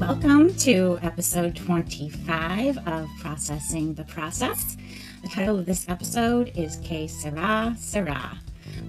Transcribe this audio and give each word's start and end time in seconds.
Welcome 0.00 0.54
to 0.54 0.98
episode 1.02 1.54
25 1.54 2.78
of 2.88 3.10
Processing 3.20 3.92
the 3.92 4.04
Process. 4.04 4.78
The 5.20 5.28
title 5.28 5.58
of 5.58 5.66
this 5.66 5.86
episode 5.90 6.52
is 6.56 6.78
Que 6.78 7.06
Sera 7.06 7.76
Sera 7.78 8.38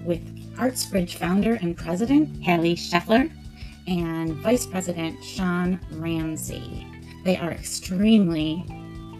with 0.06 0.22
ArtsBridge 0.56 1.16
founder 1.16 1.56
and 1.56 1.76
president 1.76 2.42
Hallie 2.42 2.76
Scheffler 2.76 3.30
and 3.86 4.32
vice 4.36 4.64
president 4.64 5.22
Sean 5.22 5.78
Ramsey. 5.92 6.86
They 7.26 7.36
are 7.36 7.50
extremely 7.50 8.64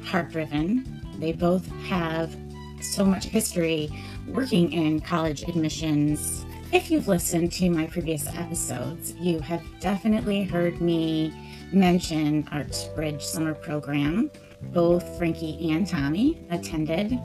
heart 0.03 0.33
driven. 0.33 0.99
They 1.19 1.33
both 1.33 1.67
have 1.83 2.35
so 2.81 3.05
much 3.05 3.25
history 3.27 3.91
working 4.29 4.73
in 4.73 5.01
college 5.03 5.43
admissions. 5.43 6.47
If 6.73 6.91
you've 6.91 7.07
listened 7.07 7.53
to 7.53 7.69
my 7.69 7.87
previous 7.87 8.27
episodes, 8.29 9.13
you 9.21 9.41
have 9.41 9.63
definitely 9.79 10.45
heard 10.45 10.81
me 10.81 11.42
mention 11.73 12.45
ArtsBridge 12.45 13.23
summer 13.23 13.55
program. 13.55 14.31
Both 14.73 15.19
Frankie 15.19 15.71
and 15.71 15.87
Tommy 15.87 16.47
attended. 16.51 17.19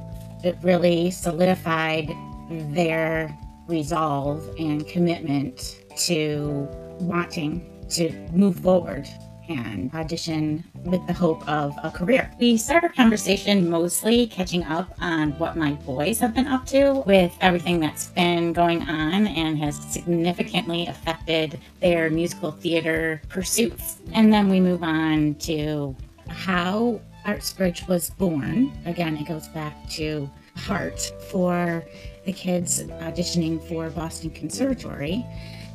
It 0.43 0.57
really 0.61 1.11
solidified 1.11 2.11
their 2.49 3.37
resolve 3.67 4.47
and 4.57 4.87
commitment 4.87 5.77
to 5.97 6.67
wanting 6.99 7.85
to 7.89 8.11
move 8.31 8.59
forward 8.59 9.07
and 9.49 9.93
audition 9.93 10.63
with 10.83 11.05
the 11.07 11.13
hope 11.13 11.47
of 11.47 11.73
a 11.83 11.91
career. 11.91 12.31
We 12.39 12.57
start 12.57 12.83
our 12.83 12.89
conversation 12.89 13.69
mostly 13.69 14.27
catching 14.27 14.63
up 14.63 14.93
on 14.99 15.31
what 15.39 15.55
my 15.55 15.73
boys 15.73 16.19
have 16.19 16.33
been 16.33 16.47
up 16.47 16.65
to 16.67 17.03
with 17.05 17.35
everything 17.41 17.79
that's 17.79 18.07
been 18.07 18.53
going 18.53 18.81
on 18.83 19.27
and 19.27 19.57
has 19.59 19.75
significantly 19.91 20.87
affected 20.87 21.59
their 21.79 22.09
musical 22.09 22.51
theater 22.51 23.21
pursuits. 23.29 23.97
And 24.13 24.31
then 24.31 24.49
we 24.49 24.59
move 24.59 24.83
on 24.83 25.35
to 25.35 25.95
how 26.27 27.01
ArtsBridge 27.25 27.87
was 27.87 28.09
born. 28.11 28.71
Again, 28.85 29.17
it 29.17 29.27
goes 29.27 29.47
back 29.49 29.89
to 29.91 30.29
heart 30.55 31.11
for 31.29 31.83
the 32.25 32.33
kids 32.33 32.83
auditioning 32.83 33.61
for 33.67 33.89
Boston 33.89 34.29
Conservatory 34.31 35.25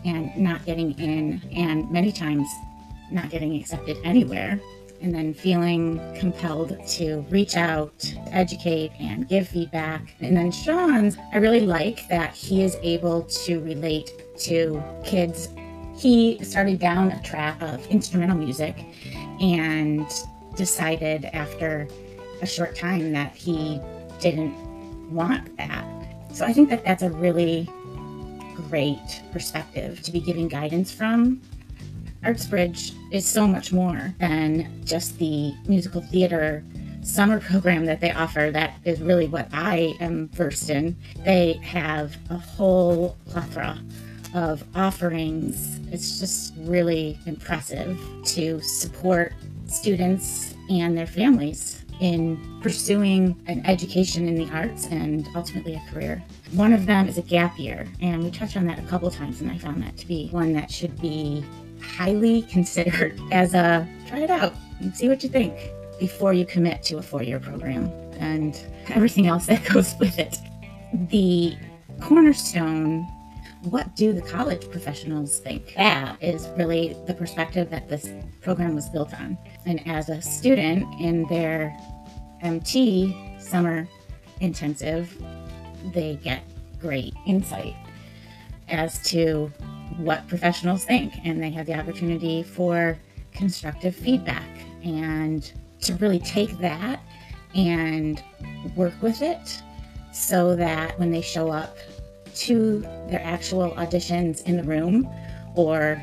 and 0.05 0.37
not 0.37 0.65
getting 0.67 0.99
in, 0.99 1.41
and 1.55 1.91
many 1.91 2.11
times 2.11 2.49
not 3.13 3.31
getting 3.31 3.55
accepted 3.57 3.97
anywhere, 4.05 4.61
and 5.01 5.15
then 5.15 5.35
feeling 5.35 6.01
compelled 6.19 6.79
to 6.87 7.25
reach 7.29 7.57
out, 7.57 8.15
educate, 8.31 8.93
and 9.01 9.29
give 9.29 9.49
feedback. 9.49 10.15
And 10.21 10.37
then 10.37 10.51
Sean's, 10.53 11.17
I 11.33 11.39
really 11.39 11.61
like 11.61 12.09
that 12.09 12.35
he 12.35 12.63
is 12.63 12.77
able 12.83 13.23
to 13.23 13.61
relate 13.61 14.11
to 14.39 14.83
kids. 15.05 15.49
He 15.97 16.43
started 16.43 16.79
down 16.79 17.11
a 17.11 17.23
track 17.23 17.61
of 17.61 17.87
instrumental 17.89 18.37
music 18.37 18.85
and 19.41 20.07
decided 20.57 21.27
after 21.27 21.89
a 22.41 22.47
short 22.47 22.77
time 22.77 23.13
that 23.13 23.35
he 23.35 23.81
didn't 24.21 24.55
want 25.13 25.57
that. 25.57 25.85
So 26.33 26.45
I 26.47 26.53
think 26.53 26.71
that 26.71 26.85
that's 26.85 27.03
a 27.03 27.11
really 27.11 27.69
great 28.69 29.23
perspective 29.33 30.01
to 30.03 30.13
be 30.13 30.21
giving 30.21 30.49
guidance 30.49 30.93
from 30.93 31.41
ArtsBridge 32.25 32.95
is 33.13 33.27
so 33.27 33.47
much 33.47 33.73
more 33.73 34.15
than 34.19 34.85
just 34.85 35.19
the 35.19 35.53
musical 35.67 36.01
theater 36.01 36.65
summer 37.03 37.41
program 37.41 37.85
that 37.87 38.01
they 38.01 38.13
offer. 38.13 38.51
That 38.53 38.75
is 38.85 39.01
really 39.01 39.27
what 39.27 39.49
I 39.53 39.95
am 40.01 40.29
versed 40.29 40.71
in. 40.71 40.97
They 41.25 41.55
have 41.65 42.17
a 42.31 42.37
whole 42.37 43.17
plethora 43.27 43.79
of 44.35 44.63
offerings. 44.75 45.81
It's 45.93 46.21
just 46.21 46.55
really 46.59 47.19
impressive 47.27 47.99
to 48.27 48.61
support 48.61 49.33
students 49.67 50.55
and 50.71 50.97
their 50.97 51.07
families 51.07 51.85
in 52.01 52.61
pursuing 52.63 53.41
an 53.47 53.65
education 53.67 54.27
in 54.27 54.35
the 54.35 54.49
arts 54.51 54.87
and 54.87 55.29
ultimately 55.37 55.75
a 55.75 55.93
career. 55.93 56.23
One 56.53 56.73
of 56.73 56.87
them 56.87 57.09
is 57.09 57.19
a 57.19 57.23
gap 57.23 57.59
year, 57.59 57.87
and 58.01 58.25
we 58.25 58.31
touched 58.31 58.57
on 58.57 58.67
that 58.67 58.79
a 58.79 58.83
couple 58.83 59.11
times, 59.11 59.41
and 59.41 59.51
I 59.51 59.59
found 59.59 59.83
that 59.83 59.97
to 59.99 60.07
be 60.07 60.29
one 60.31 60.53
that 60.55 60.71
should 60.71 61.01
be 61.01 61.45
highly 61.83 62.43
considered 62.43 63.19
as 63.31 63.55
a 63.55 63.89
try 64.07 64.21
it 64.21 64.31
out 64.31 64.55
and 64.81 64.95
see 64.95 65.09
what 65.09 65.23
you 65.23 65.29
think 65.29 65.55
before 65.99 66.33
you 66.33 66.45
commit 66.45 66.83
to 66.85 66.99
a 66.99 67.03
four 67.03 67.23
year 67.23 67.39
program 67.39 67.91
and 68.19 68.65
everything 68.89 69.27
else 69.27 69.47
that 69.47 69.65
goes 69.73 69.95
with 69.99 70.19
it. 70.19 70.39
The 71.11 71.57
cornerstone 72.01 73.07
what 73.65 73.95
do 73.95 74.13
the 74.13 74.23
college 74.23 74.69
professionals 74.71 75.39
think? 75.39 75.75
That 75.77 76.21
is 76.21 76.49
really 76.57 76.97
the 77.07 77.15
perspective 77.15 77.71
that 77.71 77.89
this 77.89 78.11
program 78.41 78.75
was 78.75 78.89
built 78.89 79.15
on. 79.15 79.39
And 79.67 79.87
as 79.87 80.09
a 80.09 80.21
student 80.21 81.01
in 81.01 81.27
their 81.29 81.77
MT 82.41 83.39
summer 83.39 83.87
intensive, 84.41 85.17
they 85.95 86.17
get 86.17 86.43
great 86.81 87.15
insight 87.27 87.77
as 88.69 89.01
to 89.11 89.53
what 89.99 90.27
professionals 90.29 90.85
think, 90.85 91.15
and 91.25 91.43
they 91.43 91.51
have 91.51 91.67
the 91.67 91.75
opportunity 91.75 92.43
for 92.43 92.99
constructive 93.33 93.95
feedback 93.95 94.49
and 94.85 95.53
to 95.81 95.95
really 95.97 96.19
take 96.21 96.59
that 96.59 97.01
and 97.55 98.23
work 98.77 98.95
with 99.03 99.23
it 99.23 99.63
so 100.13 100.55
that 100.57 100.99
when 100.99 101.11
they 101.11 101.21
show 101.21 101.51
up 101.51 101.77
to 102.35 102.81
their 103.09 103.23
actual 103.23 103.73
auditions 103.73 104.43
in 104.45 104.57
the 104.57 104.63
room 104.63 105.09
or 105.55 106.03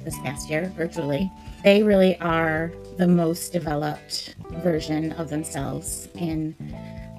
this 0.00 0.18
past 0.20 0.48
year 0.48 0.72
virtually, 0.76 1.30
they 1.62 1.82
really 1.82 2.18
are 2.20 2.72
the 2.96 3.06
most 3.06 3.52
developed 3.52 4.34
version 4.62 5.12
of 5.12 5.28
themselves 5.28 6.08
in 6.14 6.54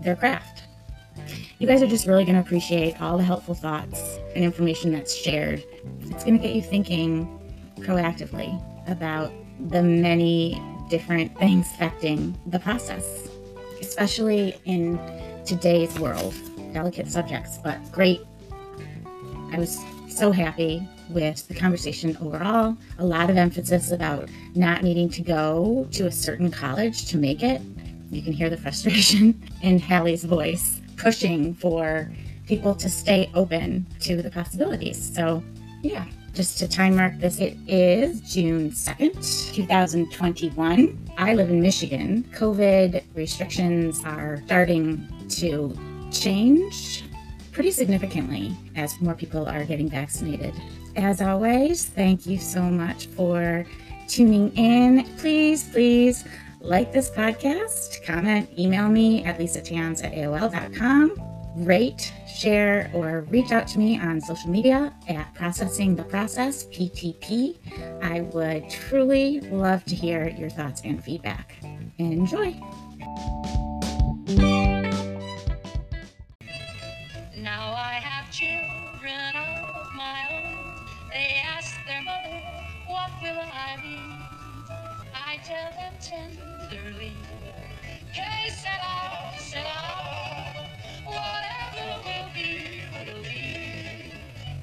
their 0.03 0.15
craft. 0.15 0.63
You 1.59 1.67
guys 1.67 1.83
are 1.83 1.87
just 1.87 2.07
really 2.07 2.25
going 2.25 2.35
to 2.35 2.41
appreciate 2.41 2.99
all 3.01 3.17
the 3.17 3.23
helpful 3.23 3.53
thoughts 3.53 4.17
and 4.35 4.43
information 4.43 4.91
that's 4.91 5.13
shared. 5.13 5.63
It's 6.09 6.23
going 6.23 6.39
to 6.39 6.43
get 6.43 6.55
you 6.55 6.61
thinking 6.61 7.39
proactively 7.81 8.59
about 8.89 9.31
the 9.69 9.83
many 9.83 10.61
different 10.89 11.37
things 11.37 11.67
affecting 11.73 12.37
the 12.47 12.59
process, 12.59 13.29
especially 13.79 14.55
in 14.65 14.99
today's 15.45 15.97
world. 15.99 16.33
Delicate 16.73 17.07
subjects, 17.07 17.59
but 17.63 17.77
great. 17.91 18.21
I 19.51 19.59
was 19.59 19.77
so 20.09 20.31
happy 20.31 20.87
with 21.09 21.47
the 21.47 21.55
conversation 21.55 22.17
overall. 22.21 22.75
A 22.99 23.05
lot 23.05 23.29
of 23.29 23.37
emphasis 23.37 23.91
about 23.91 24.29
not 24.55 24.81
needing 24.81 25.09
to 25.09 25.21
go 25.21 25.87
to 25.91 26.07
a 26.07 26.11
certain 26.11 26.49
college 26.49 27.05
to 27.07 27.17
make 27.17 27.43
it. 27.43 27.61
You 28.09 28.21
can 28.21 28.33
hear 28.33 28.49
the 28.49 28.57
frustration 28.57 29.41
in 29.61 29.79
Hallie's 29.79 30.23
voice 30.23 30.80
pushing 31.01 31.55
for 31.55 32.11
people 32.45 32.75
to 32.75 32.89
stay 32.89 33.29
open 33.33 33.85
to 33.99 34.21
the 34.21 34.29
possibilities. 34.29 35.13
So, 35.15 35.43
yeah, 35.81 36.05
just 36.33 36.59
to 36.59 36.67
time 36.67 36.95
mark 36.95 37.17
this, 37.17 37.39
it 37.39 37.57
is 37.67 38.21
June 38.21 38.69
2nd, 38.69 39.53
2021. 39.53 41.09
I 41.17 41.33
live 41.33 41.49
in 41.49 41.59
Michigan. 41.59 42.23
COVID 42.35 43.03
restrictions 43.15 44.03
are 44.05 44.41
starting 44.45 45.07
to 45.29 45.75
change 46.11 47.03
pretty 47.51 47.71
significantly 47.71 48.55
as 48.75 48.99
more 49.01 49.15
people 49.15 49.47
are 49.47 49.63
getting 49.65 49.89
vaccinated. 49.89 50.53
As 50.95 51.21
always, 51.21 51.85
thank 51.85 52.25
you 52.25 52.37
so 52.37 52.61
much 52.61 53.07
for 53.07 53.65
tuning 54.07 54.55
in. 54.55 55.05
Please, 55.17 55.63
please 55.69 56.25
like 56.61 56.91
this 56.91 57.09
podcast, 57.09 58.05
comment, 58.05 58.49
email 58.57 58.87
me 58.87 59.23
at 59.23 59.39
lisatans 59.39 60.03
at 60.03 60.13
AOL.com, 60.13 61.15
rate, 61.65 62.13
share, 62.27 62.91
or 62.93 63.21
reach 63.29 63.51
out 63.51 63.67
to 63.67 63.79
me 63.79 63.99
on 63.99 64.21
social 64.21 64.49
media 64.49 64.93
at 65.07 65.33
Processing 65.33 65.95
the 65.95 66.03
Process, 66.03 66.65
PTP. 66.65 67.57
I 68.03 68.21
would 68.21 68.69
truly 68.69 69.41
love 69.41 69.83
to 69.85 69.95
hear 69.95 70.29
your 70.29 70.49
thoughts 70.49 70.81
and 70.83 71.03
feedback. 71.03 71.55
Enjoy. 71.97 72.51
Now 77.37 77.73
I 77.73 77.99
have 78.01 78.31
children 78.31 79.35
of 79.35 79.93
my 79.95 80.27
own. 80.31 80.85
They 81.09 81.41
ask 81.43 81.75
their 81.87 82.03
mother, 82.03 82.41
What 82.87 83.11
will 83.21 83.39
I 83.39 83.77
be? 83.81 84.10
I 85.61 85.69
tell 85.69 85.73
them 85.73 85.93
tenderly, 86.69 87.11
Que 88.13 88.51
sera, 88.51 89.37
sera. 89.37 89.77
Whatever 91.05 92.01
will 92.03 92.29
be, 92.33 92.81
will 92.93 93.21
be. 93.21 94.11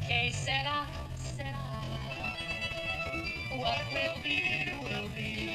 Que 0.09 0.33
sera, 0.33 0.87
sera. 1.15 1.55
What 3.59 3.79
will 3.93 4.23
be, 4.25 4.73
will 4.83 5.09
be. 5.15 5.51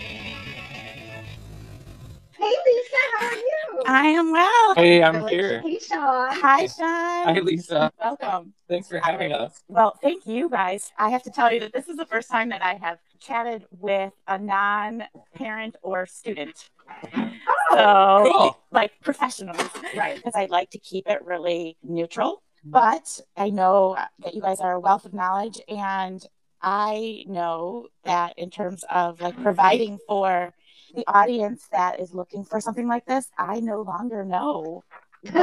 Hey 2.32 2.56
Lisa, 2.66 2.98
how 3.18 3.28
are 3.28 3.34
you? 3.34 3.84
I 3.86 4.08
am 4.08 4.32
well. 4.32 4.76
Hey, 4.76 5.04
I'm 5.04 5.28
here. 5.28 5.62
Hey 5.62 5.80
Sean. 5.80 6.30
Hi, 6.32 6.68
Sean. 6.68 7.36
Hi, 7.36 7.40
Lisa. 7.40 7.92
Welcome. 8.00 8.54
Thanks 8.70 8.88
for 8.88 9.00
having 9.00 9.34
us. 9.34 9.62
Well, 9.68 9.98
thank 10.02 10.26
you 10.26 10.50
guys. 10.50 10.92
I 10.98 11.10
have 11.10 11.24
to 11.24 11.32
tell 11.32 11.52
you 11.52 11.60
that 11.62 11.74
this 11.74 11.90
is 11.90 11.98
the 11.98 12.06
first 12.06 12.30
time 12.30 12.50
that 12.50 12.64
I 12.64 12.76
have 12.76 13.00
chatted 13.24 13.66
with 13.72 14.14
a 14.28 14.38
non 14.38 15.04
parent 15.36 15.76
or 15.82 16.06
student. 16.06 16.70
Oh, 17.16 17.30
So, 17.72 18.32
Cool. 18.32 18.58
like 18.72 18.92
professionals, 19.02 19.70
right. 19.96 20.16
because 20.18 20.36
I'd 20.36 20.50
like 20.52 20.70
to 20.72 20.78
keep 20.80 21.08
it 21.08 21.24
really 21.26 21.78
neutral. 21.84 22.44
But 22.66 23.20
I 23.36 23.50
know 23.50 23.98
that 24.24 24.34
you 24.36 24.42
guys 24.42 24.60
are 24.62 24.74
a 24.74 24.80
wealth 24.80 25.06
of 25.06 25.14
knowledge, 25.14 25.60
and 25.68 26.26
I 26.62 27.26
know 27.28 27.88
that 28.06 28.38
in 28.38 28.50
terms 28.50 28.86
of 28.90 29.20
like 29.20 29.36
providing 29.42 30.00
for 30.08 30.54
the 30.96 31.04
audience 31.08 31.68
that 31.74 32.00
is 32.00 32.14
looking 32.14 32.46
for 32.46 32.62
something 32.62 32.88
like 32.88 33.06
this, 33.06 33.28
I 33.38 33.60
no 33.60 33.82
longer 33.82 34.24
know 34.24 34.84
is. 35.24 35.34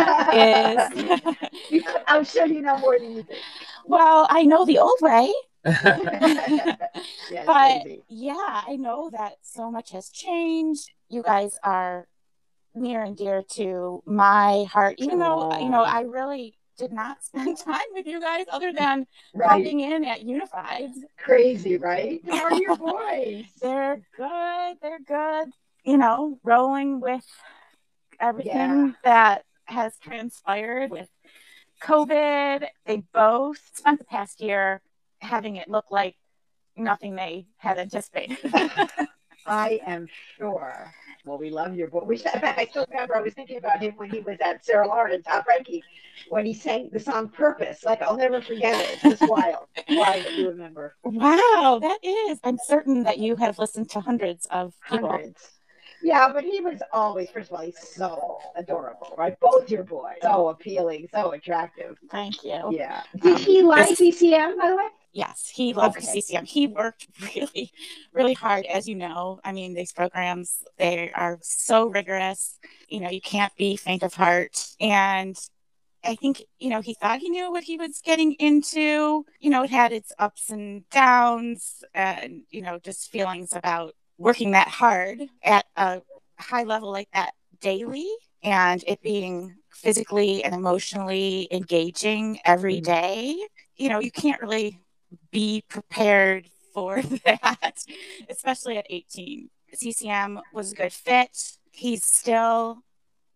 I'm 2.06 2.24
sure 2.24 2.46
you 2.46 2.62
know 2.62 2.78
more 2.78 2.98
than 2.98 3.16
you 3.16 3.22
think. 3.22 3.40
well, 3.86 4.26
I 4.30 4.44
know 4.44 4.64
the 4.64 4.78
old 4.78 4.98
way. 5.02 5.32
yeah, 5.64 6.76
But- 7.46 7.82
crazy. 7.82 8.02
yeah, 8.08 8.62
I 8.66 8.76
know 8.76 9.10
that 9.10 9.34
so 9.42 9.70
much 9.70 9.90
has 9.90 10.08
changed. 10.10 10.90
You 11.08 11.22
guys 11.22 11.58
are 11.62 12.06
near 12.74 13.02
and 13.02 13.16
dear 13.16 13.42
to 13.54 14.02
my 14.06 14.64
heart, 14.72 14.94
even 14.98 15.18
though, 15.18 15.50
uh, 15.50 15.58
you 15.58 15.68
know, 15.68 15.82
I 15.82 16.02
really 16.02 16.56
did 16.78 16.92
not 16.92 17.22
spend 17.24 17.58
time 17.58 17.80
with 17.92 18.06
you 18.06 18.20
guys 18.20 18.46
other 18.50 18.72
than 18.72 19.06
Right. 19.34 19.48
popping 19.48 19.80
in 19.80 20.04
at 20.04 20.22
Unified. 20.22 20.90
Crazy, 21.18 21.76
right? 21.76 22.20
How 22.28 22.44
are 22.44 22.54
your 22.54 22.76
boys? 22.76 23.44
They're 23.60 24.00
good. 24.16 24.76
They're 24.80 25.00
good. 25.00 25.48
You 25.84 25.96
know, 25.98 26.38
rolling 26.44 27.00
with 27.00 27.26
everything 28.20 28.52
Yeah. 28.54 28.92
that 29.04 29.44
has 29.64 29.96
transpired 29.98 30.90
with 30.90 31.08
COVID. 31.82 32.66
They 32.84 33.02
both 33.12 33.58
spent 33.74 33.98
the 33.98 34.04
past 34.04 34.40
year 34.40 34.80
having 35.20 35.56
it 35.56 35.68
look 35.68 35.90
like 35.90 36.16
nothing 36.76 37.14
they 37.14 37.46
had 37.56 37.78
anticipated. 37.78 38.38
I 39.46 39.80
am 39.86 40.06
sure. 40.36 40.92
Well, 41.24 41.38
we 41.38 41.50
love 41.50 41.74
your 41.74 41.88
boy. 41.88 42.04
We, 42.04 42.16
in 42.16 42.22
I 42.42 42.66
still 42.70 42.86
remember 42.90 43.16
I 43.16 43.20
was 43.20 43.34
thinking 43.34 43.58
about 43.58 43.82
him 43.82 43.94
when 43.96 44.10
he 44.10 44.20
was 44.20 44.38
at 44.42 44.64
Sarah 44.64 44.86
Lawrence, 44.86 45.26
Tom 45.26 45.42
Frankie, 45.44 45.82
when 46.28 46.46
he 46.46 46.54
sang 46.54 46.88
the 46.92 47.00
song 47.00 47.28
Purpose. 47.28 47.84
Like, 47.84 48.00
I'll 48.02 48.16
never 48.16 48.40
forget 48.40 48.80
it. 48.80 48.90
It's 48.94 49.02
just 49.02 49.28
wild. 49.28 49.66
wild 49.88 50.24
that 50.24 50.34
you 50.34 50.48
remember. 50.48 50.96
Wow, 51.02 51.78
that 51.82 51.98
is. 52.02 52.38
I'm 52.44 52.58
certain 52.58 53.04
that 53.04 53.18
you 53.18 53.36
have 53.36 53.58
listened 53.58 53.90
to 53.90 54.00
hundreds 54.00 54.46
of 54.46 54.74
people. 54.88 55.08
Hundreds. 55.08 55.60
Yeah, 56.02 56.32
but 56.32 56.44
he 56.44 56.60
was 56.60 56.80
always, 56.92 57.28
first 57.30 57.50
of 57.50 57.56
all, 57.56 57.64
he's 57.64 57.78
so 57.78 58.38
adorable, 58.56 59.14
right? 59.18 59.38
Both 59.38 59.70
your 59.70 59.82
boys. 59.82 60.16
So 60.22 60.48
appealing, 60.48 61.08
so 61.12 61.32
attractive. 61.32 61.98
Thank 62.10 62.42
you. 62.42 62.70
Yeah. 62.70 63.02
Um, 63.22 63.34
Did 63.34 63.38
he 63.38 63.62
like 63.62 63.98
CCM, 63.98 64.58
by 64.58 64.68
the 64.70 64.76
way? 64.76 64.88
Yes, 65.12 65.50
he 65.52 65.72
loved 65.74 65.96
Okay. 65.96 66.20
CCM. 66.20 66.44
He 66.44 66.66
worked 66.68 67.06
really, 67.34 67.72
really 68.12 68.34
hard, 68.34 68.64
as 68.66 68.88
you 68.88 68.94
know. 68.94 69.40
I 69.44 69.52
mean, 69.52 69.74
these 69.74 69.92
programs, 69.92 70.62
they 70.78 71.10
are 71.12 71.38
so 71.42 71.86
rigorous. 71.88 72.58
You 72.88 73.00
know, 73.00 73.10
you 73.10 73.20
can't 73.20 73.54
be 73.56 73.76
faint 73.76 74.02
of 74.02 74.14
heart. 74.14 74.66
And 74.80 75.36
I 76.04 76.14
think, 76.16 76.42
you 76.58 76.70
know, 76.70 76.80
he 76.80 76.94
thought 76.94 77.20
he 77.20 77.30
knew 77.30 77.50
what 77.50 77.64
he 77.64 77.76
was 77.76 78.00
getting 78.04 78.32
into. 78.34 79.24
You 79.40 79.50
know, 79.50 79.64
it 79.64 79.70
had 79.70 79.92
its 79.92 80.12
ups 80.18 80.50
and 80.50 80.88
downs 80.90 81.84
and, 81.94 82.42
you 82.50 82.62
know, 82.62 82.78
just 82.78 83.10
feelings 83.10 83.52
about 83.52 83.94
working 84.18 84.52
that 84.52 84.68
hard 84.68 85.22
at 85.42 85.66
a 85.76 86.02
high 86.38 86.62
level 86.64 86.90
like 86.92 87.08
that 87.12 87.32
daily 87.60 88.08
and 88.42 88.82
it 88.86 89.02
being 89.02 89.56
physically 89.72 90.42
and 90.44 90.54
emotionally 90.54 91.48
engaging 91.50 92.38
every 92.44 92.80
Mhm. 92.80 93.36
You 93.76 93.88
know, 93.88 93.98
you 94.00 94.10
can't 94.10 94.40
really 94.40 94.80
be 95.30 95.64
prepared 95.68 96.48
for 96.72 97.02
that, 97.24 97.84
especially 98.28 98.78
at 98.78 98.86
18. 98.88 99.48
CCM 99.74 100.40
was 100.52 100.72
a 100.72 100.74
good 100.74 100.92
fit. 100.92 101.58
He's 101.72 102.04
still 102.04 102.82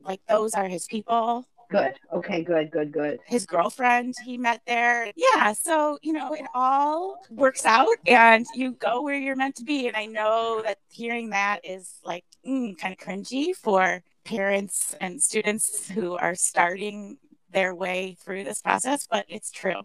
like, 0.01 0.21
those 0.29 0.55
are 0.55 0.69
his 0.69 0.87
people. 0.87 1.47
Good. 1.71 1.95
Okay, 2.13 2.43
good, 2.43 2.71
good, 2.71 2.93
good. 2.93 3.21
His 3.27 3.47
girlfriend 3.47 4.15
he 4.25 4.37
met 4.37 4.61
there. 4.67 5.11
Yeah. 5.17 5.53
So, 5.55 5.99
you 6.03 6.13
know, 6.13 6.33
it 6.33 6.47
all 6.55 7.23
works 7.31 7.65
out 7.65 7.97
and 8.07 8.47
you 8.55 8.73
go 8.73 9.03
where 9.03 9.17
you're 9.17 9.37
meant 9.37 9.57
to 9.57 9.65
be. 9.65 9.89
And 9.89 9.97
I 9.97 10.07
know 10.07 10.63
that 10.65 10.79
hearing 10.91 11.31
that 11.31 11.61
is 11.65 11.95
like 12.05 12.25
mm, 12.47 12.77
kind 12.79 12.93
of 12.93 12.99
cringy 13.05 13.55
for 13.55 14.03
parents 14.25 14.95
and 15.01 15.23
students 15.23 15.89
who 15.91 16.17
are 16.17 16.35
starting 16.35 17.19
their 17.51 17.75
way 17.75 18.17
through 18.25 18.45
this 18.45 18.61
process, 18.61 19.07
but 19.11 19.25
it's 19.29 19.51
true. 19.51 19.83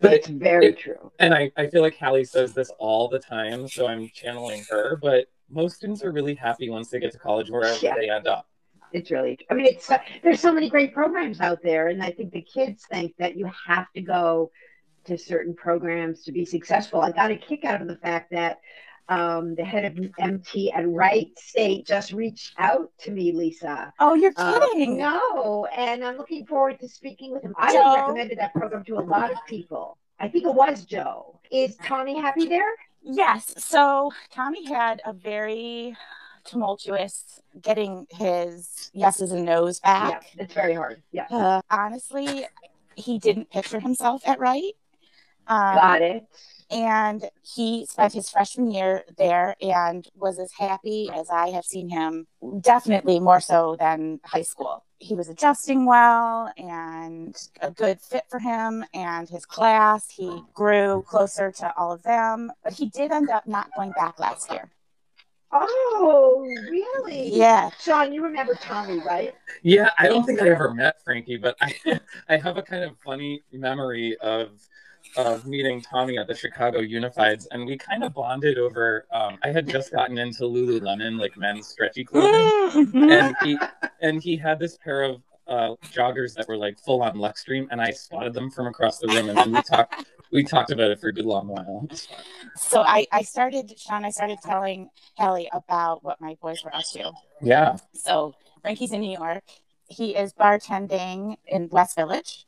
But 0.00 0.12
it's 0.12 0.28
very 0.28 0.66
it- 0.66 0.78
true. 0.78 1.12
And 1.18 1.34
I, 1.34 1.50
I 1.56 1.66
feel 1.68 1.82
like 1.82 1.96
Hallie 1.98 2.24
says 2.24 2.52
this 2.54 2.70
all 2.78 3.08
the 3.08 3.18
time, 3.18 3.68
so 3.68 3.86
I'm 3.86 4.08
channeling 4.08 4.64
her. 4.70 4.96
But 4.96 5.26
most 5.50 5.76
students 5.76 6.02
are 6.04 6.12
really 6.12 6.34
happy 6.34 6.70
once 6.70 6.90
they 6.90 7.00
get 7.00 7.12
to 7.12 7.18
college, 7.18 7.50
wherever 7.50 7.76
Yeah. 7.84 7.94
they 7.96 8.10
end 8.10 8.26
up. 8.26 8.46
It's 8.92 9.10
really, 9.10 9.38
I 9.50 9.54
mean, 9.54 9.66
it's, 9.66 9.88
there's 10.22 10.40
so 10.40 10.52
many 10.52 10.68
great 10.68 10.92
programs 10.92 11.40
out 11.40 11.60
there. 11.62 11.88
And 11.88 12.02
I 12.02 12.10
think 12.10 12.32
the 12.32 12.42
kids 12.42 12.84
think 12.90 13.14
that 13.18 13.36
you 13.36 13.48
have 13.66 13.86
to 13.94 14.00
go 14.00 14.50
to 15.04 15.16
certain 15.16 15.54
programs 15.54 16.24
to 16.24 16.32
be 16.32 16.44
successful. 16.44 17.00
I 17.00 17.12
got 17.12 17.30
a 17.30 17.36
kick 17.36 17.64
out 17.64 17.80
of 17.80 17.88
the 17.88 17.96
fact 17.96 18.30
that 18.32 18.58
um, 19.08 19.54
the 19.54 19.64
head 19.64 19.84
of 19.84 19.98
MT 20.18 20.72
at 20.72 20.88
Wright 20.88 21.30
State 21.38 21.86
just 21.86 22.12
reached 22.12 22.54
out 22.58 22.90
to 23.00 23.10
me, 23.10 23.32
Lisa. 23.32 23.92
Oh, 23.98 24.14
you're 24.14 24.32
Uh, 24.36 24.60
kidding. 24.60 24.96
no, 24.98 25.66
and 25.66 26.04
I'm 26.04 26.16
looking 26.16 26.46
forward 26.46 26.78
to 26.80 26.88
speaking 26.88 27.32
with 27.32 27.42
him. 27.42 27.54
I 27.58 27.72
Joe? 27.72 27.94
recommended 27.96 28.38
that 28.38 28.54
program 28.54 28.84
to 28.84 28.98
a 28.98 29.00
lot 29.00 29.32
of 29.32 29.38
people. 29.46 29.98
I 30.18 30.28
think 30.28 30.44
it 30.44 30.54
was 30.54 30.84
Joe. 30.84 31.40
Is 31.50 31.76
Tommy 31.84 32.20
happy 32.20 32.46
there? 32.46 32.72
Yes. 33.02 33.54
So 33.58 34.12
Tommy 34.30 34.66
had 34.66 35.00
a 35.06 35.12
very 35.12 35.96
tumultuous 36.44 37.40
getting 37.62 38.06
his 38.10 38.90
yeses 38.92 39.32
and 39.32 39.44
nos 39.44 39.80
Yeah, 39.84 40.10
back. 40.10 40.26
it's 40.38 40.52
very 40.54 40.74
hard. 40.74 41.02
Yeah, 41.10 41.26
Uh, 41.30 41.62
honestly, 41.70 42.46
he 42.96 43.18
didn't 43.18 43.50
picture 43.50 43.80
himself 43.80 44.22
at 44.26 44.38
Wright. 44.38 44.74
Um, 45.46 45.74
got 45.76 46.02
it. 46.02 46.26
And 46.70 47.28
he 47.42 47.84
spent 47.86 48.12
his 48.12 48.30
freshman 48.30 48.70
year 48.70 49.02
there 49.18 49.56
and 49.60 50.06
was 50.14 50.38
as 50.38 50.52
happy 50.52 51.10
as 51.12 51.28
I 51.28 51.50
have 51.50 51.64
seen 51.64 51.88
him, 51.88 52.28
definitely 52.60 53.18
more 53.18 53.40
so 53.40 53.76
than 53.78 54.20
high 54.24 54.42
school. 54.42 54.84
He 54.98 55.14
was 55.14 55.28
adjusting 55.28 55.86
well 55.86 56.52
and 56.56 57.36
a 57.60 57.70
good 57.70 58.00
fit 58.00 58.24
for 58.28 58.38
him 58.38 58.84
and 58.94 59.28
his 59.28 59.46
class. 59.46 60.10
He 60.10 60.42
grew 60.54 61.02
closer 61.08 61.50
to 61.50 61.74
all 61.76 61.90
of 61.90 62.02
them, 62.02 62.52
but 62.62 62.74
he 62.74 62.88
did 62.88 63.10
end 63.10 63.30
up 63.30 63.46
not 63.46 63.70
going 63.76 63.92
back 63.92 64.20
last 64.20 64.50
year. 64.52 64.70
Oh, 65.52 66.46
really? 66.70 67.36
Yeah. 67.36 67.70
Sean, 67.80 68.12
you 68.12 68.22
remember 68.22 68.54
Tommy, 68.54 69.00
right? 69.00 69.34
Yeah, 69.62 69.90
I 69.98 70.06
don't 70.06 70.24
think 70.24 70.40
I 70.40 70.48
ever 70.48 70.72
met 70.72 71.02
Frankie, 71.02 71.38
but 71.38 71.56
I 71.60 71.74
I 72.28 72.36
have 72.36 72.56
a 72.56 72.62
kind 72.62 72.84
of 72.84 72.92
funny 73.04 73.42
memory 73.52 74.16
of 74.18 74.50
of 75.16 75.46
meeting 75.46 75.80
Tommy 75.80 76.18
at 76.18 76.26
the 76.26 76.34
Chicago 76.34 76.80
Unifieds, 76.80 77.46
and 77.50 77.66
we 77.66 77.76
kind 77.76 78.04
of 78.04 78.14
bonded 78.14 78.58
over. 78.58 79.06
Um, 79.12 79.38
I 79.42 79.48
had 79.50 79.68
just 79.68 79.92
gotten 79.92 80.18
into 80.18 80.42
Lululemon, 80.44 81.18
like 81.18 81.36
men's 81.36 81.66
stretchy 81.66 82.04
clothing, 82.04 83.10
and 83.10 83.34
he 83.42 83.58
and 84.00 84.22
he 84.22 84.36
had 84.36 84.58
this 84.58 84.78
pair 84.78 85.02
of 85.02 85.22
uh, 85.48 85.74
joggers 85.92 86.34
that 86.34 86.46
were 86.48 86.56
like 86.56 86.78
full 86.78 87.02
on 87.02 87.14
Luxtreme, 87.14 87.68
and 87.70 87.80
I 87.80 87.90
spotted 87.90 88.34
them 88.34 88.50
from 88.50 88.66
across 88.66 88.98
the 88.98 89.08
room, 89.08 89.28
and 89.28 89.38
then 89.38 89.52
we 89.52 89.62
talked 89.62 90.06
we 90.32 90.44
talked 90.44 90.70
about 90.70 90.90
it 90.90 91.00
for 91.00 91.08
a 91.08 91.12
good 91.12 91.26
long 91.26 91.48
while. 91.48 91.88
So 92.56 92.82
I, 92.82 93.06
I 93.12 93.22
started, 93.22 93.78
Sean, 93.78 94.04
I 94.04 94.10
started 94.10 94.38
telling 94.42 94.90
Hallie 95.16 95.50
about 95.52 96.04
what 96.04 96.20
my 96.20 96.36
boys 96.40 96.62
were 96.64 96.74
up 96.74 96.84
to. 96.92 97.12
Yeah, 97.40 97.76
So 97.94 98.34
Frankie's 98.62 98.92
in 98.92 99.00
New 99.00 99.16
York. 99.18 99.42
He 99.88 100.14
is 100.14 100.32
bartending 100.32 101.36
in 101.46 101.68
West 101.70 101.96
Village. 101.96 102.46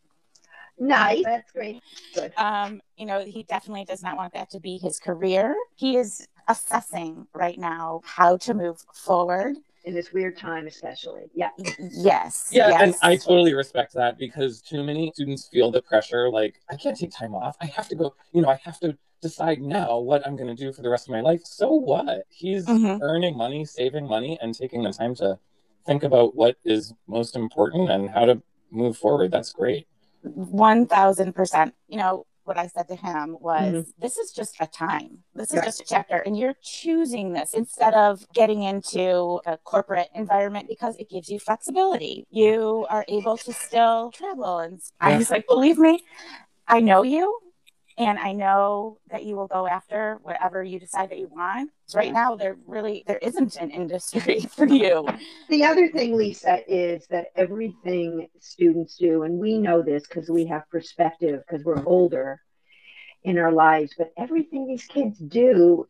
Nice. 0.79 1.23
That's 1.25 1.52
great. 1.52 1.83
Good. 2.14 2.33
Um, 2.37 2.81
you 2.97 3.07
know, 3.07 3.25
he 3.25 3.45
definitely 3.45 3.85
does 3.85 4.02
not 4.02 4.17
want 4.17 4.33
that 4.35 4.50
to 4.50 4.61
be 4.61 4.79
his 4.79 4.99
career. 4.99 5.55
He 5.76 5.97
is 5.97 6.26
assessing 6.49 7.26
right 7.35 7.59
now 7.59 8.00
how 8.05 8.37
to 8.38 8.55
move 8.55 8.83
forward. 8.95 9.57
In 9.85 9.95
this 9.95 10.12
weird 10.12 10.37
time, 10.37 10.67
especially. 10.67 11.25
Yeah. 11.35 11.50
Yes. 11.79 12.50
yeah, 12.52 12.69
yes. 12.69 12.81
and 12.83 12.95
I 13.02 13.17
totally 13.17 13.55
respect 13.55 13.95
that 13.95 14.19
because 14.19 14.61
too 14.62 14.83
many 14.85 15.11
students 15.14 15.49
feel 15.49 15.71
the 15.71 15.83
pressure. 15.83 16.31
Like 16.31 16.61
I 16.71 16.76
can't 16.76 16.97
take 16.97 17.11
time 17.12 17.35
off. 17.35 17.57
I 17.61 17.67
have 17.67 17.88
to 17.88 17.97
go. 17.97 18.14
You 18.33 18.43
know, 18.43 18.49
I 18.49 18.61
have 18.64 18.79
to 18.81 18.97
decide 19.21 19.61
now 19.61 19.99
what 19.99 20.26
I'm 20.26 20.37
going 20.37 20.55
to 20.55 20.61
do 20.61 20.73
for 20.73 20.83
the 20.83 20.88
rest 20.91 21.09
of 21.09 21.12
my 21.12 21.21
life. 21.21 21.43
So 21.45 21.73
what? 21.73 22.25
He's 22.29 22.67
Mhm. 22.67 22.99
earning 23.00 23.37
money, 23.37 23.64
saving 23.64 24.07
money, 24.07 24.38
and 24.43 24.55
taking 24.55 24.83
the 24.83 24.93
time 24.93 25.14
to 25.17 25.38
think 25.87 26.02
about 26.02 26.35
what 26.35 26.57
is 26.64 26.93
most 27.07 27.37
important 27.37 27.91
and 27.91 28.11
how 28.11 28.25
to 28.25 28.43
move 28.71 28.97
forward. 28.97 29.31
That's 29.31 29.52
great. 29.52 29.87
One 30.23 30.87
thousand 30.87 31.35
percent. 31.35 31.75
You 31.88 31.99
know 31.99 32.26
what 32.45 32.59
I 32.59 32.67
said 32.67 32.88
to 32.88 32.97
him 32.97 33.37
was, 33.41 33.73
mm-hmm. 33.73 33.91
"This 34.00 34.17
is 34.17 34.33
just 34.33 34.57
a 34.61 34.67
time. 34.67 35.19
This 35.35 35.50
is 35.50 35.57
Right. 35.57 35.64
just 35.64 35.81
a 35.81 35.85
chapter, 35.85 36.17
and 36.17 36.37
you're 36.37 36.55
choosing 36.62 37.33
this 37.33 37.55
instead 37.55 37.95
of 37.95 38.26
getting 38.33 38.62
into 38.62 39.41
a 39.47 39.59
corporate 39.59 40.09
environment 40.14 40.67
because 40.69 40.97
it 40.97 41.09
gives 41.09 41.29
you 41.29 41.38
flexibility. 41.38 42.26
You 42.31 42.87
are 42.91 43.05
able 43.09 43.37
to 43.38 43.52
still 43.52 44.11
travel." 44.11 44.59
And 44.59 44.81
I 45.00 45.17
was 45.17 45.31
like, 45.31 45.47
"Believe 45.47 45.79
me, 45.79 46.05
I 46.67 46.81
know 46.81 47.02
you." 47.02 47.38
And 47.99 48.18
I 48.18 48.32
know 48.32 48.99
that 49.11 49.25
you 49.25 49.37
will 49.37 49.46
go 49.46 49.66
after 49.66 50.18
whatever 50.22 50.62
you 50.62 50.78
decide 50.78 51.11
that 51.11 51.18
you 51.18 51.28
want. 51.28 51.70
So 51.87 51.99
right 51.99 52.12
now 52.12 52.37
there 52.37 52.56
really 52.66 53.04
there 53.06 53.18
isn't 53.18 53.56
an 53.56 53.70
industry 53.70 54.40
for 54.50 54.66
you. 54.66 55.06
The 55.50 55.64
other 55.64 55.88
thing, 55.88 56.16
Lisa, 56.16 56.61
is 56.66 57.06
that 57.08 57.26
everything 57.37 58.28
students 58.40 58.96
do, 58.96 59.25
and 59.25 59.38
we 59.38 59.58
know 59.58 59.82
this 59.82 60.06
because 60.06 60.30
we 60.30 60.46
have 60.46 60.68
perspective 60.70 61.42
because 61.46 61.64
we're 61.64 61.84
older 61.84 62.40
in 63.25 63.38
our 63.38 63.52
lives, 63.52 63.92
but 63.96 64.12
everything 64.16 64.66
these 64.66 64.84
kids 64.87 65.18
do 65.18 65.87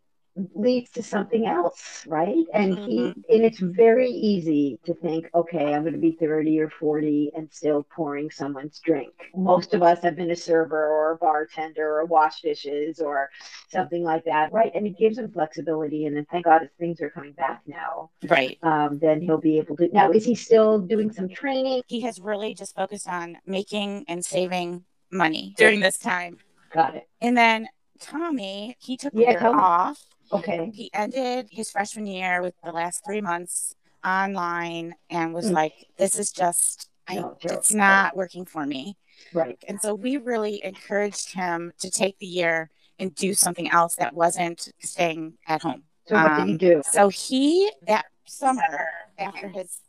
leads 0.54 0.90
to 0.90 1.02
something 1.02 1.46
else, 1.46 2.04
right? 2.06 2.44
And 2.54 2.78
he 2.78 2.98
Mhm. 2.98 3.24
and 3.28 3.44
it's 3.44 3.58
very 3.58 4.10
easy 4.10 4.78
to 4.84 4.94
think, 4.94 5.28
okay, 5.34 5.74
I'm 5.74 5.82
going 5.82 5.92
to 5.92 5.98
be 5.98 6.12
30 6.12 6.58
or 6.58 6.70
40 6.70 7.30
and 7.36 7.52
still 7.52 7.82
pouring 7.94 8.30
someone's 8.30 8.78
drink. 8.80 9.12
Most 9.34 9.74
of 9.74 9.82
us 9.82 10.02
have 10.02 10.16
been 10.16 10.30
a 10.30 10.36
server 10.36 10.86
or 10.88 11.12
a 11.12 11.16
bartender 11.16 11.98
or 11.98 12.06
wash 12.06 12.40
dishes 12.40 13.00
or 13.00 13.30
something 13.68 14.02
like 14.02 14.24
that, 14.24 14.52
right? 14.52 14.72
And 14.74 14.86
it 14.86 14.96
gives 14.98 15.18
him 15.18 15.30
flexibility. 15.30 16.06
And 16.06 16.16
then 16.16 16.26
thank 16.30 16.46
God 16.46 16.62
as 16.62 16.70
things 16.78 17.00
are 17.02 17.10
coming 17.10 17.32
back 17.32 17.62
now, 17.66 18.10
Right. 18.28 18.58
um, 18.62 18.98
then 18.98 19.20
he'll 19.20 19.38
be 19.40 19.58
able 19.58 19.76
to. 19.76 19.88
Now, 19.92 20.10
is 20.10 20.24
he 20.24 20.34
still 20.34 20.78
doing 20.78 21.12
some 21.12 21.28
training? 21.28 21.82
He 21.88 22.00
has 22.02 22.20
really 22.20 22.54
just 22.54 22.74
focused 22.74 23.08
on 23.08 23.38
making 23.46 24.06
and 24.08 24.24
saving 24.24 24.84
money 25.10 25.54
during 25.58 25.80
this 25.80 25.98
time. 25.98 26.38
Got 26.72 26.96
it. 26.96 27.08
And 27.20 27.36
then 27.36 27.68
Tommy, 28.00 28.76
he 28.80 28.96
took 28.96 29.12
Yeah, 29.14 29.30
year 29.30 29.46
off. 29.46 30.06
Okay. 30.32 30.70
He 30.74 30.90
ended 30.94 31.48
his 31.50 31.70
freshman 31.70 32.06
year 32.06 32.42
with 32.42 32.54
the 32.64 32.72
last 32.72 33.04
three 33.04 33.20
months 33.20 33.74
online 34.04 34.94
and 35.10 35.32
was 35.34 35.50
Mm. 35.50 35.54
like, 35.54 35.74
this 35.96 36.18
is 36.18 36.32
just, 36.32 36.88
I, 37.08 37.16
No, 37.16 37.36
it's 37.42 37.72
not 37.72 38.16
working 38.16 38.44
for 38.44 38.64
me. 38.66 38.96
Right. 39.32 39.62
And 39.68 39.80
so 39.80 39.94
we 39.94 40.16
really 40.16 40.64
encouraged 40.64 41.34
him 41.34 41.72
to 41.80 41.90
take 41.90 42.18
the 42.18 42.26
year 42.26 42.70
and 42.98 43.14
do 43.14 43.34
something 43.34 43.70
else 43.70 43.94
that 43.96 44.14
wasn't 44.14 44.72
staying 44.80 45.34
at 45.46 45.62
home. 45.62 45.84
So 46.06 46.16
what 46.16 46.36
did 46.36 46.46
he 46.46 46.52
Um, 46.52 46.56
do? 46.58 46.82
So 46.90 47.08
he, 47.08 47.70
that 47.86 48.06
summer 48.26 48.88
after 49.18 49.48
his 49.48 49.80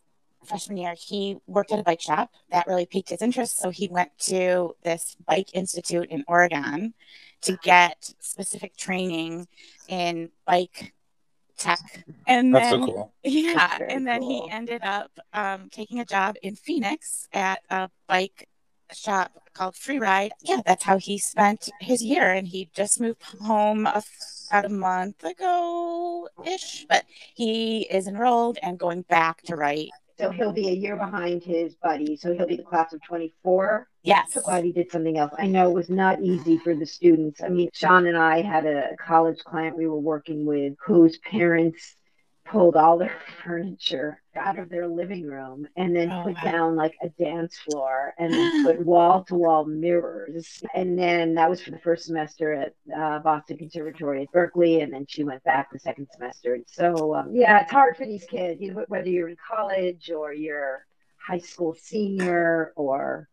freshman 0.45 0.77
year, 0.77 0.93
he 0.97 1.37
worked 1.47 1.71
at 1.71 1.79
a 1.79 1.83
bike 1.83 2.01
shop. 2.01 2.31
That 2.51 2.67
really 2.67 2.85
piqued 2.85 3.09
his 3.09 3.21
interest. 3.21 3.57
So 3.57 3.69
he 3.69 3.87
went 3.87 4.11
to 4.21 4.75
this 4.83 5.15
bike 5.25 5.49
institute 5.53 6.09
in 6.09 6.23
Oregon 6.27 6.93
to 7.43 7.57
get 7.63 8.13
specific 8.19 8.75
training 8.75 9.47
in 9.87 10.29
bike 10.45 10.93
tech. 11.57 12.05
And 12.27 12.53
That's 12.53 12.71
then, 12.71 12.79
so 12.81 12.85
cool. 12.85 13.13
yeah, 13.23 13.77
That's 13.79 13.93
and 13.93 14.07
then 14.07 14.21
cool. 14.21 14.47
he 14.47 14.51
ended 14.51 14.83
up 14.83 15.11
um, 15.33 15.69
taking 15.71 15.99
a 15.99 16.05
job 16.05 16.35
in 16.41 16.55
Phoenix 16.55 17.27
at 17.33 17.59
a 17.69 17.89
bike 18.07 18.49
shop 18.91 19.31
called 19.53 19.75
Free 19.75 19.99
Ride. 19.99 20.31
Yeah, 20.41 20.61
that's 20.65 20.83
how 20.83 20.97
he 20.97 21.17
spent 21.17 21.69
his 21.79 22.03
year, 22.03 22.31
and 22.31 22.47
he 22.47 22.69
just 22.73 22.99
moved 22.99 23.23
home 23.41 23.85
a, 23.85 24.03
about 24.49 24.65
a 24.65 24.69
month 24.69 25.23
ago 25.23 26.27
ish. 26.45 26.85
But 26.89 27.05
he 27.33 27.81
is 27.89 28.07
enrolled 28.07 28.57
and 28.61 28.77
going 28.77 29.03
back 29.03 29.41
to 29.43 29.55
Wright. 29.55 29.89
So 30.19 30.29
he'll 30.29 30.53
be 30.53 30.69
a 30.69 30.73
year 30.73 30.95
behind 30.95 31.43
his 31.43 31.75
buddy. 31.75 32.15
So 32.17 32.33
he'll 32.33 32.47
be 32.47 32.57
the 32.57 32.63
class 32.63 32.93
of 32.93 33.01
24. 33.01 33.87
Yes, 34.03 34.33
So 34.33 34.41
glad 34.41 34.63
he 34.63 34.71
did 34.71 34.91
something 34.91 35.17
else. 35.17 35.33
I 35.37 35.47
know 35.47 35.69
it 35.69 35.73
was 35.73 35.89
not 35.89 36.21
easy 36.21 36.57
for 36.57 36.75
the 36.75 36.85
students. 36.85 37.41
I 37.41 37.49
mean, 37.49 37.69
Sean 37.73 38.05
and 38.05 38.17
I 38.17 38.41
had 38.41 38.65
a 38.65 38.95
college 38.97 39.39
client 39.39 39.77
we 39.77 39.87
were 39.87 39.99
working 39.99 40.45
with 40.45 40.73
whose 40.85 41.17
parents 41.19 41.95
pulled 42.45 42.75
all 42.75 42.97
their 42.97 43.15
furniture 43.43 44.21
out 44.35 44.59
of 44.59 44.69
their 44.69 44.87
living 44.87 45.25
room 45.25 45.67
and 45.77 45.95
then 45.95 46.11
Oh, 46.11 46.23
put 46.23 46.35
wow. 46.35 46.51
down 46.51 46.75
like 46.75 46.93
a 47.01 47.09
dance 47.09 47.57
floor 47.57 48.13
and 48.17 48.33
then 48.33 48.51
put 48.63 48.85
wall 48.85 49.23
to 49.25 49.35
wall 49.35 49.65
mirrors. 49.65 50.61
And 50.75 50.97
then 50.97 51.35
that 51.35 51.49
was 51.49 51.61
for 51.61 51.71
the 51.71 51.79
first 51.79 52.05
semester 52.05 52.53
at 52.53 52.73
uh, 52.95 53.19
Boston 53.19 53.57
Conservatory 53.57 54.23
at 54.23 54.31
Berklee. 54.31 54.83
And 54.83 54.91
then 54.93 55.05
she 55.07 55.23
went 55.23 55.43
back 55.43 55.71
the 55.71 55.79
second 55.79 56.07
semester. 56.11 56.53
And 56.55 56.65
so, 56.67 57.15
um, 57.15 57.35
yeah, 57.35 57.61
it's 57.61 57.71
hard 57.71 57.95
for 57.97 58.05
these 58.05 58.25
kids, 58.25 58.61
you 58.61 58.73
know, 58.73 58.85
whether 58.87 59.09
you're 59.09 59.29
in 59.29 59.37
college 59.49 60.11
or 60.11 60.33
you're 60.33 60.85
high 61.17 61.39
school 61.39 61.75
senior 61.79 62.73
or, 62.75 63.29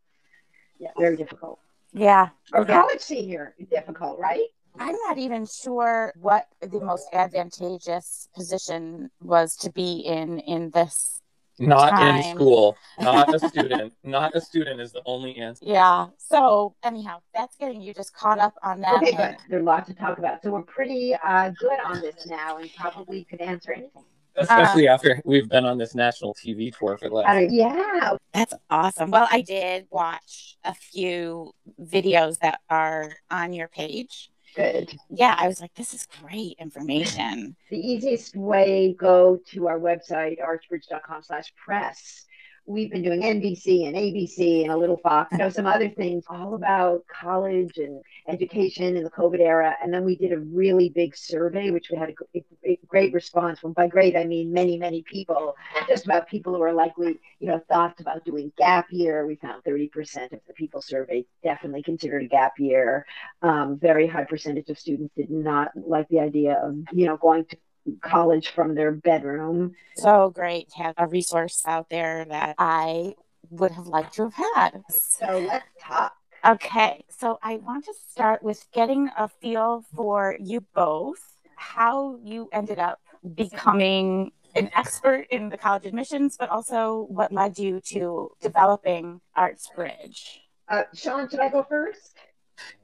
yeah, 0.78 0.90
very 0.98 1.16
difficult. 1.16 1.58
yeah. 1.92 2.28
Or 2.54 2.64
Yeah. 2.66 2.80
college 2.80 3.00
senior, 3.00 3.54
difficult, 3.70 4.18
right? 4.18 4.46
I'm 4.78 4.96
not 5.06 5.18
even 5.18 5.46
sure 5.46 6.12
what 6.20 6.46
the 6.60 6.80
most 6.80 7.08
advantageous 7.12 8.28
position 8.34 9.10
was 9.20 9.56
to 9.56 9.70
be 9.72 10.00
in 10.00 10.38
in 10.40 10.70
this. 10.70 11.16
Not 11.58 12.00
in 12.02 12.34
school. 12.34 12.74
Not 12.98 13.34
a 13.34 13.38
student. 13.48 13.92
Not 14.02 14.34
a 14.34 14.40
student 14.40 14.80
is 14.80 14.92
the 14.92 15.02
only 15.04 15.36
answer. 15.36 15.62
Yeah. 15.66 16.06
So 16.16 16.74
anyhow, 16.82 17.18
that's 17.34 17.54
getting 17.56 17.82
you 17.82 17.92
just 17.92 18.14
caught 18.14 18.38
up 18.38 18.54
on 18.62 18.80
that. 18.80 18.94
Okay, 19.02 19.12
good. 19.14 19.36
There's 19.50 19.60
a 19.60 19.64
lot 19.64 19.86
to 19.88 19.94
talk 19.94 20.16
about. 20.16 20.42
So 20.42 20.52
we're 20.52 20.62
pretty 20.62 21.14
uh, 21.22 21.50
good 21.58 21.78
on 21.84 22.00
this 22.00 22.26
now 22.26 22.56
and 22.58 22.70
probably 22.78 23.24
could 23.24 23.42
answer 23.42 23.72
anything. 23.72 24.04
Especially 24.36 24.88
after 24.88 25.20
we've 25.26 25.50
been 25.50 25.66
on 25.66 25.76
this 25.76 25.94
national 25.94 26.32
TV 26.34 26.74
tour 26.74 26.96
for 26.96 27.10
the 27.10 27.14
Uh, 27.16 27.18
last. 27.18 27.50
yeah. 27.52 28.16
That's 28.32 28.54
awesome. 28.70 29.10
Well, 29.10 29.28
I 29.30 29.42
did 29.42 29.86
watch 29.90 30.56
a 30.64 30.72
few 30.72 31.52
videos 31.82 32.38
that 32.38 32.60
are 32.70 33.12
on 33.30 33.52
your 33.52 33.68
page. 33.68 34.30
Good. 34.56 34.96
Yeah, 35.08 35.36
I 35.38 35.46
was 35.46 35.60
like, 35.60 35.74
this 35.74 35.94
is 35.94 36.06
great 36.22 36.56
information. 36.58 37.56
The 37.70 37.78
easiest 37.78 38.36
way, 38.36 38.94
go 38.98 39.38
to 39.52 39.68
our 39.68 39.78
website, 39.78 40.38
artsbridge.com 40.40 41.22
slash 41.22 41.52
press. 41.56 42.26
We've 42.70 42.90
been 42.90 43.02
doing 43.02 43.20
NBC 43.22 43.88
and 43.88 43.96
ABC 43.96 44.62
and 44.62 44.70
a 44.70 44.76
little 44.76 44.96
Fox, 44.98 45.32
you 45.32 45.38
know, 45.38 45.50
some 45.50 45.66
other 45.66 45.88
things 45.96 46.24
all 46.28 46.54
about 46.54 47.04
college 47.08 47.78
and 47.78 48.00
education 48.28 48.96
in 48.96 49.02
the 49.02 49.10
COVID 49.10 49.40
era. 49.40 49.74
And 49.82 49.92
then 49.92 50.04
we 50.04 50.14
did 50.14 50.32
a 50.32 50.38
really 50.38 50.88
big 50.88 51.16
survey, 51.16 51.70
which 51.72 51.90
we 51.90 51.98
had 51.98 52.14
a, 52.34 52.44
a- 52.64 52.78
great 52.86 53.12
response 53.12 53.58
from. 53.58 53.72
By 53.72 53.88
great, 53.88 54.16
I 54.16 54.24
mean 54.24 54.52
many, 54.52 54.78
many 54.78 55.02
people, 55.02 55.56
just 55.88 56.04
about 56.04 56.28
people 56.28 56.54
who 56.54 56.62
are 56.62 56.72
likely, 56.72 57.18
you 57.40 57.48
know, 57.48 57.60
thoughts 57.68 58.00
about 58.00 58.24
doing 58.24 58.52
gap 58.56 58.86
year. 58.90 59.26
We 59.26 59.34
found 59.34 59.64
30% 59.64 60.32
of 60.32 60.40
the 60.46 60.54
people 60.54 60.80
surveyed 60.80 61.26
definitely 61.42 61.82
considered 61.82 62.22
a 62.22 62.28
gap 62.28 62.58
year. 62.58 63.04
Um, 63.42 63.78
very 63.80 64.06
high 64.06 64.24
percentage 64.24 64.70
of 64.70 64.78
students 64.78 65.12
did 65.16 65.30
not 65.30 65.72
like 65.74 66.08
the 66.08 66.20
idea 66.20 66.60
of, 66.62 66.76
you 66.92 67.06
know, 67.06 67.16
going 67.16 67.46
to 67.46 67.56
college 68.00 68.48
from 68.48 68.74
their 68.74 68.92
bedroom. 68.92 69.74
so 69.96 70.30
great 70.30 70.70
to 70.70 70.82
have 70.82 70.94
a 70.98 71.06
resource 71.06 71.62
out 71.66 71.88
there 71.90 72.24
that 72.24 72.54
I 72.58 73.14
would 73.50 73.72
have 73.72 73.86
liked 73.86 74.14
to 74.14 74.30
have 74.30 74.34
had. 74.54 74.82
So 74.90 75.38
let's 75.38 75.66
talk. 75.80 76.14
Okay, 76.44 77.04
so 77.08 77.38
I 77.42 77.56
want 77.56 77.84
to 77.84 77.94
start 78.10 78.42
with 78.42 78.66
getting 78.72 79.10
a 79.18 79.28
feel 79.28 79.84
for 79.94 80.36
you 80.40 80.62
both, 80.74 81.36
how 81.56 82.16
you 82.22 82.48
ended 82.52 82.78
up 82.78 82.98
becoming 83.34 84.32
an 84.56 84.70
expert 84.74 85.26
in 85.30 85.50
the 85.50 85.58
college 85.58 85.84
admissions, 85.84 86.36
but 86.38 86.48
also 86.48 87.06
what 87.10 87.30
led 87.32 87.58
you 87.58 87.80
to 87.88 88.30
developing 88.40 89.20
Arts 89.36 89.68
Bridge. 89.76 90.40
Uh, 90.68 90.84
Sean, 90.94 91.28
should 91.28 91.40
I 91.40 91.48
go 91.50 91.62
first? 91.62 92.16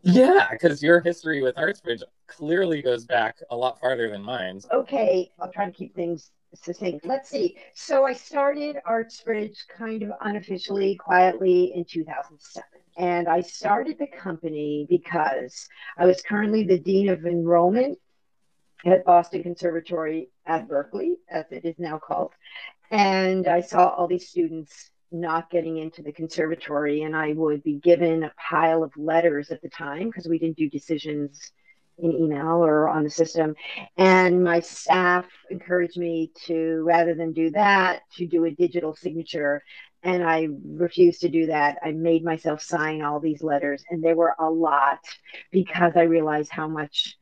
Yeah, 0.03 0.49
because 0.51 0.83
your 0.83 1.01
history 1.01 1.43
with 1.43 1.57
Artsbridge 1.57 2.03
clearly 2.27 2.83
goes 2.83 3.05
back 3.05 3.37
a 3.51 3.57
lot 3.57 3.81
farther 3.81 4.09
than 4.11 4.23
mine. 4.23 4.61
Okay, 4.73 5.31
I'll 5.41 5.51
try 5.51 5.67
to 5.67 5.73
keep 5.73 5.95
things 5.95 6.31
succinct. 6.55 7.05
Let's 7.05 7.29
see. 7.29 7.57
So 7.75 8.05
I 8.05 8.13
started 8.13 8.79
Artsbridge 8.89 9.59
kind 9.69 10.03
of 10.03 10.11
unofficially, 10.21 10.97
quietly 10.97 11.73
in 11.75 11.85
2007. 11.85 12.65
And 12.99 13.29
I 13.29 13.41
started 13.41 13.99
the 13.99 14.07
company 14.07 14.87
because 14.89 15.69
I 15.99 16.07
was 16.07 16.23
currently 16.23 16.65
the 16.65 16.79
Dean 16.79 17.09
of 17.11 17.27
Enrollment 17.27 17.99
at 18.87 19.05
Boston 19.05 19.43
Conservatory 19.43 20.31
at 20.47 20.69
Berklee, 20.69 21.15
as 21.29 21.45
it 21.51 21.65
is 21.65 21.75
now 21.79 21.99
called. 21.99 22.33
And 22.91 23.49
I 23.49 23.61
saw 23.61 23.89
all 23.89 24.07
these 24.07 24.29
students 24.29 24.91
not 25.13 25.51
getting 25.51 25.79
into 25.79 26.03
the 26.03 26.13
conservatory, 26.13 27.03
and 27.03 27.17
I 27.17 27.33
would 27.33 27.63
be 27.63 27.75
given 27.75 28.25
a 28.25 28.33
pile 28.49 28.83
of 28.83 28.97
letters 28.97 29.51
at 29.51 29.63
the 29.63 29.69
time 29.69 30.09
because 30.09 30.29
we 30.29 30.39
didn't 30.39 30.57
do 30.57 30.69
decisions 30.69 31.53
in 31.99 32.13
email 32.13 32.65
or 32.65 32.89
on 32.89 33.05
the 33.05 33.11
system. 33.11 33.55
And 33.97 34.45
my 34.45 34.61
staff 34.61 35.27
encouraged 35.51 35.97
me 35.97 36.31
to, 36.47 36.83
rather 36.85 37.15
than 37.15 37.33
do 37.33 37.51
that, 37.51 38.03
to 38.17 38.27
do 38.27 38.45
a 38.45 38.51
digital 38.51 38.95
signature. 38.95 39.63
And 40.03 40.23
I 40.23 40.49
refused 40.65 41.23
to 41.23 41.29
do 41.29 41.47
that. 41.47 41.79
I 41.83 41.93
made 41.93 42.25
myself 42.25 42.61
sign 42.63 43.03
all 43.03 43.19
these 43.19 43.43
letters, 43.43 43.83
and 43.91 44.03
there 44.05 44.17
were 44.17 44.35
a 44.39 44.51
lot 44.51 45.01
because 45.51 45.93
I 45.97 46.03
realized 46.03 46.51
how 46.51 46.69
much 46.69 47.17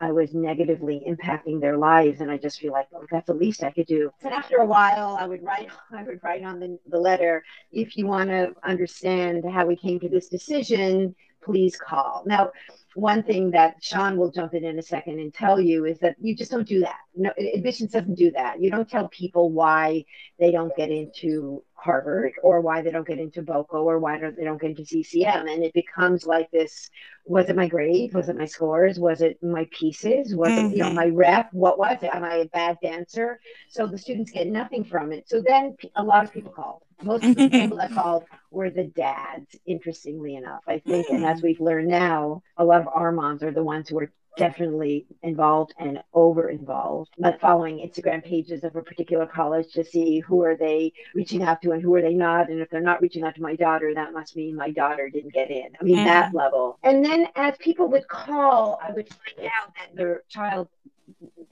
I 0.00 0.12
was 0.12 0.34
negatively 0.34 1.02
impacting 1.08 1.60
their 1.60 1.76
lives, 1.76 2.20
and 2.20 2.30
I 2.30 2.36
just 2.36 2.60
feel 2.60 2.72
like, 2.72 2.88
oh, 2.94 3.04
that's 3.10 3.26
the 3.26 3.34
least 3.34 3.62
I 3.62 3.70
could 3.70 3.86
do. 3.86 4.10
And 4.22 4.32
after 4.32 4.58
a 4.58 4.66
while, 4.66 5.16
I 5.18 5.26
would 5.26 5.42
write, 5.42 5.70
I 5.92 6.02
would 6.02 6.20
write 6.22 6.42
on 6.42 6.60
the, 6.60 6.78
the 6.88 6.98
letter, 6.98 7.44
if 7.72 7.96
you 7.96 8.06
want 8.06 8.30
to 8.30 8.54
understand 8.62 9.44
how 9.50 9.66
we 9.66 9.76
came 9.76 9.98
to 10.00 10.08
this 10.08 10.28
decision, 10.28 11.14
please 11.42 11.76
call. 11.76 12.24
Now, 12.26 12.50
one 12.94 13.22
thing 13.22 13.50
that 13.52 13.76
Sean 13.80 14.16
will 14.16 14.30
jump 14.30 14.54
in 14.54 14.64
in 14.64 14.78
a 14.78 14.82
second 14.82 15.20
and 15.20 15.32
tell 15.32 15.60
you 15.60 15.84
is 15.84 15.98
that 16.00 16.16
you 16.20 16.34
just 16.34 16.50
don't 16.50 16.66
do 16.66 16.80
that. 16.80 16.98
No, 17.14 17.30
admissions 17.54 17.92
doesn't 17.92 18.16
do 18.16 18.30
that. 18.32 18.60
You 18.60 18.70
don't 18.70 18.88
tell 18.88 19.08
people 19.08 19.50
why 19.50 20.04
they 20.38 20.50
don't 20.50 20.74
get 20.76 20.90
into 20.90 21.62
Harvard 21.76 22.32
or 22.42 22.60
why 22.60 22.82
they 22.82 22.90
don't 22.90 23.06
get 23.06 23.18
into 23.18 23.42
BOCO 23.42 23.84
or 23.84 23.98
why 23.98 24.18
don't, 24.18 24.36
they 24.36 24.44
don't 24.44 24.60
get 24.60 24.70
into 24.70 24.84
CCM. 24.84 25.46
And 25.46 25.62
it 25.62 25.72
becomes 25.74 26.26
like 26.26 26.50
this 26.50 26.90
was 27.26 27.48
it 27.48 27.56
my 27.56 27.66
grades? 27.66 28.14
Was 28.14 28.28
it 28.28 28.36
my 28.36 28.44
scores? 28.44 28.98
Was 28.98 29.20
it 29.20 29.42
my 29.42 29.68
pieces? 29.72 30.34
Was 30.34 30.50
mm-hmm. 30.50 30.66
it, 30.66 30.70
you 30.72 30.78
know, 30.78 30.86
mm-hmm. 30.86 30.94
my 30.94 31.06
rep? 31.06 31.52
What 31.52 31.78
was 31.78 31.98
it? 32.02 32.10
Am 32.14 32.24
I 32.24 32.36
a 32.36 32.44
bad 32.46 32.78
dancer? 32.82 33.40
So 33.68 33.86
the 33.86 33.98
students 33.98 34.30
get 34.30 34.46
nothing 34.46 34.84
from 34.84 35.12
it. 35.12 35.28
So 35.28 35.42
then 35.46 35.76
a 35.96 36.02
lot 36.02 36.24
of 36.24 36.32
people 36.32 36.52
called. 36.52 36.82
Most 37.02 37.24
of 37.24 37.36
the 37.36 37.50
people 37.50 37.76
that 37.76 37.92
called 37.92 38.24
were 38.50 38.70
the 38.70 38.84
dads, 38.84 39.54
interestingly 39.66 40.36
enough, 40.36 40.62
I 40.66 40.78
think. 40.78 41.08
And 41.10 41.26
as 41.26 41.40
mm. 41.40 41.44
we've 41.44 41.60
learned 41.60 41.88
now, 41.88 42.42
a 42.56 42.64
lot 42.64 42.80
of 42.80 42.88
our 42.88 43.12
moms 43.12 43.42
are 43.42 43.50
the 43.50 43.62
ones 43.62 43.88
who 43.88 43.98
are 43.98 44.10
definitely 44.36 45.06
involved 45.22 45.74
and 45.78 46.02
over 46.14 46.50
involved 46.50 47.10
but 47.18 47.40
following 47.40 47.78
instagram 47.78 48.22
pages 48.22 48.64
of 48.64 48.76
a 48.76 48.82
particular 48.82 49.26
college 49.26 49.72
to 49.72 49.84
see 49.84 50.20
who 50.20 50.42
are 50.42 50.56
they 50.56 50.92
reaching 51.14 51.42
out 51.42 51.60
to 51.62 51.72
and 51.72 51.82
who 51.82 51.94
are 51.94 52.02
they 52.02 52.14
not 52.14 52.50
and 52.50 52.60
if 52.60 52.68
they're 52.70 52.80
not 52.80 53.00
reaching 53.00 53.24
out 53.24 53.34
to 53.34 53.42
my 53.42 53.56
daughter 53.56 53.92
that 53.94 54.12
must 54.12 54.36
mean 54.36 54.54
my 54.54 54.70
daughter 54.70 55.08
didn't 55.08 55.32
get 55.32 55.50
in. 55.50 55.68
I 55.80 55.84
mean 55.84 55.98
mm. 55.98 56.04
that 56.04 56.34
level. 56.34 56.78
And 56.82 57.04
then 57.04 57.28
as 57.36 57.56
people 57.58 57.88
would 57.88 58.06
call 58.08 58.78
i 58.82 58.92
would 58.92 59.08
find 59.08 59.48
out 59.48 59.72
that 59.74 59.96
their 59.96 60.22
child 60.28 60.68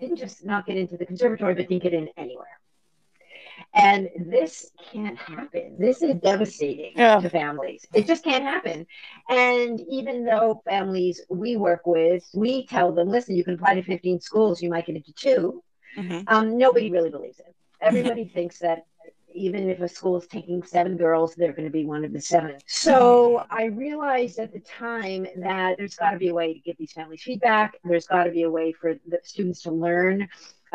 didn't 0.00 0.16
just 0.16 0.44
not 0.44 0.66
get 0.66 0.76
into 0.76 0.96
the 0.96 1.06
conservatory 1.06 1.54
but 1.54 1.68
didn't 1.68 1.82
get 1.82 1.94
in 1.94 2.08
anywhere 2.16 2.58
and 3.74 4.08
this 4.16 4.70
can't 4.92 5.18
happen. 5.18 5.76
This 5.78 6.00
is 6.00 6.14
devastating 6.16 6.92
yeah. 6.96 7.20
to 7.20 7.28
families. 7.28 7.84
It 7.92 8.06
just 8.06 8.22
can't 8.22 8.44
happen. 8.44 8.86
And 9.28 9.80
even 9.88 10.24
though 10.24 10.62
families 10.64 11.20
we 11.28 11.56
work 11.56 11.86
with, 11.86 12.24
we 12.34 12.66
tell 12.66 12.92
them, 12.92 13.08
listen, 13.08 13.34
you 13.34 13.44
can 13.44 13.54
apply 13.54 13.74
to 13.74 13.82
15 13.82 14.20
schools, 14.20 14.62
you 14.62 14.70
might 14.70 14.86
get 14.86 14.96
into 14.96 15.12
2 15.12 15.62
mm-hmm. 15.98 16.20
um, 16.28 16.56
nobody 16.56 16.90
really 16.90 17.10
believes 17.10 17.40
it. 17.40 17.54
Everybody 17.80 18.24
thinks 18.24 18.60
that 18.60 18.86
even 19.34 19.68
if 19.68 19.80
a 19.80 19.88
school 19.88 20.16
is 20.16 20.26
taking 20.28 20.62
seven 20.62 20.96
girls, 20.96 21.34
they're 21.34 21.52
going 21.52 21.66
to 21.66 21.72
be 21.72 21.84
one 21.84 22.04
of 22.04 22.12
the 22.12 22.20
seven. 22.20 22.56
So 22.66 23.44
I 23.50 23.64
realized 23.64 24.38
at 24.38 24.52
the 24.52 24.60
time 24.60 25.26
that 25.36 25.76
there's 25.76 25.96
got 25.96 26.12
to 26.12 26.18
be 26.18 26.28
a 26.28 26.34
way 26.34 26.54
to 26.54 26.60
give 26.60 26.76
these 26.78 26.92
families 26.92 27.22
feedback. 27.22 27.76
There's 27.84 28.06
got 28.06 28.24
to 28.24 28.30
be 28.30 28.42
a 28.42 28.50
way 28.50 28.72
for 28.72 28.94
the 29.08 29.18
students 29.24 29.62
to 29.62 29.72
learn 29.72 30.28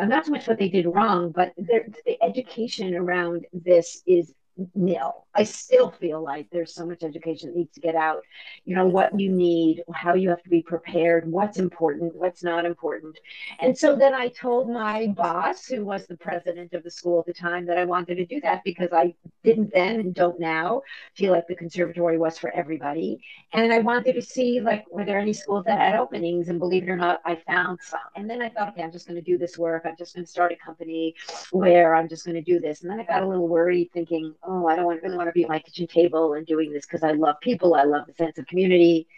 not 0.08 0.24
so 0.26 0.32
much 0.32 0.46
what 0.48 0.58
they 0.58 0.68
did 0.68 0.86
wrong, 0.86 1.32
but 1.32 1.52
the 1.56 2.16
education 2.22 2.94
around 2.94 3.46
this 3.52 4.02
is 4.06 4.32
nil. 4.74 5.26
I 5.34 5.44
still 5.44 5.90
feel 5.90 6.22
like 6.22 6.48
there's 6.50 6.74
so 6.74 6.84
much 6.84 7.02
education 7.02 7.50
that 7.50 7.56
needs 7.56 7.72
to 7.74 7.80
get 7.80 7.94
out. 7.94 8.22
You 8.64 8.74
know, 8.74 8.86
what 8.86 9.18
you 9.18 9.30
need, 9.30 9.84
how 9.94 10.14
you 10.14 10.28
have 10.28 10.42
to 10.42 10.50
be 10.50 10.62
prepared, 10.62 11.30
what's 11.30 11.58
important, 11.58 12.14
what's 12.16 12.42
not 12.42 12.64
important. 12.64 13.16
And 13.60 13.76
so 13.76 13.94
then 13.94 14.12
I 14.14 14.28
told 14.28 14.68
my 14.68 15.08
boss, 15.08 15.66
who 15.66 15.84
was 15.84 16.06
the 16.06 16.16
president 16.16 16.72
of 16.72 16.82
the 16.82 16.90
school 16.90 17.20
at 17.20 17.26
the 17.26 17.32
time, 17.32 17.64
that 17.66 17.78
I 17.78 17.84
wanted 17.84 18.16
to 18.16 18.26
do 18.26 18.40
that 18.40 18.62
because 18.64 18.88
I 18.92 19.14
didn't 19.44 19.72
then 19.72 20.00
and 20.00 20.14
don't 20.14 20.40
now 20.40 20.82
feel 21.14 21.32
like 21.32 21.46
the 21.46 21.54
conservatory 21.54 22.18
was 22.18 22.38
for 22.38 22.50
everybody. 22.54 23.22
And 23.52 23.72
I 23.72 23.78
wanted 23.78 24.14
to 24.14 24.22
see, 24.22 24.60
like, 24.60 24.84
were 24.90 25.04
there 25.04 25.18
any 25.18 25.32
schools 25.32 25.64
that 25.66 25.78
had 25.78 25.94
openings? 25.94 26.48
And 26.48 26.58
believe 26.58 26.82
it 26.84 26.90
or 26.90 26.96
not, 26.96 27.20
I 27.24 27.36
found 27.46 27.78
some. 27.82 28.00
And 28.16 28.28
then 28.28 28.42
I 28.42 28.48
thought, 28.48 28.68
okay, 28.70 28.82
I'm 28.82 28.92
just 28.92 29.06
going 29.06 29.22
to 29.22 29.22
do 29.22 29.38
this 29.38 29.58
work. 29.58 29.84
I'm 29.84 29.96
just 29.96 30.14
going 30.14 30.24
to 30.24 30.30
start 30.30 30.52
a 30.52 30.56
company 30.56 31.14
where 31.52 31.94
I'm 31.94 32.08
just 32.08 32.24
going 32.24 32.34
to 32.34 32.42
do 32.42 32.60
this. 32.60 32.82
And 32.82 32.90
then 32.90 33.00
I 33.00 33.04
got 33.04 33.22
a 33.22 33.26
little 33.26 33.48
worried 33.48 33.90
thinking, 33.92 34.34
I 34.68 34.76
don't 34.76 35.02
really 35.02 35.16
want 35.16 35.28
to 35.28 35.32
be 35.32 35.44
at 35.44 35.48
my 35.48 35.58
kitchen 35.58 35.86
table 35.86 36.34
and 36.34 36.46
doing 36.46 36.72
this 36.72 36.86
because 36.86 37.02
I 37.02 37.12
love 37.12 37.36
people. 37.40 37.74
I 37.74 37.84
love 37.84 38.06
the 38.06 38.14
sense 38.14 38.38
of 38.38 38.46
community. 38.46 39.08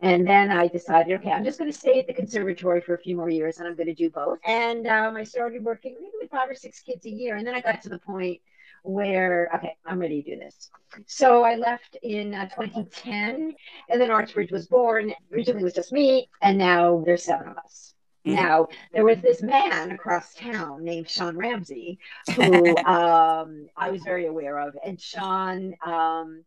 And 0.00 0.26
then 0.26 0.50
I 0.50 0.66
decided, 0.66 1.20
okay, 1.20 1.30
I'm 1.30 1.44
just 1.44 1.58
going 1.58 1.70
to 1.70 1.78
stay 1.78 2.00
at 2.00 2.08
the 2.08 2.12
conservatory 2.12 2.80
for 2.80 2.94
a 2.94 2.98
few 2.98 3.16
more 3.16 3.30
years 3.30 3.58
and 3.58 3.68
I'm 3.68 3.76
going 3.76 3.86
to 3.86 3.94
do 3.94 4.10
both. 4.10 4.38
And 4.44 4.86
um, 4.86 5.16
I 5.16 5.22
started 5.22 5.64
working 5.64 5.94
maybe 6.00 6.12
with 6.20 6.30
five 6.30 6.50
or 6.50 6.54
six 6.54 6.80
kids 6.80 7.06
a 7.06 7.10
year. 7.10 7.36
And 7.36 7.46
then 7.46 7.54
I 7.54 7.60
got 7.60 7.82
to 7.82 7.88
the 7.88 8.00
point 8.00 8.40
where, 8.82 9.48
okay, 9.54 9.76
I'm 9.86 10.00
ready 10.00 10.22
to 10.22 10.30
do 10.34 10.38
this. 10.40 10.70
So 11.06 11.44
I 11.44 11.54
left 11.54 11.96
in 12.02 12.34
uh, 12.34 12.48
2010 12.48 13.54
and 13.88 14.00
then 14.00 14.10
Artsbridge 14.10 14.50
was 14.50 14.66
born. 14.66 15.12
Originally 15.32 15.62
it 15.62 15.64
was 15.64 15.74
just 15.74 15.92
me. 15.92 16.28
And 16.42 16.58
now 16.58 17.02
there's 17.06 17.22
seven 17.22 17.48
of 17.48 17.56
us. 17.58 17.91
Mm-hmm. 18.26 18.36
Now, 18.36 18.68
there 18.92 19.04
was 19.04 19.18
this 19.20 19.42
man 19.42 19.90
across 19.90 20.34
town 20.34 20.84
named 20.84 21.08
Sean 21.08 21.36
Ramsey, 21.36 21.98
who 22.36 22.76
um, 22.86 23.68
I 23.76 23.90
was 23.90 24.02
very 24.02 24.26
aware 24.26 24.58
of. 24.58 24.76
And 24.84 25.00
Sean 25.00 25.74
um, 25.84 26.44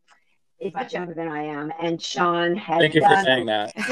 is 0.58 0.72
much 0.72 0.94
younger 0.94 1.12
than 1.12 1.28
I 1.28 1.42
am. 1.42 1.70
And 1.78 2.00
Sean 2.00 2.56
had. 2.56 2.78
Thank 2.78 2.94
you 2.94 3.02
done, 3.02 3.18
for 3.18 3.24
saying 3.24 3.46
that. 3.46 3.74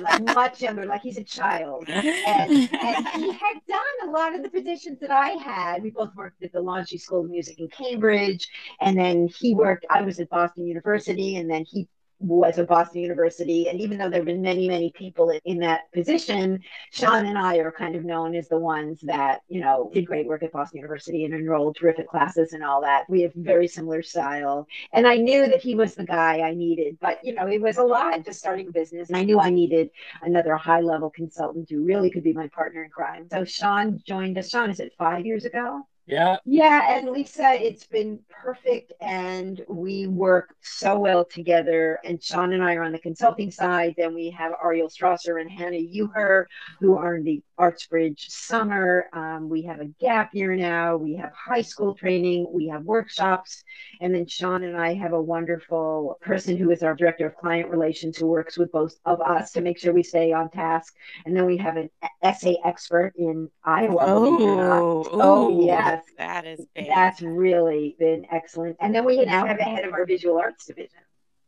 Like, 0.00 0.22
much 0.34 0.62
younger, 0.62 0.86
like 0.86 1.02
he's 1.02 1.18
a 1.18 1.24
child. 1.24 1.88
And, 1.88 2.06
and, 2.06 3.06
he 3.16 3.32
had 3.32 3.60
done 3.68 4.08
a 4.08 4.10
lot 4.10 4.34
of 4.34 4.42
the 4.42 4.48
positions 4.48 4.98
that 5.00 5.10
I 5.10 5.30
had. 5.30 5.82
We 5.82 5.90
both 5.90 6.14
worked 6.14 6.42
at 6.42 6.52
the 6.52 6.60
Longy 6.60 6.98
School 6.98 7.24
of 7.24 7.30
Music 7.30 7.58
in 7.58 7.68
Cambridge. 7.68 8.48
And 8.80 8.96
then 8.96 9.28
he 9.28 9.54
worked, 9.54 9.84
I 9.90 10.02
was 10.02 10.20
at 10.20 10.30
Boston 10.30 10.66
University. 10.66 11.36
And 11.36 11.50
then 11.50 11.66
he 11.66 11.86
was 12.20 12.58
at 12.58 12.68
Boston 12.68 13.00
University. 13.00 13.68
And 13.68 13.80
even 13.80 13.98
though 13.98 14.10
there 14.10 14.20
have 14.20 14.26
been 14.26 14.42
many, 14.42 14.68
many 14.68 14.92
people 14.92 15.32
in 15.44 15.58
that 15.60 15.90
position, 15.92 16.60
Sean 16.92 17.26
and 17.26 17.38
I 17.38 17.56
are 17.56 17.72
kind 17.72 17.96
of 17.96 18.04
known 18.04 18.34
as 18.34 18.48
the 18.48 18.58
ones 18.58 19.00
that, 19.02 19.40
you 19.48 19.60
know, 19.60 19.90
did 19.92 20.06
great 20.06 20.26
work 20.26 20.42
at 20.42 20.52
Boston 20.52 20.78
University 20.78 21.24
and 21.24 21.34
enrolled 21.34 21.76
terrific 21.76 22.08
classes 22.08 22.52
and 22.52 22.62
all 22.62 22.82
that. 22.82 23.08
We 23.08 23.22
have 23.22 23.32
very 23.34 23.66
similar 23.66 24.02
style. 24.02 24.68
And 24.92 25.06
I 25.06 25.16
knew 25.16 25.46
that 25.48 25.62
he 25.62 25.74
was 25.74 25.94
the 25.94 26.04
guy 26.04 26.40
I 26.40 26.54
needed, 26.54 26.98
but, 27.00 27.24
you 27.24 27.34
know, 27.34 27.46
it 27.46 27.60
was 27.60 27.78
a 27.78 27.82
lot 27.82 28.24
just 28.24 28.38
starting 28.38 28.68
a 28.68 28.72
business. 28.72 29.08
And 29.08 29.16
I 29.16 29.24
knew 29.24 29.40
I 29.40 29.50
needed 29.50 29.90
another 30.22 30.56
high 30.56 30.80
level 30.80 31.10
consultant 31.10 31.70
who 31.70 31.84
really 31.84 32.10
could 32.10 32.24
be 32.24 32.34
my 32.34 32.48
partner 32.48 32.84
in 32.84 32.90
crime. 32.90 33.28
So 33.30 33.44
Sean 33.44 34.00
joined 34.06 34.36
us. 34.36 34.50
Sean, 34.50 34.70
is 34.70 34.80
it 34.80 34.92
five 34.98 35.24
years 35.24 35.46
ago? 35.46 35.86
Yeah. 36.10 36.36
Yeah. 36.44 36.96
And 36.96 37.10
Lisa, 37.10 37.52
it's 37.52 37.86
been 37.86 38.18
perfect. 38.28 38.92
And 39.00 39.64
we 39.68 40.06
work 40.06 40.54
so 40.60 40.98
well 40.98 41.24
together. 41.24 41.98
And 42.04 42.22
Sean 42.22 42.52
and 42.52 42.62
I 42.62 42.74
are 42.74 42.82
on 42.82 42.92
the 42.92 42.98
consulting 42.98 43.50
side. 43.50 43.94
Then 43.96 44.14
we 44.14 44.30
have 44.30 44.52
Ariel 44.62 44.88
Strasser 44.88 45.40
and 45.40 45.50
Hannah 45.50 45.76
Uher, 45.76 46.46
who 46.80 46.96
are 46.96 47.14
in 47.14 47.24
the 47.24 47.42
Artsbridge 47.58 48.28
summer. 48.28 49.06
Um, 49.12 49.48
we 49.48 49.62
have 49.62 49.80
a 49.80 49.86
gap 50.00 50.34
year 50.34 50.56
now. 50.56 50.96
We 50.96 51.14
have 51.16 51.32
high 51.32 51.62
school 51.62 51.94
training. 51.94 52.46
We 52.50 52.68
have 52.68 52.84
workshops. 52.84 53.62
And 54.00 54.14
then 54.14 54.26
Sean 54.26 54.64
and 54.64 54.76
I 54.76 54.94
have 54.94 55.12
a 55.12 55.20
wonderful 55.22 56.18
person 56.22 56.56
who 56.56 56.70
is 56.70 56.82
our 56.82 56.94
director 56.94 57.26
of 57.26 57.36
client 57.36 57.68
relations 57.68 58.16
who 58.16 58.26
works 58.26 58.58
with 58.58 58.72
both 58.72 58.94
of 59.04 59.20
us 59.20 59.52
to 59.52 59.60
make 59.60 59.78
sure 59.78 59.92
we 59.92 60.02
stay 60.02 60.32
on 60.32 60.50
task. 60.50 60.94
And 61.24 61.36
then 61.36 61.46
we 61.46 61.58
have 61.58 61.76
an 61.76 61.90
essay 62.22 62.56
expert 62.64 63.12
in 63.16 63.50
Iowa. 63.64 63.98
Oh, 64.00 65.06
oh, 65.12 65.60
yes. 66.06 66.16
That 66.18 66.46
is 66.46 66.66
big. 66.74 66.88
That's 66.88 67.22
really 67.22 67.96
been 67.98 68.26
excellent. 68.30 68.76
And 68.80 68.94
then 68.94 69.04
we 69.04 69.24
now 69.24 69.46
have 69.46 69.58
a 69.58 69.64
head 69.64 69.84
of 69.84 69.92
our 69.92 70.06
visual 70.06 70.38
arts 70.38 70.66
division. 70.66 71.00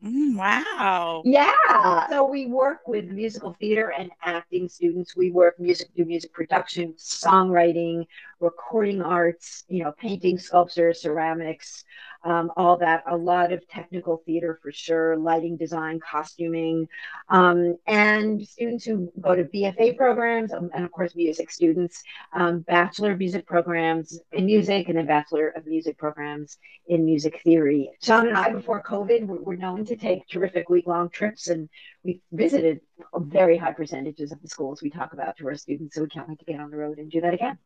Mm, 0.04 0.36
wow. 0.36 1.22
Yeah. 1.24 2.08
So 2.08 2.24
we 2.24 2.46
work 2.46 2.88
with 2.88 3.04
musical 3.04 3.56
theater 3.60 3.92
and 3.96 4.10
acting 4.24 4.68
students. 4.68 5.16
We 5.16 5.30
work 5.30 5.60
music, 5.60 5.88
do 5.96 6.04
music 6.04 6.32
production, 6.32 6.94
songwriting, 6.94 8.06
recording 8.40 9.00
arts, 9.00 9.62
you 9.68 9.84
know, 9.84 9.92
painting, 9.92 10.38
sculpture, 10.38 10.92
ceramics, 10.92 11.84
um, 12.24 12.50
all 12.56 12.76
that, 12.78 13.02
a 13.06 13.16
lot 13.16 13.52
of 13.52 13.66
technical 13.68 14.22
theater 14.24 14.58
for 14.62 14.70
sure, 14.70 15.16
lighting 15.16 15.56
design, 15.56 16.00
costuming, 16.00 16.88
um, 17.28 17.76
and 17.86 18.46
students 18.46 18.84
who 18.84 19.12
go 19.20 19.34
to 19.34 19.44
BFA 19.44 19.96
programs, 19.96 20.52
um, 20.52 20.70
and 20.74 20.84
of 20.84 20.92
course, 20.92 21.14
music 21.14 21.50
students, 21.50 22.02
um, 22.32 22.60
Bachelor 22.60 23.12
of 23.12 23.18
Music 23.18 23.46
programs 23.46 24.18
in 24.32 24.46
music, 24.46 24.88
and 24.88 24.98
then 24.98 25.06
Bachelor 25.06 25.48
of 25.48 25.66
Music 25.66 25.98
programs 25.98 26.58
in 26.86 27.04
music 27.04 27.40
theory. 27.42 27.90
Sean 28.00 28.28
and 28.28 28.36
I, 28.36 28.50
before 28.50 28.82
COVID, 28.82 29.26
were, 29.26 29.42
were 29.42 29.56
known 29.56 29.84
to 29.86 29.96
take 29.96 30.28
terrific 30.28 30.68
week 30.68 30.86
long 30.86 31.08
trips, 31.10 31.48
and 31.48 31.68
we 32.04 32.20
visited 32.30 32.80
very 33.16 33.56
high 33.56 33.72
percentages 33.72 34.32
of 34.32 34.40
the 34.42 34.48
schools 34.48 34.82
we 34.82 34.90
talk 34.90 35.12
about 35.12 35.36
to 35.38 35.46
our 35.48 35.56
students, 35.56 35.94
so 35.94 36.02
we 36.02 36.08
can't 36.08 36.28
wait 36.28 36.38
to 36.38 36.44
get 36.44 36.60
on 36.60 36.70
the 36.70 36.76
road 36.76 36.98
and 36.98 37.10
do 37.10 37.20
that 37.20 37.34
again. 37.34 37.58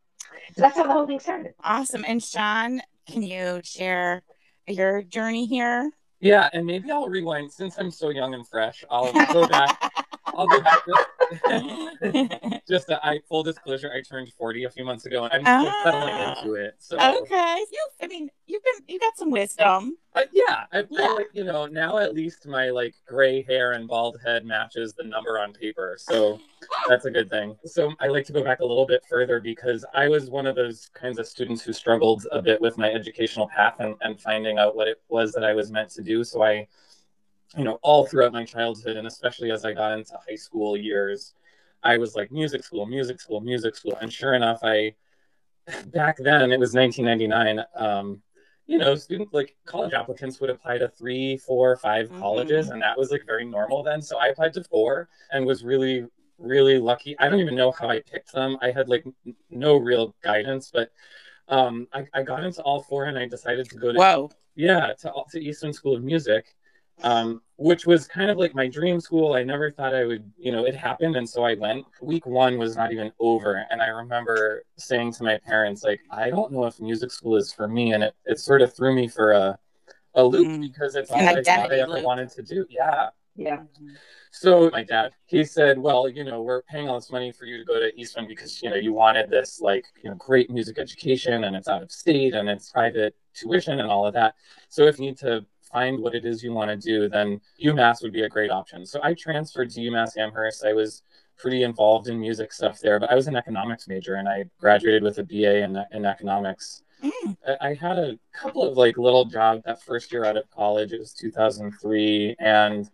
So 0.55 0.63
that's 0.63 0.77
how 0.77 0.85
the 0.85 0.93
whole 0.93 1.07
thing 1.07 1.21
started. 1.21 1.55
Awesome. 1.63 2.05
And 2.07 2.23
Sean, 2.23 2.81
can 3.07 3.23
you 3.23 3.61
share 3.63 4.23
your 4.69 5.03
journey 5.03 5.47
here? 5.47 5.91
Yeah, 6.21 6.49
and 6.53 6.67
maybe 6.67 6.91
I'll 6.91 7.09
rewind 7.09 7.53
since 7.53 7.79
I'm 7.79 7.91
so 7.91 8.09
young 8.11 8.35
and 8.35 8.47
fresh. 8.47 8.85
I'll 8.91 9.13
go 9.33 9.47
back. 9.47 9.93
I'll 10.37 10.47
go 10.47 10.61
back. 10.61 10.83
Just, 12.69 12.91
a, 12.91 13.05
I 13.05 13.21
full 13.29 13.43
disclosure, 13.43 13.91
I 13.93 14.03
turned 14.03 14.33
40 14.39 14.65
a 14.65 14.71
few 14.71 14.85
months 14.85 15.07
ago, 15.07 15.25
and 15.25 15.47
I'm 15.47 15.63
still 15.63 15.73
settling 15.85 16.15
ah. 16.15 16.39
into 16.39 16.55
it. 16.55 16.75
So 16.79 16.97
okay, 16.97 17.65
you. 17.73 17.89
I 18.03 18.07
mean, 18.07 18.29
you've 18.47 18.63
been 18.63 18.85
you 18.89 19.01
got 19.01 19.17
some 19.17 19.31
wisdom. 19.31 19.97
Uh, 20.15 20.23
yeah, 20.33 20.65
I 20.73 20.83
feel 20.83 21.01
yeah. 21.01 21.09
like 21.09 21.29
you 21.33 21.45
know 21.45 21.67
now 21.67 21.99
at 21.99 22.15
least 22.15 22.47
my 22.47 22.71
like 22.71 22.95
gray 23.07 23.43
hair 23.43 23.73
and 23.73 23.87
bald 23.89 24.19
head 24.25 24.45
matches 24.45 24.95
the 24.95 25.05
number 25.05 25.39
on 25.39 25.53
paper, 25.53 25.97
so 25.99 26.41
that's 26.89 27.05
a 27.05 27.11
good 27.11 27.29
thing. 27.29 27.57
So 27.65 27.93
I 28.01 28.07
like 28.09 28.25
to 28.27 28.33
go 28.33 28.43
back 28.43 28.61
a 28.61 28.65
little 28.65 28.87
bit 28.87 29.03
further 29.09 29.41
because 29.41 29.85
I 29.95 30.09
was 30.09 30.31
one 30.31 30.47
of 30.47 30.57
those 30.57 30.91
kinds 30.95 31.19
of 31.19 31.27
students 31.27 31.63
who 31.63 31.73
struggled 31.73 32.27
a 32.33 32.41
bit 32.41 32.61
with 32.61 32.79
my 32.79 32.91
educational 32.91 33.49
path 33.49 33.77
and, 33.79 33.95
and 34.01 34.21
finding 34.21 34.59
out 34.59 34.77
what 34.77 34.89
it 34.89 35.01
was 35.09 35.33
that 35.33 35.45
I 35.45 35.53
was 35.53 35.71
meant 35.71 35.91
to 35.91 36.03
do. 36.03 36.25
So 36.25 36.43
I, 36.43 36.67
you 37.57 37.65
know, 37.65 37.79
all 37.83 38.07
throughout 38.07 38.33
my 38.33 38.45
childhood 38.45 38.97
and 38.97 39.07
especially 39.07 39.51
as 39.51 39.65
I 39.65 39.73
got 39.73 39.99
into 39.99 40.17
high 40.29 40.37
school 40.37 40.77
years, 40.77 41.35
I 41.83 41.99
was 41.99 42.15
like 42.17 42.31
music 42.33 42.65
school, 42.65 42.87
music 42.87 43.21
school, 43.21 43.41
music 43.41 43.77
school, 43.77 43.97
and 44.01 44.13
sure 44.13 44.35
enough, 44.35 44.61
I 44.63 44.95
back 45.87 46.17
then 46.19 46.53
it 46.53 46.61
was 46.61 46.75
1999. 46.75 47.65
Um, 47.75 48.23
you 48.67 48.79
know, 48.79 48.97
students 48.97 49.33
like 49.33 49.57
college 49.65 49.93
applicants 49.95 50.41
would 50.41 50.51
apply 50.51 50.79
to 50.79 50.89
three, 50.89 51.37
four, 51.37 51.77
five 51.77 52.11
Mhm. 52.11 52.19
colleges, 52.21 52.71
and 52.71 52.83
that 52.83 52.99
was 52.99 53.11
like 53.13 53.25
very 53.27 53.45
normal 53.45 53.83
then. 53.83 54.03
So 54.03 54.19
I 54.19 54.27
applied 54.29 54.53
to 54.55 54.65
four 54.65 55.09
and 55.31 55.47
was 55.47 55.65
really, 55.65 56.05
really 56.39 56.79
lucky. 56.79 57.17
I 57.19 57.29
don't 57.29 57.41
even 57.41 57.55
know 57.55 57.71
how 57.73 57.89
I 57.89 58.01
picked 58.01 58.33
them. 58.33 58.59
I 58.61 58.73
had 58.73 58.89
like 58.89 59.05
n- 59.07 59.37
no 59.51 59.77
real 59.77 60.15
guidance, 60.23 60.71
but 60.73 60.91
um, 61.49 61.87
I, 61.93 62.07
I 62.15 62.23
got 62.23 62.45
into 62.45 62.63
all 62.63 62.83
four 62.83 63.05
and 63.05 63.19
I 63.19 63.27
decided 63.29 63.71
to 63.71 63.77
go 63.77 63.93
to 63.93 63.99
Whoa. 63.99 64.31
yeah 64.57 64.93
to 65.01 65.13
to 65.31 65.41
Eastman 65.41 65.73
School 65.73 65.95
of 65.97 66.03
Music, 66.03 66.56
um, 67.03 67.43
which 67.57 67.87
was 67.87 68.07
kind 68.07 68.31
of 68.31 68.37
like 68.39 68.55
my 68.55 68.67
dream 68.69 69.01
school. 69.01 69.35
I 69.35 69.43
never 69.43 69.71
thought 69.71 69.95
I 69.95 70.05
would, 70.05 70.31
you 70.39 70.53
know, 70.53 70.65
it 70.67 70.75
happened, 70.75 71.17
and 71.17 71.29
so 71.29 71.45
I 71.45 71.55
went. 71.55 71.87
Week 72.01 72.27
one 72.27 72.59
was 72.59 72.77
not 72.77 72.93
even 72.93 73.13
over, 73.21 73.65
and 73.71 73.81
I 73.83 73.87
remember 73.89 74.63
saying 74.77 75.13
to 75.15 75.25
my 75.25 75.39
parents, 75.39 75.83
like, 75.85 76.01
I 76.11 76.31
don't 76.31 76.53
know 76.53 76.65
if 76.67 76.81
music 76.81 77.11
school 77.11 77.37
is 77.37 77.53
for 77.53 77.69
me, 77.69 77.93
and 77.93 78.03
it 78.03 78.15
it 78.25 78.39
sort 78.39 78.63
of 78.63 78.75
threw 78.75 78.95
me 78.95 79.09
for 79.09 79.33
a 79.33 79.59
a 80.15 80.25
loop 80.25 80.47
Mm. 80.49 80.61
because 80.63 80.97
it's 80.97 81.11
all 81.11 81.19
An 81.19 81.29
I 81.29 81.43
thought 81.43 81.73
I 81.73 81.81
ever 81.81 81.93
loop. 81.93 82.05
wanted 82.05 82.31
to 82.31 82.43
do. 82.43 82.67
Yeah. 82.71 83.11
Yeah. 83.39 83.65
So 84.31 84.71
my 84.71 84.83
dad, 84.83 85.13
he 85.27 85.45
said, 85.45 85.79
"Well, 85.79 86.09
you 86.09 86.25
know, 86.25 86.41
we're 86.43 86.63
paying 86.63 86.89
all 86.89 86.95
this 86.99 87.11
money 87.11 87.33
for 87.33 87.45
you 87.45 87.59
to 87.59 87.65
go 87.65 87.79
to 87.79 87.93
Eastman 88.01 88.27
because 88.27 88.63
you 88.63 88.71
know 88.71 88.77
you 88.77 88.93
wanted 88.95 89.29
this 89.31 89.61
like 89.61 89.85
you 90.03 90.09
know 90.11 90.17
great 90.17 90.51
music 90.51 90.79
education, 90.79 91.45
and 91.45 91.55
it's 91.55 91.69
out 91.69 91.83
of 91.83 91.93
state 91.93 92.35
and 92.35 92.49
it's 92.49 92.71
private 92.71 93.15
tuition 93.35 93.79
and 93.81 93.91
all 93.91 94.07
of 94.07 94.15
that. 94.15 94.35
So 94.71 94.85
if 94.85 94.99
you 94.99 95.07
need 95.07 95.19
to 95.19 95.45
find 95.77 95.95
what 96.03 96.15
it 96.15 96.25
is 96.25 96.43
you 96.43 96.53
want 96.53 96.71
to 96.71 96.77
do, 96.93 97.09
then 97.17 97.29
UMass 97.63 98.03
would 98.03 98.13
be 98.19 98.23
a 98.23 98.29
great 98.37 98.51
option." 98.51 98.87
So 98.87 98.99
I 99.03 99.13
transferred 99.15 99.71
to 99.75 99.81
UMass 99.81 100.17
Amherst. 100.17 100.65
I 100.65 100.73
was 100.73 101.03
pretty 101.43 101.63
involved 101.71 102.09
in 102.09 102.19
music 102.19 102.51
stuff 102.59 102.77
there, 102.85 102.99
but 102.99 103.11
I 103.13 103.15
was 103.15 103.27
an 103.29 103.37
economics 103.37 103.87
major 103.89 104.15
and 104.15 104.27
I 104.37 104.39
graduated 104.59 105.03
with 105.03 105.19
a 105.19 105.25
BA 105.31 105.55
in, 105.67 105.73
in 105.93 106.03
economics. 106.07 106.83
Mm. 107.05 107.37
I- 107.47 107.69
I 107.69 107.75
had 107.75 107.99
a 107.99 108.19
couple 108.33 108.63
of 108.69 108.73
like 108.85 108.97
little 108.97 109.27
jobs 109.27 109.61
that 109.67 109.83
first 109.83 110.07
year 110.13 110.25
out 110.25 110.39
of 110.39 110.45
college. 110.51 110.91
It 110.95 110.99
was 110.99 111.13
2003, 111.13 112.37
and 112.39 112.89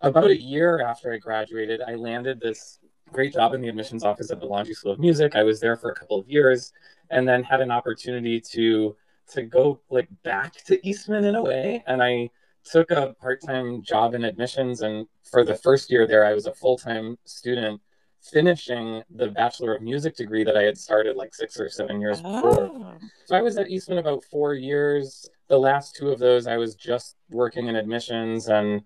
about 0.00 0.30
a 0.30 0.40
year 0.54 0.80
after 0.90 1.12
I 1.12 1.18
graduated, 1.18 1.80
I 1.82 1.94
landed 1.94 2.40
this 2.40 2.78
great 3.12 3.32
job 3.34 3.52
in 3.54 3.60
the 3.60 3.68
admissions 3.68 4.04
office 4.04 4.30
at 4.30 4.40
the 4.40 4.46
Longy 4.46 4.74
School 4.74 4.92
of 4.92 4.98
Music. 4.98 5.36
I 5.36 5.44
was 5.50 5.60
there 5.60 5.76
for 5.76 5.90
a 5.90 5.94
couple 5.94 6.18
of 6.18 6.26
years, 6.36 6.72
and 7.10 7.28
then 7.28 7.40
had 7.52 7.60
an 7.60 7.70
opportunity 7.70 8.40
to 8.54 8.96
to 9.30 9.42
go 9.42 9.80
like 9.90 10.08
back 10.22 10.64
to 10.66 10.86
Eastman 10.86 11.24
in 11.24 11.34
a 11.34 11.42
way, 11.42 11.82
and 11.86 12.02
I 12.02 12.30
took 12.64 12.90
a 12.90 13.14
part-time 13.20 13.82
job 13.82 14.14
in 14.14 14.24
admissions 14.24 14.82
and 14.82 15.06
for 15.28 15.44
the 15.44 15.56
first 15.56 15.90
year 15.90 16.06
there 16.06 16.24
I 16.24 16.32
was 16.32 16.46
a 16.46 16.54
full-time 16.54 17.18
student 17.24 17.80
finishing 18.22 19.02
the 19.10 19.28
bachelor 19.28 19.74
of 19.74 19.82
music 19.82 20.16
degree 20.16 20.44
that 20.44 20.56
I 20.56 20.62
had 20.62 20.78
started 20.78 21.16
like 21.16 21.34
6 21.34 21.58
or 21.58 21.68
7 21.68 22.00
years 22.00 22.22
before. 22.22 22.60
Oh. 22.60 22.94
So 23.24 23.36
I 23.36 23.42
was 23.42 23.56
at 23.56 23.68
Eastman 23.68 23.98
about 23.98 24.22
four 24.24 24.54
years. 24.54 25.28
The 25.48 25.58
last 25.58 25.96
two 25.96 26.10
of 26.10 26.18
those, 26.18 26.46
I 26.46 26.56
was 26.56 26.76
just 26.76 27.16
working 27.30 27.66
in 27.66 27.76
admissions 27.76 28.48
and 28.48 28.82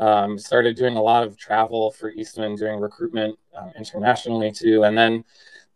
um, 0.00 0.38
started 0.38 0.76
doing 0.76 0.96
a 0.96 1.02
lot 1.02 1.22
of 1.22 1.36
travel 1.36 1.90
for 1.90 2.10
Eastman, 2.10 2.54
doing 2.54 2.80
recruitment 2.80 3.38
um, 3.54 3.72
internationally 3.76 4.52
too. 4.52 4.84
And 4.84 4.96
then 4.96 5.24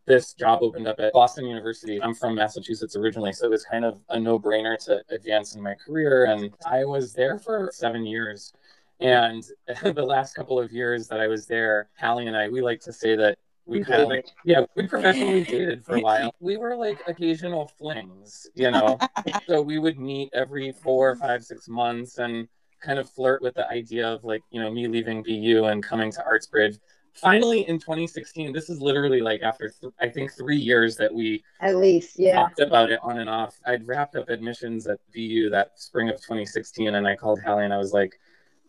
this 0.06 0.34
job 0.34 0.60
opened 0.62 0.88
up 0.88 0.98
at 0.98 1.12
Boston 1.12 1.46
University. 1.46 2.02
I'm 2.02 2.14
from 2.14 2.34
Massachusetts 2.34 2.96
originally, 2.96 3.32
so 3.32 3.46
it 3.46 3.50
was 3.50 3.64
kind 3.64 3.84
of 3.84 4.00
a 4.08 4.18
no 4.18 4.38
brainer 4.38 4.76
to 4.86 5.02
advance 5.10 5.54
in 5.54 5.62
my 5.62 5.74
career. 5.74 6.24
And 6.24 6.50
I 6.66 6.84
was 6.84 7.12
there 7.12 7.38
for 7.38 7.70
seven 7.72 8.04
years. 8.04 8.52
And 9.00 9.44
the 9.82 10.02
last 10.02 10.34
couple 10.34 10.58
of 10.58 10.72
years 10.72 11.08
that 11.08 11.20
I 11.20 11.28
was 11.28 11.46
there, 11.46 11.88
Hallie 11.98 12.26
and 12.26 12.36
I, 12.36 12.48
we 12.48 12.62
like 12.62 12.80
to 12.80 12.92
say 12.92 13.16
that 13.16 13.38
we 13.64 13.84
kind 13.84 14.02
of 14.02 14.08
dated. 14.08 14.30
yeah, 14.44 14.64
we 14.74 14.88
professionally 14.88 15.44
dated 15.44 15.84
for 15.84 15.96
a 15.96 16.00
while. 16.00 16.34
We 16.40 16.56
were 16.56 16.74
like 16.74 17.00
occasional 17.06 17.68
flings, 17.78 18.48
you 18.54 18.70
know. 18.70 18.98
so 19.46 19.62
we 19.62 19.78
would 19.78 19.98
meet 19.98 20.30
every 20.32 20.72
four, 20.72 21.14
five, 21.16 21.44
six 21.44 21.68
months 21.68 22.18
and 22.18 22.48
kind 22.80 22.98
of 22.98 23.08
flirt 23.08 23.40
with 23.40 23.54
the 23.54 23.68
idea 23.68 24.08
of 24.08 24.24
like, 24.24 24.42
you 24.50 24.60
know, 24.60 24.70
me 24.70 24.88
leaving 24.88 25.22
BU 25.22 25.64
and 25.64 25.82
coming 25.82 26.10
to 26.12 26.24
Artsbridge. 26.28 26.78
Finally, 27.14 27.68
in 27.68 27.78
2016, 27.78 28.52
this 28.52 28.70
is 28.70 28.80
literally 28.80 29.20
like 29.20 29.42
after 29.42 29.68
th- 29.68 29.92
I 30.00 30.08
think 30.08 30.32
three 30.32 30.56
years 30.56 30.96
that 30.96 31.12
we 31.12 31.44
At 31.60 31.76
least, 31.76 32.18
yeah. 32.18 32.36
talked 32.36 32.60
about 32.60 32.90
it 32.90 33.00
on 33.02 33.18
and 33.18 33.28
off. 33.28 33.58
I'd 33.66 33.86
wrapped 33.86 34.16
up 34.16 34.28
admissions 34.28 34.86
at 34.86 34.98
BU 35.14 35.50
that 35.50 35.78
spring 35.78 36.08
of 36.08 36.16
2016, 36.16 36.94
and 36.94 37.06
I 37.06 37.14
called 37.14 37.40
Hallie 37.42 37.64
and 37.64 37.74
I 37.74 37.78
was 37.78 37.92
like, 37.92 38.18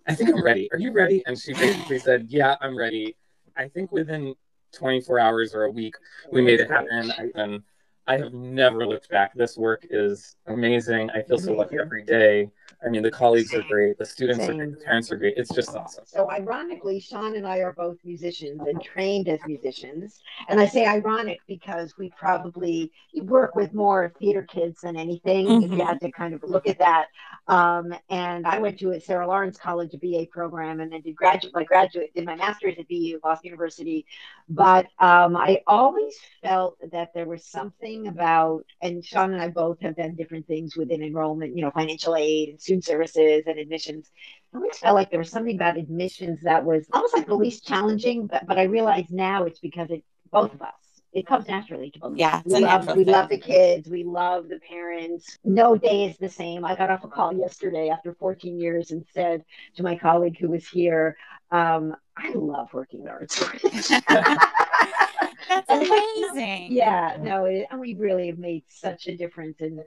I 0.07 0.15
think 0.15 0.29
I'm 0.29 0.43
ready. 0.43 0.69
Are 0.71 0.77
you 0.77 0.91
ready? 0.91 1.23
And 1.25 1.39
she 1.39 1.53
basically 1.53 1.99
said, 1.99 2.27
Yeah, 2.29 2.55
I'm 2.61 2.77
ready. 2.77 3.15
I 3.55 3.67
think 3.69 3.91
within 3.91 4.35
24 4.73 5.19
hours 5.19 5.55
or 5.55 5.63
a 5.63 5.71
week, 5.71 5.95
we 6.31 6.41
made 6.41 6.59
it 6.59 6.69
happen. 6.69 7.11
And 7.35 7.63
I 8.07 8.17
have 8.17 8.33
never 8.33 8.85
looked 8.85 9.09
back. 9.09 9.33
This 9.33 9.57
work 9.57 9.85
is 9.89 10.35
amazing. 10.47 11.09
I 11.11 11.21
feel 11.21 11.37
so 11.37 11.53
lucky 11.53 11.77
every 11.79 12.03
day. 12.03 12.49
I 12.85 12.89
mean, 12.89 13.01
the 13.01 13.11
colleagues 13.11 13.53
are 13.53 13.63
great, 13.63 13.97
the 13.97 14.05
students 14.05 14.43
are 14.43 14.53
great, 14.53 14.71
the 14.71 14.83
parents 14.83 15.11
are 15.11 15.15
great. 15.15 15.35
It's 15.37 15.53
just 15.53 15.75
awesome. 15.75 16.03
So 16.05 16.29
ironically, 16.29 16.99
Sean 16.99 17.35
and 17.35 17.47
I 17.47 17.59
are 17.59 17.73
both 17.73 17.97
musicians 18.03 18.61
and 18.67 18.81
trained 18.83 19.29
as 19.29 19.39
musicians. 19.47 20.19
And 20.49 20.59
I 20.59 20.65
say 20.65 20.85
ironic 20.85 21.39
because 21.47 21.97
we 21.97 22.11
probably 22.19 22.91
work 23.21 23.55
with 23.55 23.73
more 23.73 24.13
theater 24.19 24.43
kids 24.43 24.81
than 24.81 24.97
anything. 24.97 25.63
If 25.63 25.71
you 25.71 25.77
Mhm. 25.77 25.87
had 25.87 26.01
to 26.01 26.11
kind 26.11 26.33
of 26.33 26.43
look 26.43 26.67
at 26.67 26.79
that. 26.79 27.07
Um, 27.47 27.93
and 28.09 28.45
I 28.47 28.59
went 28.59 28.79
to 28.79 28.91
a 28.91 28.99
Sarah 28.99 29.27
Lawrence 29.27 29.57
College, 29.57 29.93
a 29.93 29.97
BA 29.97 30.25
program, 30.27 30.79
and 30.79 30.91
then 30.91 31.01
did 31.01 31.15
graduate 31.15 31.53
my 31.53 31.63
graduate 31.63 32.13
did 32.13 32.25
my 32.25 32.35
master's 32.35 32.77
at 32.77 32.87
BU, 32.87 33.19
Boston 33.21 33.47
University. 33.47 34.05
But 34.49 34.87
um, 34.99 35.35
I 35.35 35.61
always 35.67 36.15
felt 36.41 36.77
that 36.91 37.13
there 37.13 37.25
was 37.27 37.45
something 37.45 38.07
about, 38.07 38.65
and 38.81 39.03
Sean 39.03 39.33
and 39.33 39.41
I 39.41 39.49
both 39.49 39.79
have 39.81 39.95
done 39.95 40.15
different 40.15 40.47
things 40.47 40.75
within 40.75 41.01
enrollment, 41.01 41.55
you 41.55 41.61
know, 41.63 41.71
financial 41.71 42.15
aid 42.15 42.49
and 42.49 42.61
student 42.61 42.72
services 42.81 43.43
and 43.47 43.57
admissions. 43.59 44.09
I 44.53 44.57
always 44.57 44.77
felt 44.77 44.95
like 44.95 45.09
there 45.09 45.19
was 45.19 45.29
something 45.29 45.55
about 45.55 45.77
admissions 45.77 46.41
that 46.43 46.63
was 46.65 46.87
almost 46.93 47.13
like 47.13 47.25
the 47.27 47.35
least 47.35 47.65
challenging, 47.65 48.27
but 48.27 48.45
but 48.47 48.57
I 48.57 48.63
realize 48.63 49.05
now 49.09 49.43
it's 49.43 49.59
because 49.59 49.89
it 49.91 50.03
both 50.31 50.53
of 50.53 50.61
us. 50.61 50.69
It 51.13 51.27
comes 51.27 51.47
naturally 51.47 51.91
to 51.91 51.99
both. 51.99 52.11
of 52.13 52.17
Yeah, 52.17 52.41
we 52.45 52.55
love 52.59 52.87
we 52.95 53.03
thing. 53.03 53.13
love 53.13 53.29
the 53.29 53.37
kids, 53.37 53.89
we 53.89 54.03
love 54.03 54.47
the 54.49 54.59
parents. 54.67 55.37
No 55.43 55.75
day 55.77 56.05
is 56.05 56.17
the 56.17 56.29
same. 56.29 56.65
I 56.65 56.75
got 56.75 56.89
off 56.89 57.03
a 57.03 57.07
call 57.07 57.33
yesterday 57.33 57.89
after 57.89 58.13
14 58.15 58.59
years 58.59 58.91
and 58.91 59.05
said 59.13 59.43
to 59.75 59.83
my 59.83 59.95
colleague 59.95 60.37
who 60.39 60.49
was 60.49 60.67
here, 60.67 61.15
um, 61.51 61.95
"I 62.17 62.31
love 62.33 62.73
working 62.73 63.05
at 63.05 63.13
Artsbridge." 63.21 64.01
That's 65.49 65.69
amazing. 65.69 66.71
yeah, 66.71 67.17
no, 67.21 67.45
it, 67.45 67.67
and 67.69 67.79
we 67.79 67.95
really 67.95 68.27
have 68.27 68.39
made 68.39 68.63
such 68.67 69.07
a 69.07 69.15
difference 69.15 69.59
in 69.61 69.83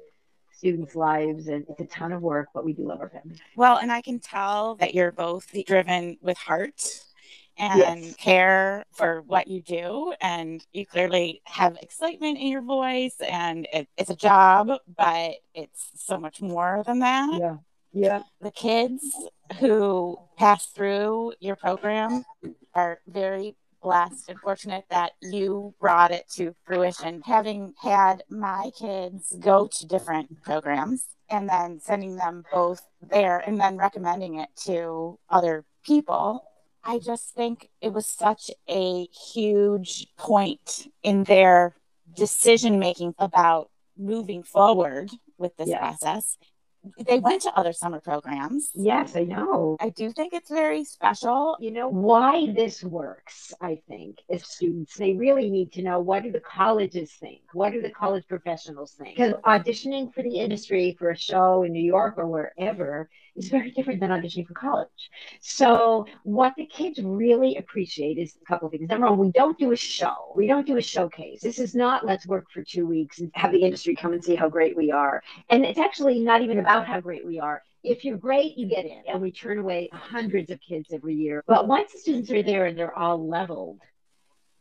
students' 0.56 0.94
lives, 0.94 1.48
and 1.48 1.64
it's 1.68 1.80
a 1.80 1.86
ton 1.86 2.12
of 2.12 2.22
work, 2.22 2.48
but 2.54 2.64
we 2.64 2.72
do 2.72 2.86
love 2.88 3.00
our 3.00 3.08
family. 3.10 3.36
Well, 3.56 3.76
and 3.78 3.92
I 3.92 4.00
can 4.00 4.18
tell 4.20 4.76
that 4.76 4.94
you're 4.94 5.12
both 5.12 5.46
driven 5.66 6.16
with 6.20 6.38
heart 6.38 7.02
and 7.58 7.78
Yes. 7.78 8.16
care 8.16 8.84
for 8.92 9.22
what 9.22 9.48
you 9.48 9.62
do. 9.62 10.12
And 10.20 10.64
you 10.72 10.84
clearly 10.86 11.40
have 11.44 11.76
excitement 11.80 12.38
in 12.38 12.48
your 12.48 12.62
voice, 12.62 13.16
and 13.20 13.66
it, 13.72 13.88
it's 13.96 14.10
a 14.10 14.16
job, 14.16 14.70
but 14.96 15.32
it's 15.54 15.90
so 15.96 16.18
much 16.18 16.42
more 16.42 16.82
than 16.86 16.98
that. 17.00 17.38
Yeah, 17.38 17.56
yeah. 17.92 18.22
The 18.40 18.50
kids 18.50 19.04
who 19.58 20.18
pass 20.36 20.66
through 20.66 21.32
your 21.40 21.56
program 21.56 22.24
are 22.74 23.00
very 23.06 23.56
blessed 23.86 24.28
and 24.30 24.40
fortunate 24.40 24.84
that 24.90 25.12
you 25.22 25.72
brought 25.80 26.10
it 26.10 26.28
to 26.28 26.52
fruition. 26.64 27.22
Having 27.24 27.72
had 27.80 28.24
my 28.28 28.72
kids 28.76 29.36
go 29.38 29.68
to 29.68 29.86
different 29.86 30.42
programs 30.42 31.04
and 31.30 31.48
then 31.48 31.78
sending 31.78 32.16
them 32.16 32.42
both 32.52 32.82
there 33.00 33.38
and 33.46 33.60
then 33.60 33.76
recommending 33.76 34.40
it 34.40 34.48
to 34.64 35.20
other 35.30 35.64
people, 35.84 36.42
I 36.82 36.98
just 36.98 37.32
think 37.32 37.70
it 37.80 37.92
was 37.92 38.06
such 38.08 38.50
a 38.68 39.04
huge 39.32 40.08
point 40.16 40.88
in 41.04 41.22
their 41.22 41.76
decision 42.16 42.80
making 42.80 43.14
about 43.20 43.70
moving 43.96 44.42
forward 44.42 45.10
with 45.38 45.56
this 45.58 45.68
Yeah. 45.68 45.78
process. 45.78 46.38
They 47.06 47.18
went 47.18 47.42
to 47.42 47.52
other 47.58 47.72
summer 47.72 48.00
programs. 48.00 48.70
Yes, 48.74 49.16
I 49.16 49.24
know. 49.24 49.76
I 49.80 49.90
do 49.90 50.12
think 50.12 50.32
it's 50.32 50.50
very 50.50 50.84
special. 50.84 51.56
You 51.60 51.70
know 51.70 51.88
why 51.88 52.52
this 52.54 52.82
works, 52.84 53.52
I 53.60 53.80
think, 53.88 54.18
as 54.30 54.46
students, 54.46 54.96
they 54.96 55.14
really 55.14 55.50
need 55.50 55.72
to 55.72 55.82
know 55.82 56.00
what 56.00 56.22
do 56.22 56.32
the 56.32 56.40
colleges 56.40 57.12
think? 57.12 57.40
What 57.52 57.72
do 57.72 57.80
the 57.80 57.90
college 57.90 58.26
professionals 58.28 58.92
think? 58.92 59.16
Because 59.16 59.34
auditioning 59.44 60.12
for 60.14 60.22
the 60.22 60.38
industry 60.38 60.96
for 60.98 61.10
a 61.10 61.16
show 61.16 61.62
in 61.62 61.72
New 61.72 61.84
York 61.84 62.14
or 62.18 62.26
wherever 62.26 63.08
is 63.36 63.48
very 63.48 63.70
different 63.70 64.00
than 64.00 64.10
auditioning 64.10 64.46
for 64.46 64.54
college. 64.54 65.10
So 65.40 66.06
what 66.22 66.54
the 66.56 66.66
kids 66.66 66.98
really 67.02 67.56
appreciate 67.56 68.18
is 68.18 68.36
a 68.40 68.44
couple 68.46 68.66
of 68.66 68.72
things. 68.72 68.88
Number 68.88 69.08
one, 69.08 69.18
we 69.18 69.32
don't 69.32 69.58
do 69.58 69.72
a 69.72 69.76
show. 69.76 70.32
We 70.34 70.46
don't 70.46 70.66
do 70.66 70.76
a 70.76 70.82
showcase. 70.82 71.42
This 71.42 71.58
is 71.58 71.74
not 71.74 72.06
let's 72.06 72.26
work 72.26 72.46
for 72.52 72.62
two 72.62 72.86
weeks 72.86 73.18
and 73.20 73.30
have 73.34 73.52
the 73.52 73.62
industry 73.62 73.94
come 73.94 74.12
and 74.12 74.24
see 74.24 74.34
how 74.34 74.48
great 74.48 74.76
we 74.76 74.90
are. 74.90 75.22
And 75.50 75.64
it's 75.64 75.78
actually 75.78 76.20
not 76.20 76.42
even 76.42 76.58
about 76.58 76.75
how 76.84 77.00
great 77.00 77.24
we 77.24 77.38
are. 77.38 77.62
If 77.82 78.04
you're 78.04 78.16
great, 78.16 78.58
you 78.58 78.68
get 78.68 78.84
in. 78.84 79.02
And 79.06 79.22
we 79.22 79.30
turn 79.30 79.58
away 79.58 79.88
hundreds 79.92 80.50
of 80.50 80.58
kids 80.60 80.88
every 80.92 81.14
year. 81.14 81.44
But 81.46 81.68
once 81.68 81.92
the 81.92 81.98
students 81.98 82.30
are 82.30 82.42
there 82.42 82.66
and 82.66 82.76
they're 82.76 82.96
all 82.96 83.28
leveled, 83.28 83.78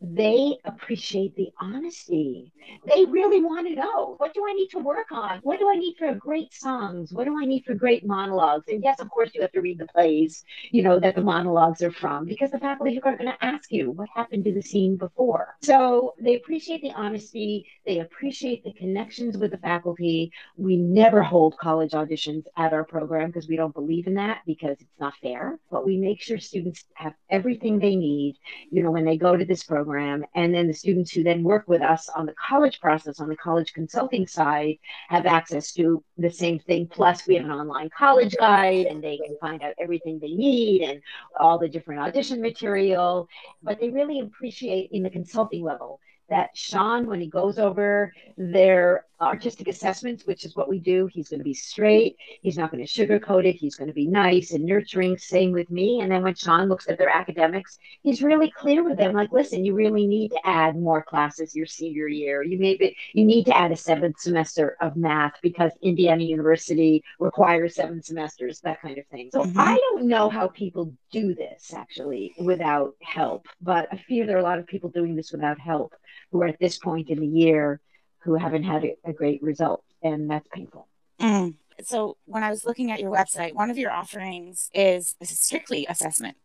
they 0.01 0.57
appreciate 0.65 1.35
the 1.35 1.49
honesty. 1.59 2.51
They 2.85 3.05
really 3.05 3.41
want 3.41 3.67
to 3.67 3.75
know 3.75 4.15
what 4.17 4.33
do 4.33 4.43
I 4.47 4.53
need 4.53 4.67
to 4.69 4.79
work 4.79 5.11
on? 5.11 5.39
What 5.43 5.59
do 5.59 5.69
I 5.69 5.75
need 5.75 5.95
for 5.97 6.13
great 6.15 6.53
songs? 6.53 7.13
What 7.13 7.25
do 7.25 7.39
I 7.39 7.45
need 7.45 7.63
for 7.65 7.73
great 7.73 8.05
monologues? 8.05 8.65
And 8.67 8.83
yes, 8.83 8.99
of 8.99 9.09
course, 9.09 9.31
you 9.33 9.41
have 9.41 9.51
to 9.53 9.61
read 9.61 9.79
the 9.79 9.87
plays, 9.87 10.43
you 10.71 10.83
know, 10.83 10.99
that 10.99 11.15
the 11.15 11.21
monologues 11.21 11.81
are 11.81 11.91
from 11.91 12.25
because 12.25 12.51
the 12.51 12.59
faculty 12.59 12.97
are 12.97 13.01
going 13.01 13.17
to 13.17 13.45
ask 13.45 13.71
you 13.71 13.91
what 13.91 14.09
happened 14.13 14.43
to 14.45 14.53
the 14.53 14.61
scene 14.61 14.97
before. 14.97 15.55
So 15.61 16.15
they 16.19 16.35
appreciate 16.35 16.81
the 16.81 16.91
honesty. 16.91 17.65
They 17.85 17.99
appreciate 17.99 18.63
the 18.63 18.73
connections 18.73 19.37
with 19.37 19.51
the 19.51 19.57
faculty. 19.57 20.31
We 20.57 20.77
never 20.77 21.23
hold 21.23 21.57
college 21.57 21.91
auditions 21.91 22.43
at 22.57 22.73
our 22.73 22.83
program 22.83 23.27
because 23.27 23.47
we 23.47 23.55
don't 23.55 23.73
believe 23.73 24.07
in 24.07 24.15
that 24.15 24.41
because 24.45 24.77
it's 24.81 24.99
not 24.99 25.13
fair. 25.21 25.59
But 25.71 25.85
we 25.85 25.97
make 25.97 26.21
sure 26.21 26.37
students 26.37 26.83
have 26.95 27.13
everything 27.29 27.79
they 27.79 27.95
need, 27.95 28.37
you 28.71 28.83
know, 28.83 28.91
when 28.91 29.05
they 29.05 29.17
go 29.17 29.35
to 29.35 29.45
this 29.45 29.63
program 29.63 29.94
program. 29.95 30.25
And 30.35 30.53
then 30.53 30.67
the 30.67 30.73
students 30.73 31.11
who 31.11 31.23
then 31.23 31.43
work 31.43 31.65
with 31.67 31.81
us 31.81 32.09
on 32.09 32.25
the 32.25 32.33
college 32.33 32.79
process, 32.79 33.19
on 33.19 33.29
the 33.29 33.35
college 33.35 33.73
consulting 33.73 34.27
side, 34.27 34.77
have 35.09 35.25
access 35.25 35.71
to 35.73 36.03
the 36.17 36.29
same 36.29 36.59
thing. 36.59 36.87
Plus, 36.87 37.27
we 37.27 37.35
have 37.35 37.45
an 37.45 37.51
online 37.51 37.89
college 37.97 38.35
guide 38.37 38.85
and 38.87 39.03
they 39.03 39.17
can 39.17 39.37
find 39.39 39.63
out 39.63 39.73
everything 39.79 40.19
they 40.19 40.33
need 40.33 40.81
and 40.81 41.01
all 41.39 41.57
the 41.57 41.69
different 41.69 42.01
audition 42.01 42.41
material. 42.41 43.27
But 43.63 43.79
they 43.79 43.89
really 43.89 44.19
appreciate 44.19 44.89
in 44.91 45.03
the 45.03 45.09
consulting 45.09 45.63
level 45.63 45.99
that 46.29 46.49
Sean, 46.55 47.05
when 47.07 47.21
he 47.21 47.27
goes 47.27 47.59
over 47.59 48.11
their 48.37 49.05
artistic 49.21 49.67
assessments, 49.67 50.25
which 50.25 50.43
is 50.43 50.55
what 50.55 50.67
we 50.67 50.79
do, 50.79 51.07
he's 51.07 51.29
going 51.29 51.39
to 51.39 51.43
be 51.43 51.53
straight. 51.53 52.17
He's 52.41 52.57
not 52.57 52.71
going 52.71 52.85
to 52.85 52.89
sugarcoat 52.89 53.45
it. 53.45 53.53
He's 53.53 53.75
going 53.75 53.87
to 53.87 53.93
be 53.93 54.07
nice 54.07 54.51
and 54.51 54.65
nurturing. 54.65 55.17
Same 55.17 55.51
with 55.51 55.69
me. 55.69 56.01
And 56.01 56.11
then 56.11 56.23
when 56.23 56.35
Sean 56.35 56.67
looks 56.67 56.89
at 56.89 56.97
their 56.97 57.09
academics, 57.09 57.77
he's 58.01 58.21
really 58.21 58.51
clear 58.51 58.83
with 58.83 58.97
them. 58.97 59.13
Like, 59.13 59.31
listen, 59.31 59.63
you 59.63 59.73
really 59.73 60.05
need 60.05 60.29
to 60.29 60.47
add 60.47 60.75
more 60.75 61.03
classes 61.03 61.55
your 61.55 61.65
senior 61.65 62.07
year. 62.07 62.43
You 62.43 62.59
maybe 62.59 62.95
you 63.13 63.25
need 63.25 63.45
to 63.45 63.55
add 63.55 63.71
a 63.71 63.75
seventh 63.75 64.19
semester 64.19 64.75
of 64.81 64.97
math 64.97 65.33
because 65.41 65.71
Indiana 65.81 66.23
University 66.23 67.03
requires 67.19 67.75
seven 67.75 68.01
semesters. 68.01 68.59
That 68.61 68.81
kind 68.81 68.97
of 68.97 69.05
thing. 69.07 69.29
So 69.31 69.43
mm-hmm. 69.43 69.59
I 69.59 69.77
don't 69.77 70.07
know 70.07 70.29
how 70.29 70.47
people 70.47 70.93
do 71.11 71.33
this 71.33 71.73
actually 71.73 72.33
without 72.39 72.95
help, 73.01 73.47
but 73.61 73.87
I 73.91 73.97
fear 73.97 74.25
there 74.25 74.37
are 74.37 74.41
a 74.41 74.43
lot 74.43 74.59
of 74.59 74.67
people 74.67 74.89
doing 74.89 75.15
this 75.15 75.31
without 75.31 75.59
help 75.59 75.93
who 76.31 76.41
are 76.41 76.47
at 76.47 76.59
this 76.59 76.77
point 76.77 77.09
in 77.09 77.19
the 77.19 77.27
year 77.27 77.79
who 78.19 78.35
haven't 78.35 78.63
had 78.63 78.83
a, 78.83 78.95
a 79.05 79.13
great 79.13 79.41
result, 79.43 79.83
and 80.01 80.29
that's 80.29 80.47
painful. 80.51 80.87
Mm. 81.19 81.55
So, 81.83 82.17
when 82.25 82.43
I 82.43 82.49
was 82.49 82.65
looking 82.65 82.91
at 82.91 82.99
your 82.99 83.11
website, 83.11 83.53
one 83.53 83.69
of 83.69 83.77
your 83.77 83.91
offerings 83.91 84.69
is 84.73 85.15
strictly 85.23 85.85
assessment. 85.87 86.37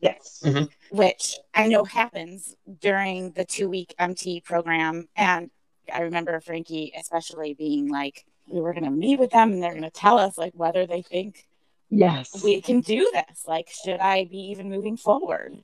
Yes. 0.00 0.42
Mm-hmm. 0.44 0.96
Which 0.96 1.36
I 1.52 1.66
know 1.66 1.84
happens 1.84 2.56
during 2.80 3.32
the 3.32 3.44
two 3.44 3.68
week 3.68 3.94
MT 3.98 4.40
program. 4.40 5.08
And 5.14 5.50
I 5.92 6.02
remember 6.02 6.40
Frankie, 6.40 6.92
especially 6.98 7.52
being 7.52 7.90
like, 7.90 8.24
we 8.50 8.60
were 8.60 8.72
going 8.72 8.84
to 8.84 8.90
meet 8.90 9.18
with 9.18 9.30
them 9.30 9.52
and 9.52 9.62
they're 9.62 9.70
going 9.70 9.82
to 9.82 9.90
tell 9.90 10.18
us 10.18 10.36
like 10.36 10.52
whether 10.54 10.86
they 10.86 11.02
think 11.02 11.46
yes 11.88 12.42
we 12.44 12.60
can 12.60 12.80
do 12.80 13.10
this 13.12 13.44
like 13.46 13.68
should 13.68 13.98
i 13.98 14.24
be 14.24 14.38
even 14.38 14.68
moving 14.68 14.96
forward 14.96 15.56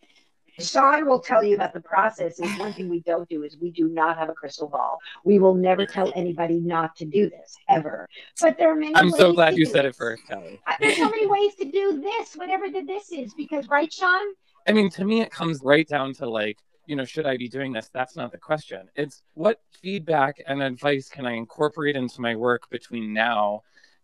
Sean 0.59 1.07
will 1.07 1.21
tell 1.21 1.45
you 1.45 1.55
about 1.55 1.73
the 1.73 1.81
process. 1.81 2.39
Is 2.41 2.59
one 2.59 2.73
thing 2.73 2.89
we 2.89 3.01
don't 3.01 3.29
do 3.29 3.43
is 3.43 3.57
we 3.61 3.71
do 3.71 3.89
not 3.89 4.17
have 4.19 4.29
a 4.29 4.33
crystal 4.33 4.69
ball. 4.69 4.99
We 5.25 5.39
will 5.39 5.55
never 5.55 5.85
tell 5.87 6.13
anybody 6.17 6.61
not 6.61 6.97
to 6.97 7.05
do 7.05 7.29
this 7.29 7.57
ever. 7.69 8.09
But 8.41 8.57
there 8.57 8.73
are 8.73 8.77
many. 8.77 8.95
I'm 8.97 9.11
so 9.11 9.33
glad 9.33 9.57
you 9.57 9.67
said 9.67 9.85
this. 9.85 9.97
it 9.97 9.99
first, 9.99 10.27
Kelly. 10.27 10.61
Uh, 10.67 10.75
there's 10.81 10.97
so 10.97 11.09
many 11.11 11.27
ways 11.27 11.55
to 11.57 11.65
do 11.65 12.01
this, 12.01 12.35
whatever 12.35 12.71
the 12.71 12.83
this 12.83 13.13
is, 13.13 13.35
because 13.35 13.69
right, 13.69 13.93
Sean. 13.93 14.35
I 14.67 14.73
mean, 14.73 14.91
to 14.91 15.05
me, 15.05 15.21
it 15.21 15.31
comes 15.31 15.61
right 15.63 15.87
down 15.87 16.15
to 16.15 16.29
like, 16.29 16.59
you 16.87 16.97
know, 16.97 17.05
should 17.05 17.27
I 17.27 17.37
be 17.37 17.49
doing 17.49 17.73
this? 17.73 17.91
That's 17.93 18.17
not 18.17 18.33
the 18.33 18.39
question. 18.39 18.89
It's 18.95 19.23
what 19.35 19.61
feedback 19.83 20.43
and 20.47 20.63
advice 20.63 21.09
can 21.09 21.27
I 21.27 21.33
incorporate 21.33 21.97
into 21.97 22.21
my 22.21 22.35
work 22.35 22.69
between 22.71 23.13
now 23.13 23.63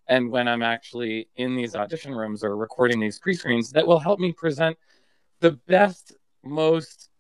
and 0.09 0.31
when 0.31 0.49
I'm 0.49 0.63
actually 0.63 1.29
in 1.37 1.57
these 1.57 1.75
audition 1.75 2.15
rooms 2.15 2.43
or 2.45 2.57
recording 2.57 3.01
these 3.01 3.19
pre-screens 3.19 3.71
that 3.71 3.87
will 3.87 4.01
help 4.01 4.19
me 4.19 4.33
present 4.33 4.77
the 5.41 5.53
best 5.53 6.15
most 6.45 7.11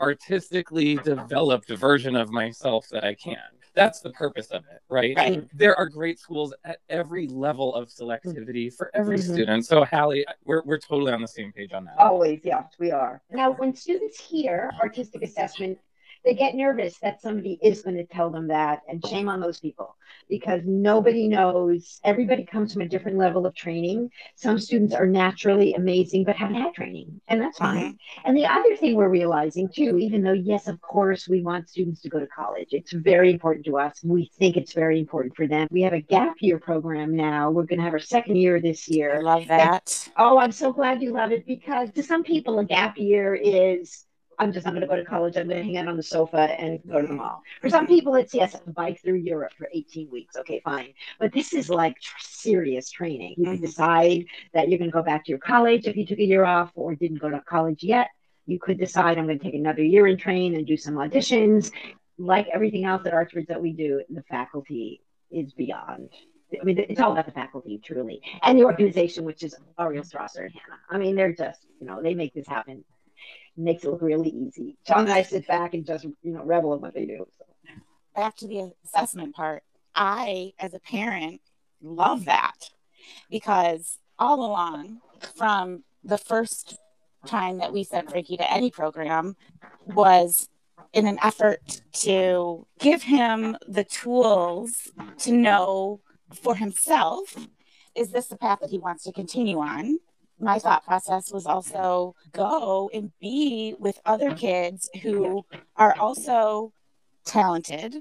artistically 0.00 0.96
developed 0.96 1.70
version 1.70 2.16
of 2.16 2.30
myself 2.30 2.88
that 2.90 3.04
I 3.04 3.14
can. 3.14 3.36
That's 3.74 4.00
the 4.00 4.10
purpose 4.10 4.48
of 4.48 4.64
it, 4.72 4.80
right? 4.88 5.16
right. 5.16 5.48
There 5.56 5.76
are 5.76 5.88
great 5.88 6.18
schools 6.18 6.52
at 6.64 6.78
every 6.88 7.28
level 7.28 7.74
of 7.74 7.88
selectivity 7.88 8.74
for 8.74 8.90
every 8.92 9.18
mm-hmm. 9.18 9.32
student. 9.32 9.66
So, 9.66 9.84
Hallie, 9.84 10.26
we're, 10.44 10.62
we're 10.64 10.80
totally 10.80 11.12
on 11.12 11.22
the 11.22 11.28
same 11.28 11.52
page 11.52 11.72
on 11.72 11.84
that. 11.84 11.94
Always, 11.96 12.40
yes, 12.42 12.64
we 12.80 12.90
are. 12.90 13.22
Now, 13.30 13.52
when 13.52 13.74
students 13.74 14.18
hear 14.18 14.72
artistic 14.82 15.22
assessment 15.22 15.78
they 16.28 16.34
get 16.34 16.54
nervous 16.54 16.98
that 16.98 17.22
somebody 17.22 17.58
is 17.62 17.80
going 17.80 17.96
to 17.96 18.04
tell 18.04 18.28
them 18.28 18.48
that 18.48 18.82
and 18.86 19.04
shame 19.06 19.30
on 19.30 19.40
those 19.40 19.58
people 19.58 19.96
because 20.28 20.60
nobody 20.66 21.26
knows. 21.26 22.00
Everybody 22.04 22.44
comes 22.44 22.70
from 22.70 22.82
a 22.82 22.88
different 22.88 23.16
level 23.16 23.46
of 23.46 23.54
training. 23.54 24.10
Some 24.34 24.58
students 24.58 24.94
are 24.94 25.06
naturally 25.06 25.72
amazing 25.72 26.24
but 26.24 26.36
haven't 26.36 26.56
had 26.56 26.74
training 26.74 27.18
and 27.28 27.40
that's 27.40 27.56
fine. 27.56 27.78
Mm-hmm. 27.78 28.26
and 28.26 28.36
the 28.36 28.44
other 28.44 28.76
thing 28.76 28.94
we're 28.94 29.08
realizing 29.08 29.70
too 29.74 29.96
even 29.98 30.22
though 30.22 30.32
yes 30.32 30.68
of 30.68 30.78
course 30.82 31.28
we 31.28 31.40
want 31.40 31.70
students 31.70 32.02
to 32.02 32.10
go 32.10 32.20
to 32.20 32.26
college 32.26 32.68
it's 32.72 32.92
very 32.92 33.32
important 33.32 33.64
to 33.64 33.78
us 33.78 34.00
we 34.04 34.30
think 34.38 34.56
it's 34.58 34.74
very 34.74 34.98
important 34.98 35.34
for 35.34 35.46
them. 35.46 35.66
We 35.70 35.80
have 35.82 35.94
a 35.94 36.00
gap 36.00 36.36
year 36.40 36.58
program 36.58 37.16
now. 37.16 37.50
We're 37.50 37.62
going 37.62 37.78
to 37.78 37.84
have 37.84 37.94
our 37.94 37.98
second 37.98 38.36
year 38.36 38.60
this 38.60 38.86
year. 38.86 39.16
I 39.16 39.20
love 39.20 39.46
that. 39.48 40.06
And, 40.06 40.14
oh 40.18 40.38
i'm 40.38 40.52
so 40.52 40.72
glad 40.72 41.00
you 41.00 41.12
love 41.12 41.32
it 41.32 41.46
because 41.46 41.90
to 41.92 42.02
some 42.02 42.22
people 42.22 42.58
a 42.58 42.64
gap 42.64 42.98
year 42.98 43.34
is 43.34 44.04
I'm 44.38 44.52
just 44.52 44.64
not 44.64 44.72
going 44.72 44.82
to 44.82 44.86
go 44.86 44.96
to 44.96 45.04
college. 45.04 45.36
I'm 45.36 45.48
going 45.48 45.58
to 45.58 45.64
hang 45.64 45.76
out 45.78 45.88
on 45.88 45.96
the 45.96 46.02
sofa 46.02 46.38
and 46.60 46.80
go 46.88 47.00
to 47.00 47.06
the 47.06 47.12
mall. 47.12 47.42
For 47.60 47.68
some 47.68 47.86
people, 47.86 48.14
it's 48.14 48.32
yes, 48.32 48.54
a 48.54 48.70
bike 48.70 49.00
through 49.02 49.16
Europe 49.16 49.52
for 49.56 49.68
18 49.72 50.10
weeks. 50.10 50.36
Okay, 50.36 50.60
fine. 50.64 50.94
But 51.18 51.32
this 51.32 51.52
is 51.52 51.68
like 51.68 51.98
tr- 52.00 52.16
serious 52.20 52.90
training. 52.90 53.34
You 53.36 53.44
can 53.44 53.54
mm-hmm. 53.54 53.64
decide 53.64 54.24
that 54.54 54.68
you're 54.68 54.78
going 54.78 54.90
to 54.90 54.94
go 54.94 55.02
back 55.02 55.24
to 55.24 55.30
your 55.30 55.38
college 55.38 55.86
if 55.86 55.96
you 55.96 56.06
took 56.06 56.18
a 56.18 56.24
year 56.24 56.44
off 56.44 56.70
or 56.76 56.94
didn't 56.94 57.20
go 57.20 57.28
to 57.28 57.40
college 57.40 57.82
yet. 57.82 58.08
You 58.46 58.58
could 58.58 58.78
decide 58.78 59.18
I'm 59.18 59.26
going 59.26 59.38
to 59.38 59.44
take 59.44 59.54
another 59.54 59.82
year 59.82 60.06
and 60.06 60.18
train 60.18 60.54
and 60.54 60.66
do 60.66 60.76
some 60.76 60.94
auditions. 60.94 61.72
Like 62.16 62.48
everything 62.52 62.84
else 62.84 63.02
at 63.06 63.12
Artsbridge 63.12 63.48
that 63.48 63.60
we 63.60 63.72
do, 63.72 64.02
the 64.08 64.22
faculty 64.22 65.02
is 65.30 65.52
beyond. 65.52 66.10
I 66.58 66.64
mean, 66.64 66.78
it's 66.78 67.00
all 67.00 67.12
about 67.12 67.26
the 67.26 67.32
faculty, 67.32 67.78
truly, 67.84 68.22
and 68.42 68.58
the 68.58 68.64
organization, 68.64 69.24
which 69.24 69.42
is 69.42 69.54
Ariel 69.78 70.02
Strasser 70.02 70.46
and 70.46 70.52
Hannah. 70.52 70.80
I 70.88 70.96
mean, 70.96 71.14
they're 71.14 71.34
just, 71.34 71.66
you 71.78 71.86
know, 71.86 72.00
they 72.02 72.14
make 72.14 72.32
this 72.32 72.46
happen 72.46 72.84
makes 73.58 73.84
it 73.84 73.90
look 73.90 74.02
really 74.02 74.30
easy. 74.30 74.76
John 74.86 75.00
and 75.00 75.12
I 75.12 75.22
sit 75.22 75.46
back 75.46 75.74
and 75.74 75.84
just, 75.84 76.04
you 76.04 76.32
know, 76.32 76.44
revel 76.44 76.74
in 76.74 76.80
what 76.80 76.94
they 76.94 77.06
do. 77.06 77.26
So. 77.38 77.44
Back 78.14 78.36
to 78.36 78.48
the 78.48 78.72
assessment 78.84 79.34
part. 79.34 79.62
I, 79.94 80.52
as 80.58 80.74
a 80.74 80.80
parent, 80.80 81.40
love 81.82 82.24
that 82.26 82.70
because 83.30 83.98
all 84.18 84.44
along 84.44 85.00
from 85.36 85.84
the 86.04 86.18
first 86.18 86.78
time 87.26 87.58
that 87.58 87.72
we 87.72 87.84
sent 87.84 88.12
Ricky 88.12 88.36
to 88.36 88.52
any 88.52 88.70
program 88.70 89.36
was 89.86 90.48
in 90.92 91.06
an 91.06 91.18
effort 91.22 91.82
to 91.92 92.66
give 92.78 93.02
him 93.02 93.56
the 93.66 93.84
tools 93.84 94.90
to 95.18 95.32
know 95.32 96.00
for 96.32 96.54
himself 96.54 97.36
is 97.94 98.10
this 98.10 98.28
the 98.28 98.36
path 98.36 98.60
that 98.60 98.70
he 98.70 98.78
wants 98.78 99.04
to 99.04 99.12
continue 99.12 99.58
on 99.58 99.98
my 100.40 100.58
thought 100.58 100.84
process 100.84 101.32
was 101.32 101.46
also 101.46 102.14
go 102.32 102.90
and 102.92 103.10
be 103.20 103.74
with 103.78 104.00
other 104.04 104.34
kids 104.34 104.88
who 105.02 105.44
are 105.76 105.94
also 105.98 106.72
talented 107.24 107.96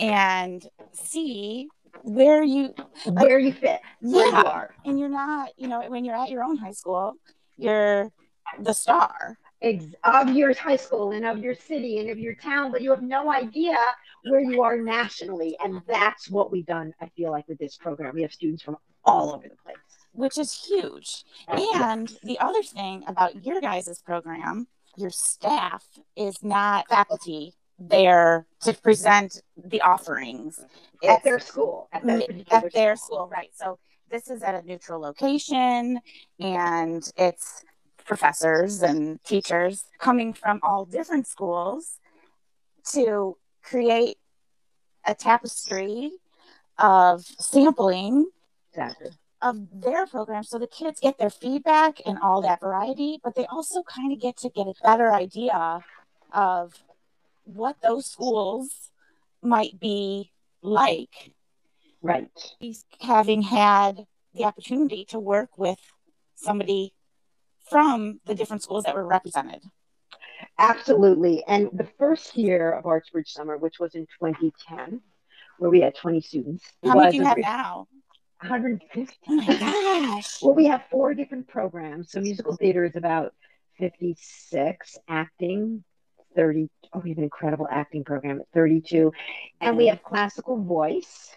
and 0.00 0.68
see 0.92 1.68
where 2.02 2.42
you 2.42 2.72
where 3.06 3.38
you 3.38 3.52
fit 3.52 3.80
yeah 4.00 4.26
you 4.26 4.46
are. 4.46 4.74
and 4.84 4.98
you're 4.98 5.08
not 5.08 5.50
you 5.56 5.68
know 5.68 5.82
when 5.88 6.04
you're 6.04 6.16
at 6.16 6.30
your 6.30 6.42
own 6.42 6.56
high 6.56 6.72
school 6.72 7.14
you're 7.56 8.10
the 8.60 8.72
star. 8.72 9.36
Of 10.02 10.30
your 10.34 10.54
high 10.54 10.76
school 10.76 11.12
and 11.12 11.26
of 11.26 11.38
your 11.38 11.54
city 11.54 11.98
and 11.98 12.08
of 12.08 12.18
your 12.18 12.34
town 12.34 12.72
but 12.72 12.80
you 12.80 12.90
have 12.90 13.02
no 13.02 13.30
idea 13.30 13.76
where 14.24 14.40
you 14.40 14.62
are 14.62 14.78
nationally 14.78 15.56
and 15.62 15.82
that's 15.86 16.30
what 16.30 16.50
we've 16.50 16.64
done 16.64 16.94
i 17.00 17.06
feel 17.08 17.30
like 17.30 17.46
with 17.48 17.58
this 17.58 17.76
program. 17.76 18.14
We 18.14 18.22
have 18.22 18.32
students 18.32 18.62
from 18.62 18.78
all 19.04 19.34
over 19.34 19.48
the 19.48 19.56
place 19.62 19.76
which 20.12 20.38
is 20.38 20.52
huge. 20.52 21.24
And 21.48 22.12
the 22.22 22.38
other 22.38 22.62
thing 22.62 23.04
about 23.06 23.44
your 23.44 23.60
guys' 23.60 24.02
program, 24.04 24.66
your 24.96 25.10
staff 25.10 25.84
is 26.16 26.42
not 26.42 26.88
faculty 26.88 27.54
there 27.78 28.46
to 28.60 28.74
present 28.74 29.42
the 29.56 29.80
offerings 29.80 30.60
it's 31.00 31.10
at 31.10 31.24
their 31.24 31.38
school. 31.38 31.88
At, 31.92 32.06
at 32.52 32.72
their 32.72 32.96
school, 32.96 33.28
right. 33.32 33.50
So 33.54 33.78
this 34.10 34.28
is 34.28 34.42
at 34.42 34.54
a 34.54 34.66
neutral 34.66 35.00
location 35.00 36.00
and 36.38 37.10
it's 37.16 37.64
professors 38.04 38.82
and 38.82 39.22
teachers 39.24 39.84
coming 39.98 40.34
from 40.34 40.60
all 40.62 40.84
different 40.84 41.26
schools 41.26 41.98
to 42.92 43.36
create 43.62 44.18
a 45.06 45.14
tapestry 45.14 46.10
of 46.78 47.22
sampling 47.22 48.28
exactly 48.72 49.10
of 49.42 49.56
their 49.72 50.06
program 50.06 50.42
so 50.42 50.58
the 50.58 50.66
kids 50.66 51.00
get 51.00 51.18
their 51.18 51.30
feedback 51.30 52.00
and 52.04 52.18
all 52.18 52.42
that 52.42 52.60
variety 52.60 53.18
but 53.22 53.34
they 53.34 53.46
also 53.46 53.82
kind 53.82 54.12
of 54.12 54.20
get 54.20 54.36
to 54.36 54.48
get 54.50 54.66
a 54.66 54.74
better 54.82 55.12
idea 55.12 55.82
of 56.32 56.74
what 57.44 57.76
those 57.82 58.06
schools 58.06 58.90
might 59.42 59.80
be 59.80 60.30
like 60.62 61.32
Right. 62.02 62.30
having 63.00 63.42
had 63.42 64.06
the 64.34 64.44
opportunity 64.44 65.04
to 65.06 65.18
work 65.18 65.58
with 65.58 65.78
somebody 66.34 66.94
from 67.68 68.20
the 68.24 68.34
different 68.34 68.62
schools 68.62 68.84
that 68.84 68.94
were 68.94 69.06
represented. 69.06 69.62
Absolutely. 70.58 71.44
And 71.46 71.68
the 71.74 71.88
first 71.98 72.36
year 72.36 72.72
of 72.72 72.84
Artsbridge 72.84 73.28
Summer, 73.28 73.58
which 73.58 73.78
was 73.78 73.94
in 73.94 74.06
2010, 74.18 75.00
where 75.58 75.70
we 75.70 75.80
had 75.82 75.94
20 75.94 76.20
students, 76.22 76.64
How 76.82 76.94
many 76.94 77.10
do 77.10 77.16
you 77.18 77.24
have 77.24 77.36
now? 77.38 77.86
150. 78.40 79.16
Oh 79.28 79.36
my 79.36 79.56
gosh. 79.58 80.42
Well, 80.42 80.54
we 80.54 80.66
have 80.66 80.82
four 80.90 81.14
different 81.14 81.48
programs. 81.48 82.12
So 82.12 82.20
musical 82.20 82.56
theater 82.56 82.84
is 82.84 82.96
about 82.96 83.34
56, 83.78 84.98
acting 85.08 85.84
30. 86.36 86.68
Oh, 86.92 87.00
we 87.00 87.10
have 87.10 87.18
an 87.18 87.24
incredible 87.24 87.68
acting 87.70 88.04
program 88.04 88.40
at 88.40 88.46
32. 88.54 89.12
And 89.60 89.76
we 89.76 89.88
have 89.88 90.02
classical 90.02 90.62
voice. 90.62 91.36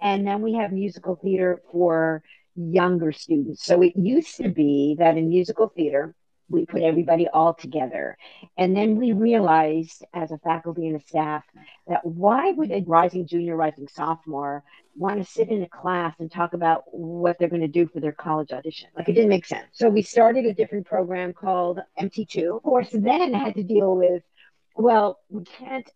And 0.00 0.26
then 0.26 0.42
we 0.42 0.54
have 0.54 0.72
musical 0.72 1.16
theater 1.16 1.62
for 1.72 2.22
younger 2.56 3.12
students. 3.12 3.64
So 3.64 3.82
it 3.82 3.94
used 3.96 4.36
to 4.36 4.48
be 4.50 4.96
that 4.98 5.16
in 5.16 5.28
musical 5.28 5.68
theater, 5.68 6.14
we 6.48 6.66
put 6.66 6.82
everybody 6.82 7.26
all 7.28 7.54
together. 7.54 8.16
And 8.56 8.76
then 8.76 8.96
we 8.96 9.12
realized 9.12 10.04
as 10.12 10.30
a 10.30 10.38
faculty 10.38 10.86
and 10.86 11.00
a 11.00 11.04
staff 11.04 11.44
that 11.86 12.04
why 12.04 12.52
would 12.52 12.70
a 12.70 12.82
rising 12.86 13.26
junior, 13.26 13.56
rising 13.56 13.88
sophomore 13.88 14.64
want 14.96 15.20
to 15.20 15.30
sit 15.30 15.48
in 15.48 15.62
a 15.62 15.68
class 15.68 16.14
and 16.18 16.30
talk 16.30 16.54
about 16.54 16.84
what 16.92 17.38
they're 17.38 17.48
going 17.48 17.60
to 17.62 17.68
do 17.68 17.86
for 17.86 18.00
their 18.00 18.12
college 18.12 18.52
audition. 18.52 18.88
Like 18.96 19.08
it 19.08 19.14
didn't 19.14 19.30
make 19.30 19.46
sense. 19.46 19.66
So 19.72 19.88
we 19.88 20.02
started 20.02 20.46
a 20.46 20.54
different 20.54 20.86
program 20.86 21.32
called 21.32 21.80
MT2. 22.00 22.56
Of 22.56 22.62
course, 22.62 22.88
then 22.92 23.32
had 23.34 23.54
to 23.54 23.62
deal 23.62 23.96
with, 23.96 24.22
well, 24.76 25.20
we 25.30 25.44
can't 25.44 25.90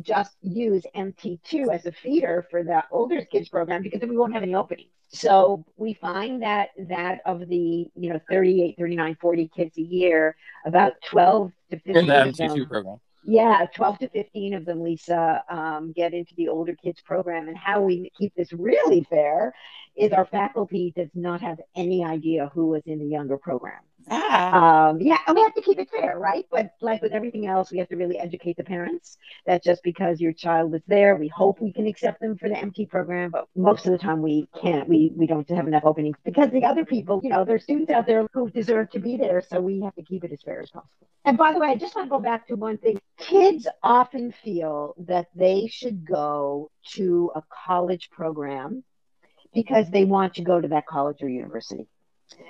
just 0.00 0.36
use 0.42 0.84
MT2 0.94 1.72
as 1.72 1.86
a 1.86 1.92
feeder 1.92 2.46
for 2.50 2.62
the 2.62 2.84
older 2.90 3.24
kids 3.24 3.48
program 3.48 3.82
because 3.82 4.00
then 4.00 4.10
we 4.10 4.16
won't 4.16 4.34
have 4.34 4.42
any 4.42 4.54
openings. 4.54 4.90
So 5.14 5.64
we 5.76 5.94
find 5.94 6.42
that 6.42 6.70
that 6.88 7.20
of 7.24 7.48
the, 7.48 7.88
you 7.94 8.12
know, 8.12 8.20
38, 8.28 8.76
39, 8.76 9.16
40 9.20 9.48
kids 9.56 9.78
a 9.78 9.82
year, 9.82 10.36
about 10.66 10.94
12 11.08 11.52
to 11.70 11.76
15 11.78 11.96
in 11.96 12.06
the 12.06 12.22
of 12.28 12.36
them- 12.36 12.50
MT2 12.50 12.68
program. 12.68 13.00
yeah, 13.24 13.66
12 13.74 13.98
to 14.00 14.08
15 14.08 14.54
of 14.54 14.64
them, 14.64 14.82
Lisa, 14.82 15.44
um, 15.48 15.92
get 15.92 16.12
into 16.14 16.34
the 16.36 16.48
older 16.48 16.74
kids 16.74 17.00
program. 17.00 17.48
And 17.48 17.56
how 17.56 17.80
we 17.80 18.10
keep 18.18 18.34
this 18.34 18.52
really 18.52 19.02
fair 19.04 19.54
is 19.96 20.12
our 20.12 20.26
faculty 20.26 20.92
does 20.96 21.10
not 21.14 21.40
have 21.40 21.60
any 21.76 22.04
idea 22.04 22.50
who 22.52 22.66
was 22.66 22.82
in 22.86 22.98
the 22.98 23.06
younger 23.06 23.38
program. 23.38 23.80
Ah, 24.10 24.88
Um, 24.90 25.00
yeah, 25.00 25.18
and 25.26 25.34
we 25.34 25.42
have 25.42 25.54
to 25.54 25.62
keep 25.62 25.78
it 25.78 25.88
fair, 25.90 26.18
right? 26.18 26.44
But 26.50 26.70
like 26.82 27.00
with 27.00 27.12
everything 27.12 27.46
else, 27.46 27.72
we 27.72 27.78
have 27.78 27.88
to 27.88 27.96
really 27.96 28.18
educate 28.18 28.56
the 28.56 28.64
parents 28.64 29.16
that 29.46 29.62
just 29.64 29.82
because 29.82 30.20
your 30.20 30.32
child 30.32 30.74
is 30.74 30.82
there, 30.86 31.16
we 31.16 31.28
hope 31.28 31.60
we 31.60 31.72
can 31.72 31.86
accept 31.86 32.20
them 32.20 32.36
for 32.36 32.48
the 32.48 32.56
MT 32.58 32.86
program, 32.86 33.30
but 33.30 33.48
most 33.56 33.86
of 33.86 33.92
the 33.92 33.98
time 33.98 34.20
we 34.20 34.46
can't. 34.60 34.88
We 34.88 35.12
we 35.16 35.26
don't 35.26 35.48
have 35.48 35.66
enough 35.68 35.84
openings 35.84 36.16
because 36.24 36.50
the 36.50 36.64
other 36.64 36.84
people, 36.84 37.20
you 37.22 37.30
know, 37.30 37.44
there's 37.44 37.62
students 37.64 37.90
out 37.90 38.06
there 38.06 38.26
who 38.34 38.50
deserve 38.50 38.90
to 38.90 38.98
be 39.00 39.16
there, 39.16 39.40
so 39.42 39.60
we 39.60 39.80
have 39.80 39.94
to 39.94 40.02
keep 40.02 40.22
it 40.24 40.32
as 40.32 40.42
fair 40.42 40.60
as 40.60 40.70
possible. 40.70 41.08
And 41.24 41.38
by 41.38 41.52
the 41.52 41.58
way, 41.58 41.68
I 41.68 41.76
just 41.76 41.94
want 41.96 42.06
to 42.06 42.10
go 42.10 42.18
back 42.20 42.46
to 42.48 42.56
one 42.56 42.78
thing. 42.78 42.98
Kids 43.18 43.66
often 43.82 44.32
feel 44.32 44.94
that 45.06 45.28
they 45.34 45.66
should 45.68 46.04
go 46.04 46.70
to 46.96 47.32
a 47.34 47.42
college 47.66 48.10
program 48.10 48.84
because 49.54 49.90
they 49.90 50.04
want 50.04 50.34
to 50.34 50.42
go 50.42 50.60
to 50.60 50.68
that 50.68 50.86
college 50.86 51.22
or 51.22 51.28
university. 51.28 51.86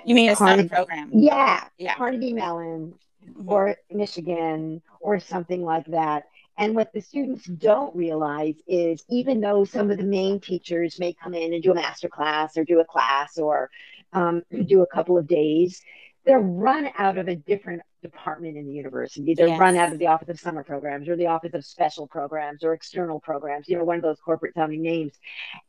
You 0.05 0.15
mean 0.15 0.29
a 0.29 0.35
summer 0.35 0.51
Carnegie- 0.53 0.69
program? 0.69 1.09
Yeah, 1.13 1.63
Yeah. 1.77 1.95
Carnegie 1.95 2.33
Mellon 2.33 2.93
Mhm. 3.25 3.51
or 3.51 3.75
Michigan 3.91 4.81
or 4.99 5.19
something 5.19 5.63
like 5.63 5.85
that. 5.87 6.25
And 6.57 6.75
what 6.75 6.93
the 6.93 7.01
students 7.01 7.45
don't 7.45 7.93
realize 7.95 8.55
is 8.67 9.03
even 9.09 9.41
though 9.41 9.65
some 9.65 9.91
of 9.91 9.97
the 9.97 10.03
main 10.03 10.39
teachers 10.39 10.99
may 10.99 11.11
come 11.13 11.33
in 11.33 11.53
and 11.53 11.61
do 11.61 11.71
a 11.71 11.75
master 11.75 12.07
class 12.07 12.55
or 12.57 12.63
do 12.63 12.79
a 12.79 12.85
class 12.85 13.37
or 13.37 13.69
um, 14.13 14.43
do 14.65 14.81
a 14.81 14.87
couple 14.87 15.17
of 15.17 15.27
days, 15.27 15.81
they're 16.23 16.39
run 16.39 16.89
out 16.97 17.17
of 17.17 17.27
a 17.27 17.35
different 17.35 17.81
department 18.09 18.57
in 18.57 18.65
the 18.67 18.73
university. 18.73 19.33
They're 19.33 19.47
Yes. 19.47 19.59
run 19.59 19.75
out 19.75 19.91
of 19.91 19.99
the 19.99 20.07
Office 20.07 20.29
of 20.29 20.39
Summer 20.39 20.63
Programs 20.63 21.07
or 21.09 21.15
the 21.15 21.27
Office 21.27 21.53
of 21.53 21.65
Special 21.65 22.07
Programs 22.07 22.63
or 22.63 22.73
External 22.73 23.19
Programs, 23.19 23.67
you 23.67 23.77
know, 23.77 23.83
one 23.83 23.97
of 23.97 24.01
those 24.01 24.19
corporate 24.19 24.53
sounding 24.53 24.81
names. 24.81 25.13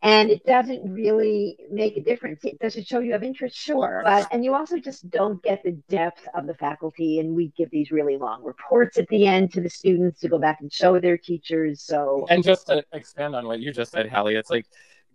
And 0.03 0.31
it 0.31 0.45
doesn't 0.45 0.83
really 0.93 1.59
make 1.71 1.97
a 1.97 2.03
difference. 2.03 2.45
It 2.45 2.59
does 2.59 2.77
it 2.77 2.87
show 2.87 3.01
you 3.01 3.13
have 3.13 3.23
interest? 3.23 3.57
Sure. 3.57 4.03
But 4.05 4.29
and 4.33 4.45
you 4.45 4.55
also 4.55 4.79
just 4.79 5.09
don't 5.11 5.43
get 5.43 5.63
the 5.63 5.73
depth 5.89 6.27
of 6.35 6.47
the 6.47 6.55
faculty. 6.55 7.21
And 7.21 7.35
we 7.35 7.53
give 7.57 7.71
these 7.71 7.91
really 7.91 8.17
long 8.17 8.45
reports 8.45 8.99
at 8.99 9.09
the 9.09 9.27
end 9.27 9.53
to 9.55 9.61
the 9.61 9.71
students 9.71 10.21
to 10.21 10.29
go 10.29 10.39
back 10.39 10.61
and 10.61 10.73
show 10.73 11.01
their 11.01 11.19
teachers. 11.19 11.83
So 11.83 12.27
And 12.29 12.45
just 12.45 12.67
to 12.69 12.85
expand 12.93 13.35
on 13.35 13.47
what 13.47 13.61
you 13.61 13.73
just 13.73 13.93
said, 13.93 14.09
Hallie, 14.09 14.37
it's 14.37 14.51
like 14.51 14.67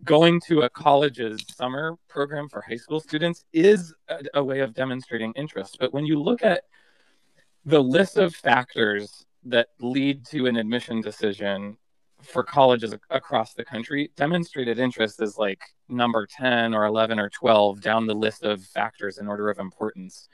going 0.04 0.40
to 0.48 0.62
a 0.62 0.70
college's 0.70 1.38
summer 1.54 1.96
program 2.08 2.48
for 2.48 2.60
high 2.60 2.76
school 2.76 2.98
students 2.98 3.44
is 3.52 3.94
a, 4.08 4.18
a 4.34 4.42
way 4.42 4.60
of 4.60 4.74
demonstrating 4.74 5.32
interest. 5.36 5.76
But 5.78 5.92
when 5.94 6.04
you 6.04 6.20
look 6.20 6.42
at 6.42 6.64
the 7.64 7.82
list 7.82 8.16
of 8.16 8.34
factors 8.34 9.24
that 9.44 9.68
lead 9.80 10.24
to 10.26 10.46
an 10.46 10.56
admission 10.56 11.00
decision 11.00 11.76
for 12.22 12.42
colleges 12.42 12.94
across 13.10 13.54
the 13.54 13.64
country, 13.64 14.10
demonstrated 14.16 14.78
interest 14.78 15.20
is 15.20 15.38
like 15.38 15.60
number 15.88 16.26
10 16.26 16.74
or 16.74 16.84
11 16.84 17.18
or 17.18 17.28
12 17.28 17.80
down 17.80 18.06
the 18.06 18.14
list 18.14 18.44
of 18.44 18.62
factors 18.64 19.18
in 19.18 19.26
order 19.26 19.50
of 19.50 19.58
importance. 19.58 20.28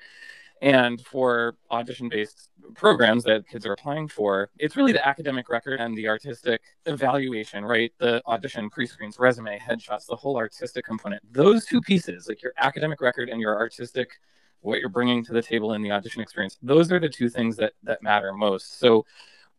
And 0.61 1.01
for 1.01 1.57
audition 1.71 2.09
based 2.09 2.51
programs 2.75 3.23
that 3.25 3.47
kids 3.49 3.64
are 3.64 3.73
applying 3.73 4.09
for, 4.09 4.51
it's 4.59 4.77
really 4.77 4.93
the 4.93 5.07
academic 5.07 5.49
record 5.49 5.81
and 5.81 5.97
the 5.97 6.09
artistic 6.09 6.61
evaluation, 6.87 7.64
right? 7.64 7.93
The 7.99 8.21
audition, 8.27 8.69
pre 8.69 8.87
screens, 8.87 9.19
resume, 9.19 9.59
headshots, 9.59 10.07
the 10.07 10.17
whole 10.17 10.37
artistic 10.37 10.85
component. 10.85 11.23
Those 11.33 11.64
two 11.64 11.81
pieces, 11.81 12.29
like 12.29 12.43
your 12.43 12.53
academic 12.59 13.01
record 13.01 13.29
and 13.29 13.41
your 13.41 13.57
artistic, 13.57 14.11
what 14.61 14.81
you're 14.81 14.88
bringing 14.88 15.25
to 15.25 15.33
the 15.33 15.42
table 15.42 15.75
in 15.75 15.83
the 15.83 15.90
audition 15.90 16.21
experience, 16.23 16.59
those 16.62 16.90
are 16.92 16.99
the 16.99 17.09
two 17.09 17.29
things 17.29 17.57
that, 17.57 17.73
that 17.83 18.03
matter 18.03 18.33
most. 18.33 18.79
So 18.79 19.05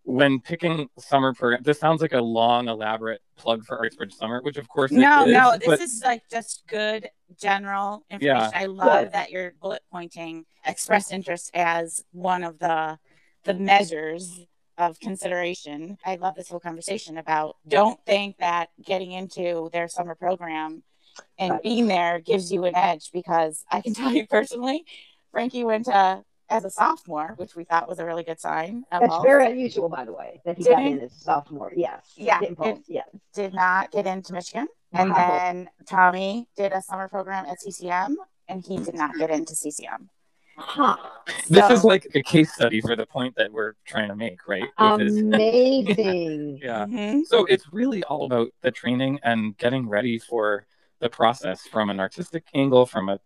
when 0.03 0.39
picking 0.39 0.89
summer 0.97 1.33
program, 1.33 1.61
this 1.63 1.79
sounds 1.79 2.01
like 2.01 2.13
a 2.13 2.21
long, 2.21 2.67
elaborate 2.67 3.21
plug 3.37 3.63
for 3.65 3.77
Artsbridge 3.77 4.13
Summer, 4.13 4.41
which 4.41 4.57
of 4.57 4.67
course 4.67 4.91
No, 4.91 5.25
is, 5.25 5.33
no, 5.33 5.57
this 5.57 5.67
but- 5.67 5.79
is 5.81 6.01
like 6.03 6.23
just 6.29 6.63
good 6.67 7.09
general 7.39 8.03
information. 8.09 8.49
Yeah. 8.53 8.59
I 8.59 8.65
love 8.65 9.11
that 9.11 9.29
you're 9.31 9.53
bullet 9.61 9.83
pointing 9.91 10.45
expressed 10.65 11.13
interest 11.13 11.51
as 11.53 12.03
one 12.11 12.43
of 12.43 12.59
the 12.59 12.97
the 13.45 13.53
measures 13.53 14.45
of 14.77 14.99
consideration. 14.99 15.97
I 16.05 16.15
love 16.15 16.35
this 16.35 16.49
whole 16.49 16.59
conversation 16.59 17.17
about 17.17 17.57
don't 17.67 17.99
think 18.05 18.37
that 18.39 18.69
getting 18.83 19.11
into 19.11 19.69
their 19.71 19.87
summer 19.87 20.15
program 20.15 20.83
and 21.37 21.51
Right. 21.53 21.63
being 21.63 21.87
there 21.87 22.19
gives 22.19 22.51
you 22.51 22.65
an 22.65 22.75
edge 22.75 23.11
because 23.11 23.63
I 23.71 23.81
can 23.81 23.93
tell 23.99 24.11
you 24.11 24.27
personally, 24.27 24.85
Frankie 25.31 25.63
went 25.63 25.85
to 25.85 26.23
as 26.51 26.65
a 26.65 26.69
sophomore, 26.71 27.33
which 27.37 27.55
we 27.55 27.63
thought 27.63 27.87
was 27.87 27.99
a 27.99 28.05
really 28.05 28.23
good 28.23 28.39
sign. 28.39 28.83
that's 28.91 29.05
Pulse. 29.07 29.23
very 29.23 29.51
unusual, 29.51 29.87
by 29.87 30.03
the 30.03 30.11
way, 30.13 30.41
that 30.45 30.57
he 30.57 30.63
got 30.63 30.77
Didn't- 30.77 30.97
in 30.97 30.99
as 31.01 31.11
a 31.11 31.19
sophomore. 31.19 31.71
Yes. 31.75 32.11
Yeah, 32.15 32.39
Didn't 32.39 32.55
Pulse, 32.55 32.79
yes. 32.87 33.07
did 33.35 33.53
not 33.53 33.91
get 33.91 34.07
into 34.07 34.33
Michigan. 34.33 34.67
And 34.91 35.11
Wow. 35.11 35.27
then 35.29 35.69
Tommy 35.85 36.47
did 36.55 36.71
a 36.71 36.81
summer 36.81 37.07
program 37.07 37.45
at 37.45 37.61
CCM 37.61 38.17
and 38.47 38.65
he 38.65 38.77
did 38.77 38.95
not 38.95 39.15
get 39.19 39.29
into 39.29 39.53
CCM. 39.53 40.09
Huh. 40.57 40.97
This 41.47 41.67
So- 41.67 41.73
is 41.73 41.83
like 41.83 42.07
a 42.15 42.23
case 42.23 42.51
study 42.51 42.81
for 42.81 42.95
the 42.95 43.05
point 43.05 43.35
that 43.35 43.51
we're 43.53 43.73
trying 43.85 44.07
to 44.09 44.15
make, 44.15 44.47
right? 44.47 44.65
Um, 44.79 44.97
Which 44.97 45.07
is- 45.09 45.17
Amazing. 45.19 46.57
yeah. 46.63 46.85
Mhm. 46.85 47.25
So 47.27 47.45
it's 47.45 47.71
really 47.71 48.03
all 48.05 48.25
about 48.25 48.49
the 48.61 48.71
training 48.71 49.19
and 49.23 49.55
getting 49.57 49.87
ready 49.87 50.17
for 50.17 50.65
the 50.99 51.09
process 51.09 51.67
from 51.67 51.89
an 51.89 51.99
artistic 51.99 52.43
angle, 52.53 52.85
from 52.85 53.09
a 53.09 53.19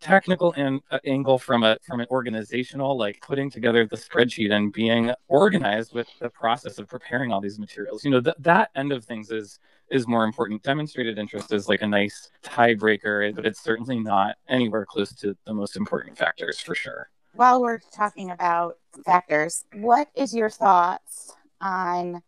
technical 0.00 0.54
uh, 0.56 0.98
angle, 1.04 1.38
from 1.38 1.62
a 1.62 1.76
from 1.86 2.00
an 2.00 2.06
organizational, 2.10 2.96
like 2.96 3.20
putting 3.20 3.50
together 3.50 3.86
the 3.86 3.96
spreadsheet 3.96 4.52
and 4.52 4.72
being 4.72 5.12
organized 5.28 5.94
with 5.94 6.08
the 6.20 6.28
process 6.28 6.78
of 6.78 6.88
preparing 6.88 7.32
all 7.32 7.40
these 7.40 7.58
materials. 7.58 8.04
You 8.04 8.10
know, 8.10 8.20
th- 8.20 8.36
that 8.40 8.70
end 8.74 8.92
of 8.92 9.04
things 9.04 9.30
is 9.30 9.58
is 9.90 10.06
more 10.06 10.24
important. 10.24 10.62
Demonstrated 10.62 11.18
interest 11.18 11.52
is 11.52 11.68
like 11.68 11.82
a 11.82 11.86
nice 11.86 12.30
tiebreaker, 12.42 13.34
but 13.34 13.46
it's 13.46 13.62
certainly 13.62 14.00
not 14.00 14.36
anywhere 14.48 14.84
close 14.84 15.14
to 15.14 15.36
the 15.46 15.54
most 15.54 15.76
important 15.76 16.18
factors 16.18 16.60
for 16.60 16.74
sure. 16.74 17.10
While 17.34 17.60
we're 17.60 17.80
talking 17.92 18.30
about 18.30 18.78
factors, 19.04 19.64
what 19.74 20.08
is 20.14 20.34
your 20.34 20.48
thoughts 20.48 21.34
on 21.60 22.22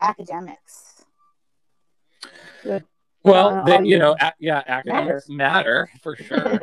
academics? 0.00 1.04
Well, 3.24 3.48
Uh, 3.50 3.62
they, 3.64 3.82
you 3.84 3.98
know, 3.98 4.16
a- 4.20 4.32
yeah, 4.38 4.62
academics 4.66 5.28
matter 5.28 5.88
for 6.02 6.16
sure. 6.28 6.60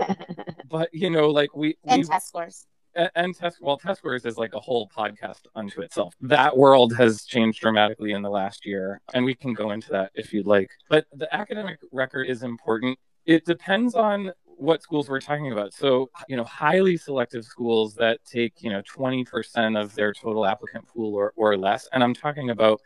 but 0.70 0.89
you 0.93 1.10
know, 1.10 1.30
like 1.30 1.55
we, 1.55 1.78
we 1.84 1.91
And 1.93 2.05
test 2.07 2.28
scores. 2.28 2.68
and, 2.95 3.10
and 3.16 3.36
test 3.36 3.57
well 3.62 3.78
test 3.78 3.99
scores 3.99 4.26
is 4.26 4.38
like 4.38 4.53
a 4.53 4.60
whole 4.60 4.89
podcast 4.89 5.41
unto 5.55 5.82
itself 5.82 6.14
that 6.22 6.57
world 6.57 6.95
has 6.95 7.24
changed 7.24 7.62
dramatically 7.62 8.12
in 8.14 8.22
the 8.24 8.30
last 8.30 8.66
year 8.66 8.99
and 9.14 9.24
we 9.24 9.36
can 9.36 9.53
go 9.53 9.72
into 9.72 9.89
that 9.91 10.12
if 10.16 10.34
you'd 10.34 10.47
like 10.47 10.72
but 10.89 11.05
the 11.14 11.34
academic 11.34 11.78
record 11.91 12.24
is 12.28 12.41
important 12.41 12.97
it 13.28 13.45
depends 13.45 13.93
on 13.93 14.32
what 14.57 14.82
schools 14.84 15.07
we're 15.07 15.22
talking 15.22 15.53
about. 15.53 15.74
So, 15.74 16.10
you 16.28 16.36
know, 16.36 16.43
highly 16.43 16.97
selective 16.97 17.45
schools 17.45 17.95
that 17.95 18.20
take, 18.26 18.62
you 18.62 18.70
know, 18.70 18.82
20% 18.82 19.82
of 19.82 19.95
their 19.95 20.12
total 20.14 20.45
applicant 20.45 20.86
pool 20.88 21.16
or, 21.16 21.32
or 21.38 21.55
less. 21.55 21.88
And 21.93 22.03
I'm 22.03 22.14
talking 22.14 22.49
about 22.49 22.82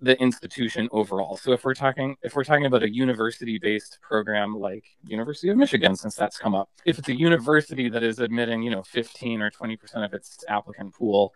the 0.00 0.20
institution 0.20 0.88
overall. 0.92 1.36
So 1.36 1.52
if 1.52 1.64
we're 1.64 1.74
talking 1.74 2.16
if 2.22 2.34
we're 2.34 2.44
talking 2.44 2.66
about 2.66 2.82
a 2.82 2.92
university 2.92 3.58
based 3.58 3.98
program 4.02 4.54
like 4.58 4.84
University 5.06 5.48
of 5.48 5.56
Michigan, 5.56 5.96
since 5.96 6.14
that's 6.14 6.38
come 6.38 6.54
up, 6.54 6.68
if 6.84 6.98
it's 6.98 7.08
a 7.08 7.16
university 7.16 7.88
that 7.88 8.02
is 8.02 8.18
admitting, 8.18 8.62
you 8.62 8.70
know, 8.70 8.82
15 8.82 9.40
or 9.42 9.50
20% 9.50 10.04
of 10.04 10.12
its 10.12 10.44
applicant 10.48 10.94
pool, 10.94 11.32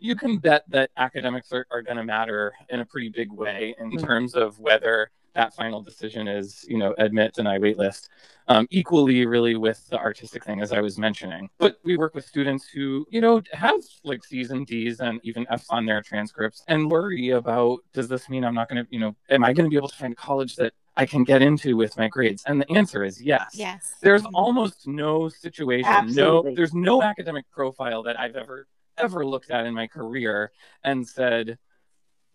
you 0.00 0.14
can 0.14 0.38
bet 0.38 0.64
that 0.68 0.90
academics 0.96 1.52
are, 1.52 1.66
are 1.70 1.82
going 1.82 1.96
to 1.96 2.04
matter 2.04 2.52
in 2.68 2.80
a 2.80 2.84
pretty 2.84 3.08
big 3.08 3.32
way 3.32 3.74
in 3.78 3.90
mm-hmm. 3.90 4.04
terms 4.04 4.34
of 4.34 4.58
whether 4.58 5.10
that 5.34 5.54
final 5.54 5.82
decision 5.82 6.28
is, 6.28 6.64
you 6.68 6.78
know, 6.78 6.94
admit, 6.98 7.34
deny, 7.34 7.58
waitlist. 7.58 8.08
Um, 8.46 8.66
equally, 8.70 9.24
really, 9.26 9.56
with 9.56 9.86
the 9.88 9.98
artistic 9.98 10.44
thing, 10.44 10.60
as 10.60 10.72
I 10.72 10.80
was 10.80 10.98
mentioning. 10.98 11.48
But 11.58 11.78
we 11.82 11.96
work 11.96 12.14
with 12.14 12.26
students 12.26 12.68
who, 12.68 13.06
you 13.10 13.20
know, 13.20 13.42
have 13.52 13.80
like 14.04 14.22
C's 14.24 14.50
and 14.50 14.66
D's 14.66 15.00
and 15.00 15.18
even 15.24 15.46
F's 15.50 15.66
on 15.70 15.86
their 15.86 16.02
transcripts 16.02 16.62
and 16.68 16.90
worry 16.90 17.30
about 17.30 17.80
does 17.92 18.06
this 18.06 18.28
mean 18.28 18.44
I'm 18.44 18.54
not 18.54 18.68
going 18.68 18.84
to, 18.84 18.90
you 18.92 19.00
know, 19.00 19.16
am 19.30 19.44
I 19.44 19.52
going 19.54 19.64
to 19.64 19.70
be 19.70 19.76
able 19.76 19.88
to 19.88 19.96
find 19.96 20.12
a 20.12 20.16
college 20.16 20.56
that 20.56 20.74
I 20.96 21.06
can 21.06 21.24
get 21.24 21.40
into 21.40 21.76
with 21.76 21.96
my 21.96 22.06
grades? 22.08 22.44
And 22.46 22.60
the 22.60 22.70
answer 22.70 23.02
is 23.02 23.20
yes. 23.20 23.52
Yes. 23.54 23.94
There's 24.02 24.24
almost 24.34 24.86
no 24.86 25.30
situation, 25.30 25.88
Absolutely. 25.88 26.50
no, 26.50 26.54
there's 26.54 26.74
no 26.74 27.02
academic 27.02 27.50
profile 27.50 28.02
that 28.02 28.20
I've 28.20 28.36
ever 28.36 28.66
ever 28.98 29.26
looked 29.26 29.50
at 29.50 29.66
in 29.66 29.74
my 29.74 29.86
career 29.86 30.52
and 30.84 31.06
said, 31.06 31.58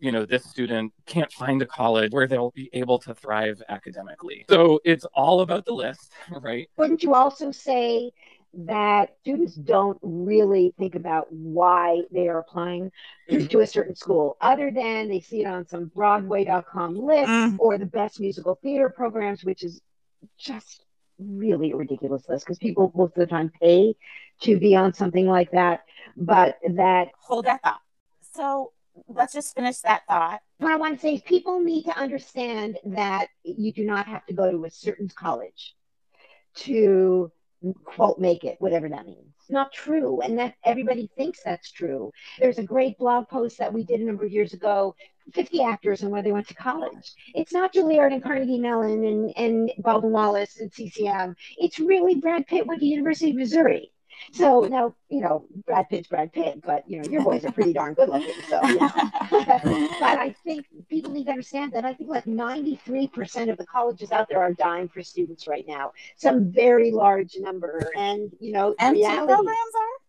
you 0.00 0.10
know, 0.12 0.24
this 0.24 0.44
student 0.44 0.92
can't 1.06 1.32
find 1.32 1.62
a 1.62 1.66
college 1.66 2.12
where 2.12 2.26
they'll 2.26 2.50
be 2.52 2.70
able 2.72 2.98
to 3.00 3.14
thrive 3.14 3.62
academically. 3.68 4.46
So 4.48 4.80
it's 4.84 5.04
all 5.14 5.42
about 5.42 5.66
the 5.66 5.74
list, 5.74 6.12
right? 6.40 6.68
Wouldn't 6.76 7.02
you 7.02 7.14
also 7.14 7.50
say 7.50 8.10
that 8.52 9.14
students 9.20 9.54
don't 9.54 9.98
really 10.02 10.74
think 10.76 10.94
about 10.96 11.32
why 11.32 12.00
they 12.10 12.26
are 12.26 12.38
applying 12.38 12.90
to 13.28 13.60
a 13.60 13.66
certain 13.66 13.94
school 13.94 14.36
other 14.40 14.72
than 14.72 15.08
they 15.08 15.20
see 15.20 15.42
it 15.42 15.46
on 15.46 15.68
some 15.68 15.86
broadway.com 15.94 16.96
list 16.96 17.30
mm. 17.30 17.56
or 17.60 17.78
the 17.78 17.86
best 17.86 18.18
musical 18.18 18.58
theater 18.60 18.88
programs 18.90 19.44
which 19.44 19.62
is 19.62 19.80
just 20.36 20.84
really 21.20 21.70
a 21.70 21.76
ridiculous 21.76 22.28
list 22.28 22.44
because 22.44 22.58
people 22.58 22.90
most 22.96 23.10
of 23.16 23.20
the 23.20 23.26
time 23.26 23.52
pay 23.60 23.94
to 24.40 24.58
be 24.58 24.74
on 24.74 24.92
something 24.92 25.28
like 25.28 25.52
that 25.52 25.84
but 26.16 26.58
that 26.70 27.08
hold 27.20 27.44
that 27.44 27.62
thought 27.62 27.80
so 28.32 28.72
let's 29.08 29.32
just 29.32 29.54
finish 29.54 29.78
that 29.78 30.02
thought. 30.08 30.40
What 30.58 30.72
I 30.72 30.76
want 30.76 30.94
to 30.94 31.00
say 31.00 31.14
is 31.14 31.22
people 31.22 31.60
need 31.60 31.84
to 31.84 31.96
understand 31.96 32.78
that 32.84 33.28
you 33.44 33.72
do 33.72 33.84
not 33.84 34.06
have 34.06 34.26
to 34.26 34.34
go 34.34 34.50
to 34.50 34.64
a 34.64 34.70
certain 34.70 35.08
college 35.08 35.74
to 36.54 37.30
quote 37.84 38.18
make 38.18 38.44
it, 38.44 38.56
whatever 38.58 38.88
that 38.88 39.06
means. 39.06 39.34
It's 39.40 39.50
not 39.50 39.72
true. 39.72 40.20
And 40.20 40.38
that 40.38 40.54
everybody 40.64 41.10
thinks 41.16 41.40
that's 41.44 41.70
true. 41.70 42.10
There's 42.38 42.58
a 42.58 42.64
great 42.64 42.98
blog 42.98 43.28
post 43.28 43.58
that 43.58 43.72
we 43.72 43.84
did 43.84 44.00
a 44.00 44.04
number 44.04 44.24
of 44.24 44.32
years 44.32 44.54
ago 44.54 44.94
50 45.34 45.62
actors 45.62 46.02
and 46.02 46.10
where 46.10 46.22
they 46.22 46.32
went 46.32 46.48
to 46.48 46.54
college. 46.54 47.12
It's 47.34 47.52
not 47.52 47.72
Juilliard 47.72 48.12
and 48.12 48.22
Carnegie 48.22 48.58
Mellon 48.58 49.04
and, 49.04 49.32
and 49.36 49.72
Baldwin 49.78 50.12
Wallace 50.12 50.58
and 50.58 50.72
CCM. 50.72 51.36
It's 51.58 51.78
really 51.78 52.16
Brad 52.16 52.46
Pitt 52.46 52.66
went 52.66 52.80
to 52.80 52.86
University 52.86 53.30
of 53.30 53.36
Missouri. 53.36 53.92
So 54.32 54.60
now, 54.60 54.94
you 55.08 55.20
know, 55.20 55.46
Brad 55.66 55.88
Pitt's 55.88 56.08
Brad 56.08 56.32
Pitt, 56.32 56.62
but 56.64 56.88
you 56.88 57.00
know, 57.00 57.10
your 57.10 57.22
boys 57.22 57.44
are 57.44 57.52
pretty 57.52 57.72
darn 57.72 57.94
good 57.94 58.08
looking. 58.08 58.34
So, 58.50 58.60
yeah. 58.64 58.90
but 59.30 60.18
I 60.18 60.34
think 60.44 60.66
people 60.88 61.12
need 61.12 61.24
to 61.24 61.30
understand 61.30 61.72
that 61.72 61.84
I 61.84 61.94
think 61.94 62.10
like 62.10 62.24
93% 62.24 63.50
of 63.50 63.58
the 63.58 63.66
colleges 63.66 64.10
out 64.10 64.28
there 64.28 64.40
are 64.40 64.52
dying 64.52 64.88
for 64.88 65.02
students 65.02 65.46
right 65.46 65.64
now. 65.68 65.92
Some 66.16 66.50
very 66.50 66.90
large 66.90 67.36
number. 67.38 67.90
And, 67.96 68.32
you 68.40 68.52
know, 68.52 68.74
and 68.80 68.96
programs 68.96 69.48
are? 69.48 70.00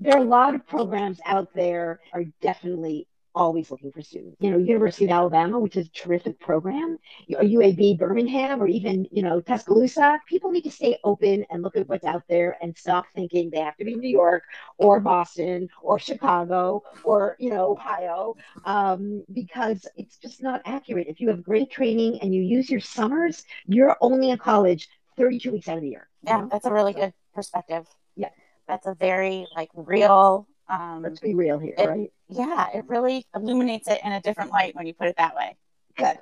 There 0.00 0.16
are 0.16 0.22
a 0.22 0.24
lot 0.24 0.54
of 0.54 0.66
programs 0.66 1.20
out 1.24 1.54
there 1.54 2.00
are 2.12 2.24
definitely 2.40 3.06
always 3.34 3.70
looking 3.70 3.92
for 3.92 4.02
students. 4.02 4.36
You 4.40 4.50
know, 4.50 4.58
University 4.58 5.04
of 5.04 5.10
Alabama, 5.10 5.58
which 5.58 5.76
is 5.76 5.86
a 5.86 5.90
terrific 5.90 6.38
program, 6.40 6.98
or 7.34 7.42
UAB 7.42 7.98
Birmingham, 7.98 8.62
or 8.62 8.66
even, 8.66 9.06
you 9.10 9.22
know, 9.22 9.40
Tuscaloosa. 9.40 10.20
People 10.26 10.50
need 10.50 10.62
to 10.62 10.70
stay 10.70 10.98
open 11.04 11.44
and 11.50 11.62
look 11.62 11.76
at 11.76 11.88
what's 11.88 12.04
out 12.04 12.22
there 12.28 12.56
and 12.60 12.76
stop 12.76 13.06
thinking 13.14 13.50
they 13.50 13.60
have 13.60 13.76
to 13.76 13.84
be 13.84 13.94
New 13.94 14.08
York 14.08 14.44
or 14.78 15.00
Boston 15.00 15.68
or 15.82 15.98
Chicago 15.98 16.82
or, 17.04 17.36
you 17.38 17.50
know, 17.50 17.72
Ohio, 17.72 18.34
um, 18.64 19.24
because 19.32 19.86
it's 19.96 20.16
just 20.18 20.42
not 20.42 20.62
accurate. 20.64 21.06
If 21.08 21.20
you 21.20 21.28
have 21.28 21.42
great 21.42 21.70
training 21.70 22.20
and 22.20 22.34
you 22.34 22.42
use 22.42 22.70
your 22.70 22.80
summers, 22.80 23.44
you're 23.66 23.96
only 24.00 24.30
in 24.30 24.38
college 24.38 24.88
32 25.16 25.52
weeks 25.52 25.68
out 25.68 25.76
of 25.76 25.82
the 25.82 25.90
year. 25.90 26.08
Yeah, 26.22 26.46
that's 26.50 26.66
a 26.66 26.72
really 26.72 26.92
good 26.92 27.12
perspective. 27.34 27.86
Yeah. 28.16 28.30
That's 28.66 28.86
a 28.86 28.94
very 28.94 29.46
like 29.56 29.70
real 29.74 30.46
um, 30.68 31.02
Let's 31.02 31.20
be 31.20 31.34
real 31.34 31.58
here, 31.58 31.74
it, 31.78 31.88
right? 31.88 32.12
Yeah, 32.28 32.68
it 32.74 32.84
really 32.86 33.26
illuminates 33.34 33.88
it 33.88 34.00
in 34.04 34.12
a 34.12 34.20
different 34.20 34.50
light 34.50 34.74
when 34.74 34.86
you 34.86 34.94
put 34.94 35.08
it 35.08 35.16
that 35.16 35.34
way. 35.34 35.56
Good. 35.96 36.18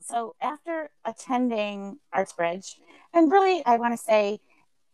So 0.00 0.34
after 0.40 0.90
attending 1.04 1.98
ArtsBridge, 2.14 2.74
and 3.12 3.30
really, 3.30 3.64
I 3.64 3.76
want 3.76 3.92
to 3.92 3.98
say, 3.98 4.40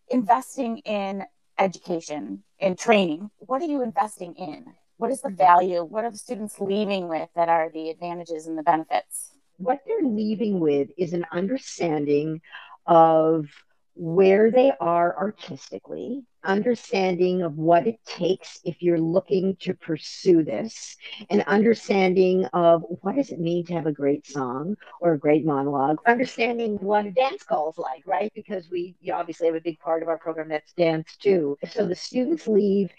investing 0.09 0.78
in 0.78 1.24
education 1.59 2.44
and 2.61 2.78
training, 2.78 3.30
what 3.38 3.62
are 3.62 3.66
you 3.66 3.82
investing 3.82 4.34
in? 4.34 4.74
What 4.96 5.11
is 5.11 5.20
the 5.20 5.28
mm-hmm. 5.28 5.36
value? 5.36 5.84
What 5.84 6.05
are 6.05 6.11
the 6.11 6.18
students 6.18 6.61
leaving 6.61 7.09
with 7.09 7.28
that 7.34 7.48
are 7.48 7.70
the 7.70 7.90
advantages 7.90 8.46
and 8.46 8.57
the 8.57 8.62
benefits? 8.62 9.32
What 9.57 9.80
they're 9.86 10.09
leaving 10.09 10.61
with 10.61 10.90
is 10.96 11.12
an 11.12 11.26
understanding 11.32 12.40
of 12.86 13.48
where 13.94 14.50
they 14.50 14.72
are 14.80 15.16
artistically, 15.16 16.24
understanding 16.45 17.43
of 17.43 17.57
what 17.57 17.86
it 17.86 17.99
takes 18.05 18.61
if 18.64 18.82
you're 18.82 19.01
looking 19.01 19.57
to 19.61 19.74
pursue 19.74 20.43
this, 20.45 20.97
and 21.30 21.43
understanding 21.43 22.45
of 22.53 22.82
what 23.03 23.16
does 23.16 23.30
it 23.30 23.40
mean 23.40 23.64
to 23.66 23.74
have 23.74 23.86
a 23.86 23.93
great 23.93 24.26
song 24.26 24.76
or 25.01 25.12
a 25.12 25.18
great 25.18 25.45
monologue, 25.45 25.99
understanding 26.07 26.76
what 26.80 27.07
a 27.07 27.11
dance 27.11 27.43
call 27.43 27.70
is 27.70 27.78
like, 27.78 28.03
right? 28.07 28.32
Because 28.34 28.68
we 28.70 28.95
obviously 29.12 29.47
have 29.47 29.57
a 29.57 29.61
big 29.61 29.78
part 29.78 30.03
of 30.03 30.09
our 30.09 30.18
program 30.18 30.49
that's 30.49 30.72
dance 30.72 31.16
too. 31.16 31.57
So 31.70 31.86
the 31.86 31.95
students 31.95 32.47
leave, 32.47 32.90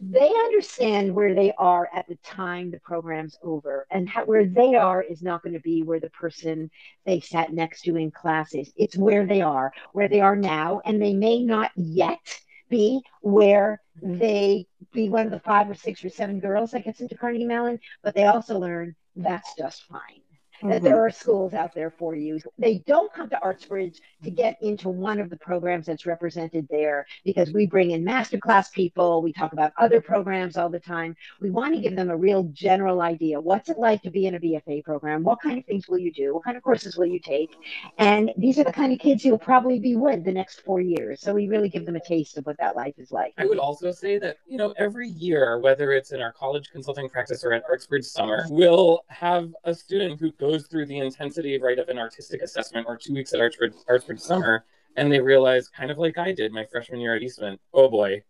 they 0.00 0.28
understand 0.28 1.14
where 1.14 1.34
they 1.34 1.52
are 1.58 1.88
at 1.94 2.06
the 2.08 2.16
time 2.24 2.70
the 2.70 2.80
program's 2.80 3.36
over, 3.42 3.86
and 3.90 4.08
how, 4.08 4.24
where 4.24 4.46
they 4.46 4.74
are 4.74 5.02
is 5.02 5.22
not 5.22 5.42
going 5.42 5.54
to 5.54 5.60
be 5.60 5.82
where 5.82 6.00
the 6.00 6.10
person 6.10 6.70
they 7.04 7.20
sat 7.20 7.52
next 7.52 7.82
to 7.82 7.96
in 7.96 8.10
class 8.10 8.54
is. 8.54 8.72
It's 8.76 8.96
where 8.96 9.26
they 9.26 9.42
are, 9.42 9.72
where 9.92 10.08
they 10.08 10.20
are 10.20 10.36
now, 10.36 10.80
and 10.84 11.00
they 11.00 11.12
may 11.12 11.42
not 11.42 11.70
yet 11.76 12.40
be 12.74 13.02
where 13.22 13.80
they 14.02 14.66
be 14.92 15.08
one 15.08 15.26
of 15.26 15.30
the 15.30 15.38
five 15.40 15.70
or 15.70 15.74
six 15.74 16.04
or 16.04 16.08
seven 16.08 16.40
girls 16.40 16.72
that 16.72 16.84
gets 16.84 17.00
into 17.00 17.16
Carnegie 17.16 17.44
Mellon, 17.44 17.78
but 18.02 18.14
they 18.14 18.24
also 18.24 18.58
learn 18.58 18.94
that's 19.16 19.54
just 19.56 19.84
fine 19.84 20.00
mm-hmm. 20.00 20.23
That 20.64 20.76
mm-hmm. 20.76 20.84
there 20.84 21.04
are 21.04 21.10
schools 21.10 21.52
out 21.52 21.74
there 21.74 21.90
for 21.90 22.14
you. 22.14 22.40
They 22.58 22.78
don't 22.86 23.12
come 23.12 23.28
to 23.30 23.38
ArtsBridge 23.42 24.00
to 24.22 24.30
get 24.30 24.56
into 24.62 24.88
one 24.88 25.20
of 25.20 25.28
the 25.28 25.36
programs 25.36 25.86
that's 25.86 26.06
represented 26.06 26.66
there 26.70 27.06
because 27.24 27.52
we 27.52 27.66
bring 27.66 27.90
in 27.90 28.04
masterclass 28.04 28.72
people. 28.72 29.22
We 29.22 29.32
talk 29.32 29.52
about 29.52 29.72
other 29.78 30.00
programs 30.00 30.56
all 30.56 30.70
the 30.70 30.80
time. 30.80 31.16
We 31.40 31.50
want 31.50 31.74
to 31.74 31.80
give 31.80 31.96
them 31.96 32.10
a 32.10 32.16
real 32.16 32.44
general 32.44 33.02
idea. 33.02 33.40
What's 33.40 33.68
it 33.68 33.78
like 33.78 34.02
to 34.02 34.10
be 34.10 34.26
in 34.26 34.34
a 34.36 34.40
BFA 34.40 34.84
program? 34.84 35.22
What 35.22 35.40
kind 35.42 35.58
of 35.58 35.66
things 35.66 35.88
will 35.88 35.98
you 35.98 36.12
do? 36.12 36.34
What 36.34 36.44
kind 36.44 36.56
of 36.56 36.62
courses 36.62 36.96
will 36.96 37.06
you 37.06 37.18
take? 37.18 37.56
And 37.98 38.32
these 38.38 38.58
are 38.58 38.64
the 38.64 38.72
kind 38.72 38.92
of 38.92 38.98
kids 38.98 39.24
you'll 39.24 39.38
probably 39.38 39.78
be 39.78 39.96
with 39.96 40.24
the 40.24 40.32
next 40.32 40.60
four 40.60 40.80
years. 40.80 41.20
So 41.20 41.34
we 41.34 41.48
really 41.48 41.68
give 41.68 41.84
them 41.84 41.96
a 41.96 42.04
taste 42.04 42.38
of 42.38 42.46
what 42.46 42.56
that 42.58 42.74
life 42.74 42.94
is 42.96 43.12
like. 43.12 43.34
I 43.36 43.44
would 43.44 43.58
also 43.58 43.90
say 43.90 44.18
that, 44.18 44.38
you 44.46 44.56
know, 44.56 44.74
every 44.78 45.08
year, 45.08 45.58
whether 45.58 45.92
it's 45.92 46.12
in 46.12 46.22
our 46.22 46.32
college 46.32 46.70
consulting 46.70 47.08
practice 47.08 47.44
or 47.44 47.52
at 47.52 47.62
ArtsBridge 47.68 48.04
Summer, 48.04 48.46
we'll 48.48 49.00
have 49.08 49.52
a 49.64 49.74
student 49.74 50.20
who 50.20 50.32
goes 50.32 50.53
through 50.58 50.86
the 50.86 50.98
intensity 50.98 51.58
right 51.58 51.78
of 51.78 51.88
an 51.88 51.98
artistic 51.98 52.42
assessment 52.42 52.86
or 52.88 52.96
two 52.96 53.14
weeks 53.14 53.32
at 53.32 53.40
ArtsBridge, 53.40 53.84
ArtsBridge 53.88 54.20
Summer, 54.20 54.64
and 54.96 55.10
they 55.10 55.20
realize, 55.20 55.68
kind 55.68 55.90
of 55.90 55.98
like 55.98 56.18
I 56.18 56.32
did 56.32 56.52
my 56.52 56.64
freshman 56.64 57.00
year 57.00 57.14
at 57.14 57.22
Eastman, 57.22 57.58
oh 57.72 57.88
boy, 57.88 58.22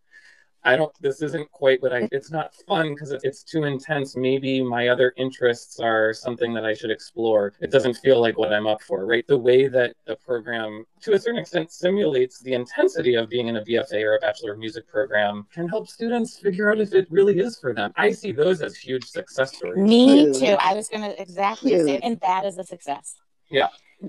I 0.65 0.77
don't, 0.77 0.93
this 1.01 1.21
isn't 1.23 1.51
quite 1.51 1.83
what 1.83 1.93
I, 1.93 2.09
it's 2.11 2.31
not 2.31 2.55
fun 2.67 2.95
because 2.95 3.13
it's 3.13 3.43
too 3.43 3.65
intense. 3.65 4.17
Maybe 4.17 4.63
my 4.63 4.89
other 4.89 5.13
interests 5.17 5.79
are 5.79 6.13
something 6.15 6.55
that 6.55 6.65
I 6.65 6.73
should 6.73 6.91
explore. 6.91 7.53
It 7.61 7.71
doesn't 7.71 7.95
feel 7.95 8.21
like 8.21 8.39
what 8.39 8.53
I'm 8.53 8.67
up 8.67 8.83
for, 8.83 9.05
right? 9.07 9.27
The 9.27 9.37
way 9.37 9.69
that 9.69 9.95
the 10.07 10.17
program, 10.17 10.85
to 11.03 11.13
a 11.13 11.19
certain 11.19 11.41
extent, 11.41 11.71
simulates 11.71 12.41
the 12.41 12.55
intensity 12.55 13.15
of 13.15 13.29
being 13.29 13.49
in 13.49 13.57
a 13.57 13.63
BFA 13.63 14.03
or 14.03 14.17
a 14.17 14.21
Bachelor 14.21 14.53
of 14.53 14.59
Music 14.59 14.89
program 14.89 15.47
can 15.53 15.69
help 15.69 15.89
students 15.89 16.39
figure 16.39 16.73
out 16.73 16.81
if 16.81 16.95
it 16.95 17.07
really 17.11 17.39
is 17.39 17.59
for 17.59 17.75
them. 17.75 17.93
I 17.97 18.11
see 18.11 18.33
those 18.33 18.63
as 18.63 18.75
huge 18.77 19.05
success 19.05 19.57
stories. 19.57 19.77
Me 19.77 20.33
too. 20.33 20.57
I 20.59 20.75
was 20.75 20.89
going 20.89 21.03
to 21.03 21.21
exactly 21.21 21.73
huge. 21.73 21.87
say, 21.87 21.99
and 21.99 22.19
that 22.21 22.45
is 22.45 22.59
a 22.59 22.65
success. 22.65 23.17
Yeah 23.51 23.69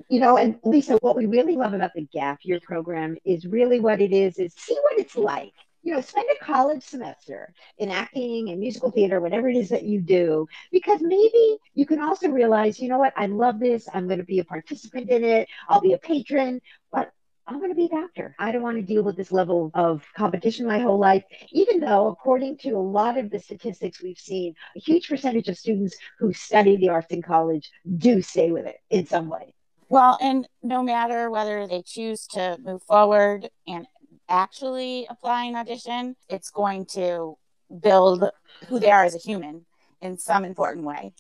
you 0.09 0.19
know 0.19 0.37
and 0.37 0.59
lisa 0.63 0.97
what 1.01 1.15
we 1.15 1.25
really 1.25 1.55
love 1.55 1.73
about 1.73 1.91
the 1.93 2.05
gap 2.11 2.39
year 2.43 2.59
program 2.59 3.15
is 3.23 3.45
really 3.45 3.79
what 3.79 4.01
it 4.01 4.11
is 4.11 4.37
is 4.39 4.53
see 4.55 4.75
what 4.83 4.99
it's 4.99 5.15
like 5.15 5.53
you 5.85 5.93
know, 5.93 6.01
spend 6.01 6.25
a 6.31 6.43
college 6.43 6.83
semester 6.83 7.53
in 7.77 7.91
acting 7.91 8.49
and 8.49 8.59
musical 8.59 8.89
theater, 8.89 9.21
whatever 9.21 9.47
it 9.47 9.55
is 9.55 9.69
that 9.69 9.83
you 9.83 10.01
do, 10.01 10.47
because 10.71 10.99
maybe 11.01 11.57
you 11.75 11.85
can 11.85 12.01
also 12.01 12.27
realize, 12.27 12.79
you 12.79 12.89
know 12.89 12.97
what, 12.97 13.13
I 13.15 13.27
love 13.27 13.59
this. 13.59 13.87
I'm 13.93 14.07
going 14.07 14.17
to 14.17 14.25
be 14.25 14.39
a 14.39 14.43
participant 14.43 15.11
in 15.11 15.23
it. 15.23 15.47
I'll 15.69 15.81
be 15.81 15.93
a 15.93 15.99
patron, 15.99 16.59
but 16.91 17.11
I'm 17.45 17.59
going 17.59 17.69
to 17.69 17.75
be 17.75 17.85
a 17.85 17.89
doctor. 17.89 18.35
I 18.39 18.51
don't 18.51 18.63
want 18.63 18.77
to 18.77 18.81
deal 18.81 19.03
with 19.03 19.15
this 19.15 19.31
level 19.31 19.69
of 19.75 20.03
competition 20.17 20.65
my 20.65 20.79
whole 20.79 20.97
life, 20.97 21.23
even 21.51 21.79
though, 21.79 22.07
according 22.07 22.57
to 22.59 22.71
a 22.71 22.79
lot 22.79 23.19
of 23.19 23.29
the 23.29 23.37
statistics 23.37 24.01
we've 24.01 24.17
seen, 24.17 24.55
a 24.75 24.79
huge 24.79 25.07
percentage 25.07 25.49
of 25.49 25.57
students 25.57 25.95
who 26.17 26.33
study 26.33 26.77
the 26.77 26.89
arts 26.89 27.13
in 27.13 27.21
college 27.21 27.69
do 27.97 28.23
stay 28.23 28.51
with 28.51 28.65
it 28.65 28.77
in 28.89 29.05
some 29.05 29.29
way. 29.29 29.53
Well, 29.87 30.17
and 30.19 30.47
no 30.63 30.81
matter 30.81 31.29
whether 31.29 31.67
they 31.67 31.83
choose 31.83 32.25
to 32.27 32.57
move 32.63 32.81
forward 32.81 33.49
and 33.67 33.85
actually 34.29 35.07
apply 35.09 35.45
an 35.45 35.55
audition, 35.55 36.15
it's 36.29 36.49
going 36.49 36.85
to 36.93 37.37
build 37.81 38.23
who 38.67 38.79
they 38.79 38.91
are 38.91 39.03
as 39.03 39.15
a 39.15 39.19
human 39.19 39.65
in 40.01 40.17
some 40.17 40.45
important 40.45 40.85
way. 40.85 41.13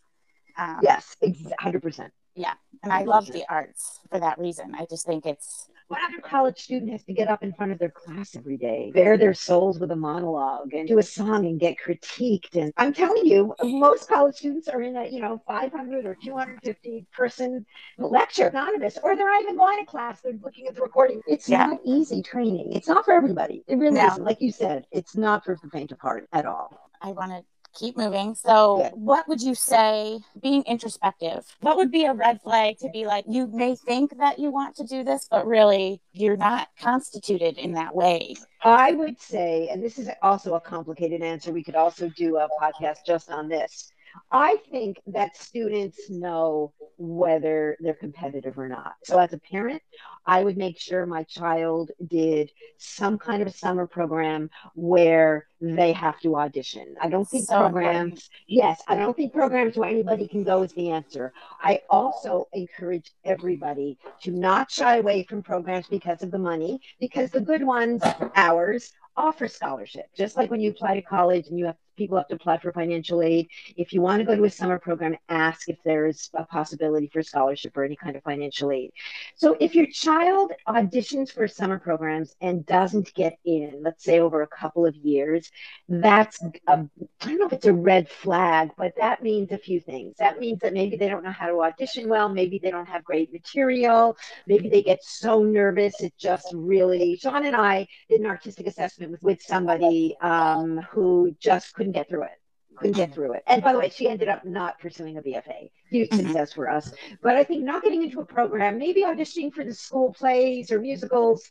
Um, 0.57 0.79
yes, 0.81 1.15
100%. 1.21 2.09
Yeah. 2.35 2.53
And 2.83 2.91
I 2.93 3.03
love 3.03 3.27
the 3.27 3.45
arts 3.49 3.99
for 4.09 4.19
that 4.19 4.37
reason. 4.39 4.75
I 4.75 4.85
just 4.89 5.05
think 5.05 5.25
it's 5.25 5.69
what 5.87 5.99
other 6.07 6.21
college 6.21 6.59
student 6.59 6.91
has 6.91 7.03
to 7.03 7.13
get 7.13 7.27
up 7.27 7.43
in 7.43 7.53
front 7.53 7.71
of 7.71 7.79
their 7.79 7.89
class 7.89 8.35
every 8.35 8.57
day, 8.57 8.91
bare 8.93 9.17
their 9.17 9.33
souls 9.33 9.79
with 9.79 9.91
a 9.91 9.95
monologue 9.95 10.73
and 10.73 10.87
do 10.87 10.97
a 10.97 11.03
song 11.03 11.45
and 11.45 11.59
get 11.59 11.75
critiqued? 11.77 12.55
And 12.55 12.73
I'm 12.77 12.93
telling 12.93 13.25
you, 13.25 13.53
most 13.63 14.09
college 14.09 14.35
students 14.35 14.67
are 14.67 14.81
in 14.81 14.95
a, 14.95 15.05
you 15.05 15.21
know, 15.21 15.41
500 15.47 16.05
or 16.05 16.15
250 16.15 17.05
person 17.11 17.65
lecture, 17.97 18.47
anonymous, 18.47 18.97
or 19.03 19.15
they're 19.15 19.29
not 19.29 19.41
even 19.43 19.57
going 19.57 19.79
to 19.79 19.85
class. 19.85 20.21
They're 20.21 20.33
looking 20.43 20.67
at 20.67 20.75
the 20.75 20.81
recording. 20.81 21.21
It's 21.27 21.47
yeah. 21.47 21.67
not 21.67 21.79
easy 21.85 22.21
training. 22.21 22.73
It's 22.73 22.87
not 22.87 23.05
for 23.05 23.13
everybody. 23.13 23.63
It 23.67 23.75
really 23.75 23.95
no. 23.95 24.07
isn't. 24.07 24.23
Like 24.23 24.41
you 24.41 24.51
said, 24.51 24.85
it's 24.91 25.15
not 25.15 25.45
for 25.45 25.57
the 25.61 25.69
faint 25.69 25.91
of 25.91 25.99
heart 25.99 26.27
at 26.33 26.45
all. 26.45 26.75
I 27.01 27.11
want 27.11 27.31
to 27.31 27.43
keep 27.75 27.97
moving. 27.97 28.35
So, 28.35 28.79
yeah. 28.79 28.89
what 28.93 29.27
would 29.27 29.41
you 29.41 29.53
say, 29.53 30.19
being 30.41 30.63
introspective, 30.63 31.45
what 31.61 31.77
would 31.77 31.91
be 31.91 32.05
a 32.05 32.13
red 32.13 32.41
flag 32.41 32.77
to 32.79 32.89
be 32.89 33.05
like, 33.05 33.25
you 33.27 33.47
may 33.47 33.75
think 33.75 34.17
that 34.17 34.39
you 34.39 34.51
want 34.51 34.75
to 34.77 34.85
do 34.85 35.03
this, 35.03 35.27
but 35.29 35.45
really 35.45 36.01
you're 36.13 36.37
not 36.37 36.69
constituted 36.79 37.57
in 37.57 37.73
that 37.73 37.95
way? 37.95 38.35
I 38.63 38.93
would 38.93 39.19
say, 39.21 39.69
and 39.69 39.83
this 39.83 39.99
is 39.99 40.09
also 40.21 40.55
a 40.55 40.61
complicated 40.61 41.21
answer, 41.21 41.51
we 41.51 41.63
could 41.63 41.75
also 41.75 42.09
do 42.09 42.37
a 42.37 42.47
podcast 42.59 43.05
just 43.05 43.29
on 43.29 43.47
this. 43.47 43.91
I 44.31 44.57
think 44.71 45.01
that 45.07 45.35
students 45.35 46.09
know 46.09 46.73
whether 46.97 47.77
they're 47.79 47.93
competitive 47.93 48.57
or 48.57 48.67
not. 48.67 48.95
So, 49.03 49.19
as 49.19 49.33
a 49.33 49.37
parent, 49.37 49.81
I 50.25 50.43
would 50.43 50.57
make 50.57 50.79
sure 50.79 51.05
my 51.05 51.23
child 51.23 51.91
did 52.07 52.51
some 52.77 53.17
kind 53.17 53.41
of 53.41 53.53
summer 53.53 53.85
program 53.87 54.49
where 54.73 55.47
they 55.61 55.91
have 55.93 56.19
to 56.21 56.35
audition. 56.35 56.95
I 57.01 57.09
don't 57.09 57.27
think 57.27 57.45
so 57.45 57.59
programs, 57.59 57.93
important. 57.95 58.29
yes, 58.47 58.81
I 58.87 58.95
don't 58.95 59.15
think 59.15 59.33
programs 59.33 59.77
where 59.77 59.89
anybody 59.89 60.27
can 60.27 60.43
go 60.43 60.63
is 60.63 60.73
the 60.73 60.91
answer. 60.91 61.33
I 61.61 61.81
also 61.89 62.47
encourage 62.53 63.11
everybody 63.23 63.97
to 64.23 64.31
not 64.31 64.71
shy 64.71 64.97
away 64.97 65.23
from 65.23 65.43
programs 65.43 65.87
because 65.87 66.23
of 66.23 66.31
the 66.31 66.39
money, 66.39 66.79
because 66.99 67.31
the 67.31 67.41
good 67.41 67.63
ones, 67.63 68.01
ours, 68.35 68.91
offer 69.17 69.47
scholarship. 69.47 70.07
Just 70.15 70.35
like 70.35 70.51
when 70.51 70.59
you 70.61 70.71
apply 70.71 70.95
to 70.95 71.01
college 71.01 71.47
and 71.47 71.57
you 71.57 71.65
have 71.65 71.77
people 71.95 72.17
have 72.17 72.27
to 72.27 72.35
apply 72.35 72.57
for 72.57 72.71
financial 72.71 73.21
aid. 73.21 73.49
If 73.75 73.93
you 73.93 74.01
want 74.01 74.19
to 74.19 74.25
go 74.25 74.35
to 74.35 74.43
a 74.43 74.49
summer 74.49 74.79
program, 74.79 75.15
ask 75.29 75.69
if 75.69 75.77
there's 75.83 76.29
a 76.33 76.45
possibility 76.45 77.07
for 77.11 77.23
scholarship 77.23 77.75
or 77.77 77.83
any 77.83 77.95
kind 77.95 78.15
of 78.15 78.23
financial 78.23 78.71
aid. 78.71 78.91
So 79.35 79.57
if 79.59 79.75
your 79.75 79.87
child 79.87 80.51
auditions 80.67 81.31
for 81.31 81.47
summer 81.47 81.79
programs 81.79 82.35
and 82.41 82.65
doesn't 82.65 83.13
get 83.13 83.37
in, 83.45 83.81
let's 83.81 84.03
say 84.03 84.19
over 84.19 84.41
a 84.41 84.47
couple 84.47 84.85
of 84.85 84.95
years, 84.95 85.51
that's 85.89 86.41
I 86.67 86.75
don't 87.19 87.39
know 87.39 87.47
if 87.47 87.53
it's 87.53 87.65
a 87.65 87.73
red 87.73 88.09
flag, 88.09 88.71
but 88.77 88.93
that 88.97 89.23
means 89.23 89.51
a 89.51 89.57
few 89.57 89.79
things. 89.79 90.15
That 90.17 90.39
means 90.39 90.59
that 90.59 90.73
maybe 90.73 90.97
they 90.97 91.09
don't 91.09 91.23
know 91.23 91.31
how 91.31 91.47
to 91.47 91.61
audition 91.61 92.09
well, 92.09 92.29
maybe 92.29 92.59
they 92.59 92.71
don't 92.71 92.87
have 92.87 93.03
great 93.03 93.31
material, 93.31 94.17
maybe 94.47 94.69
they 94.69 94.81
get 94.81 95.03
so 95.03 95.43
nervous 95.43 95.95
it 96.01 96.13
just 96.17 96.47
really. 96.53 97.17
Sean 97.17 97.45
and 97.45 97.55
I 97.55 97.87
did 98.09 98.21
an 98.21 98.27
artistic 98.27 98.67
assessment 98.67 99.11
with, 99.11 99.23
with 99.23 99.41
somebody 99.41 100.15
um, 100.21 100.77
who 100.89 101.35
just 101.39 101.73
couldn't 101.85 101.93
get 101.93 102.09
through 102.09 102.23
it 102.23 102.39
couldn't 102.75 102.95
get 102.95 103.13
through 103.13 103.33
it. 103.33 103.43
And 103.47 103.63
by 103.63 103.71
the 103.71 103.79
way, 103.79 103.89
she 103.89 104.09
ended 104.09 104.27
up 104.27 104.43
not 104.43 104.79
pursuing 104.79 105.17
a 105.17 105.21
BFA. 105.21 105.69
Huge 105.89 106.09
mm-hmm. 106.09 106.27
success 106.27 106.51
for 106.51 106.69
us. 106.69 106.91
But 107.21 107.35
I 107.35 107.43
think 107.43 107.63
not 107.63 107.83
getting 107.83 108.03
into 108.03 108.19
a 108.19 108.25
program, 108.25 108.77
maybe 108.77 109.03
auditioning 109.03 109.53
for 109.53 109.63
the 109.63 109.73
school 109.73 110.13
plays 110.13 110.71
or 110.71 110.79
musicals, 110.79 111.47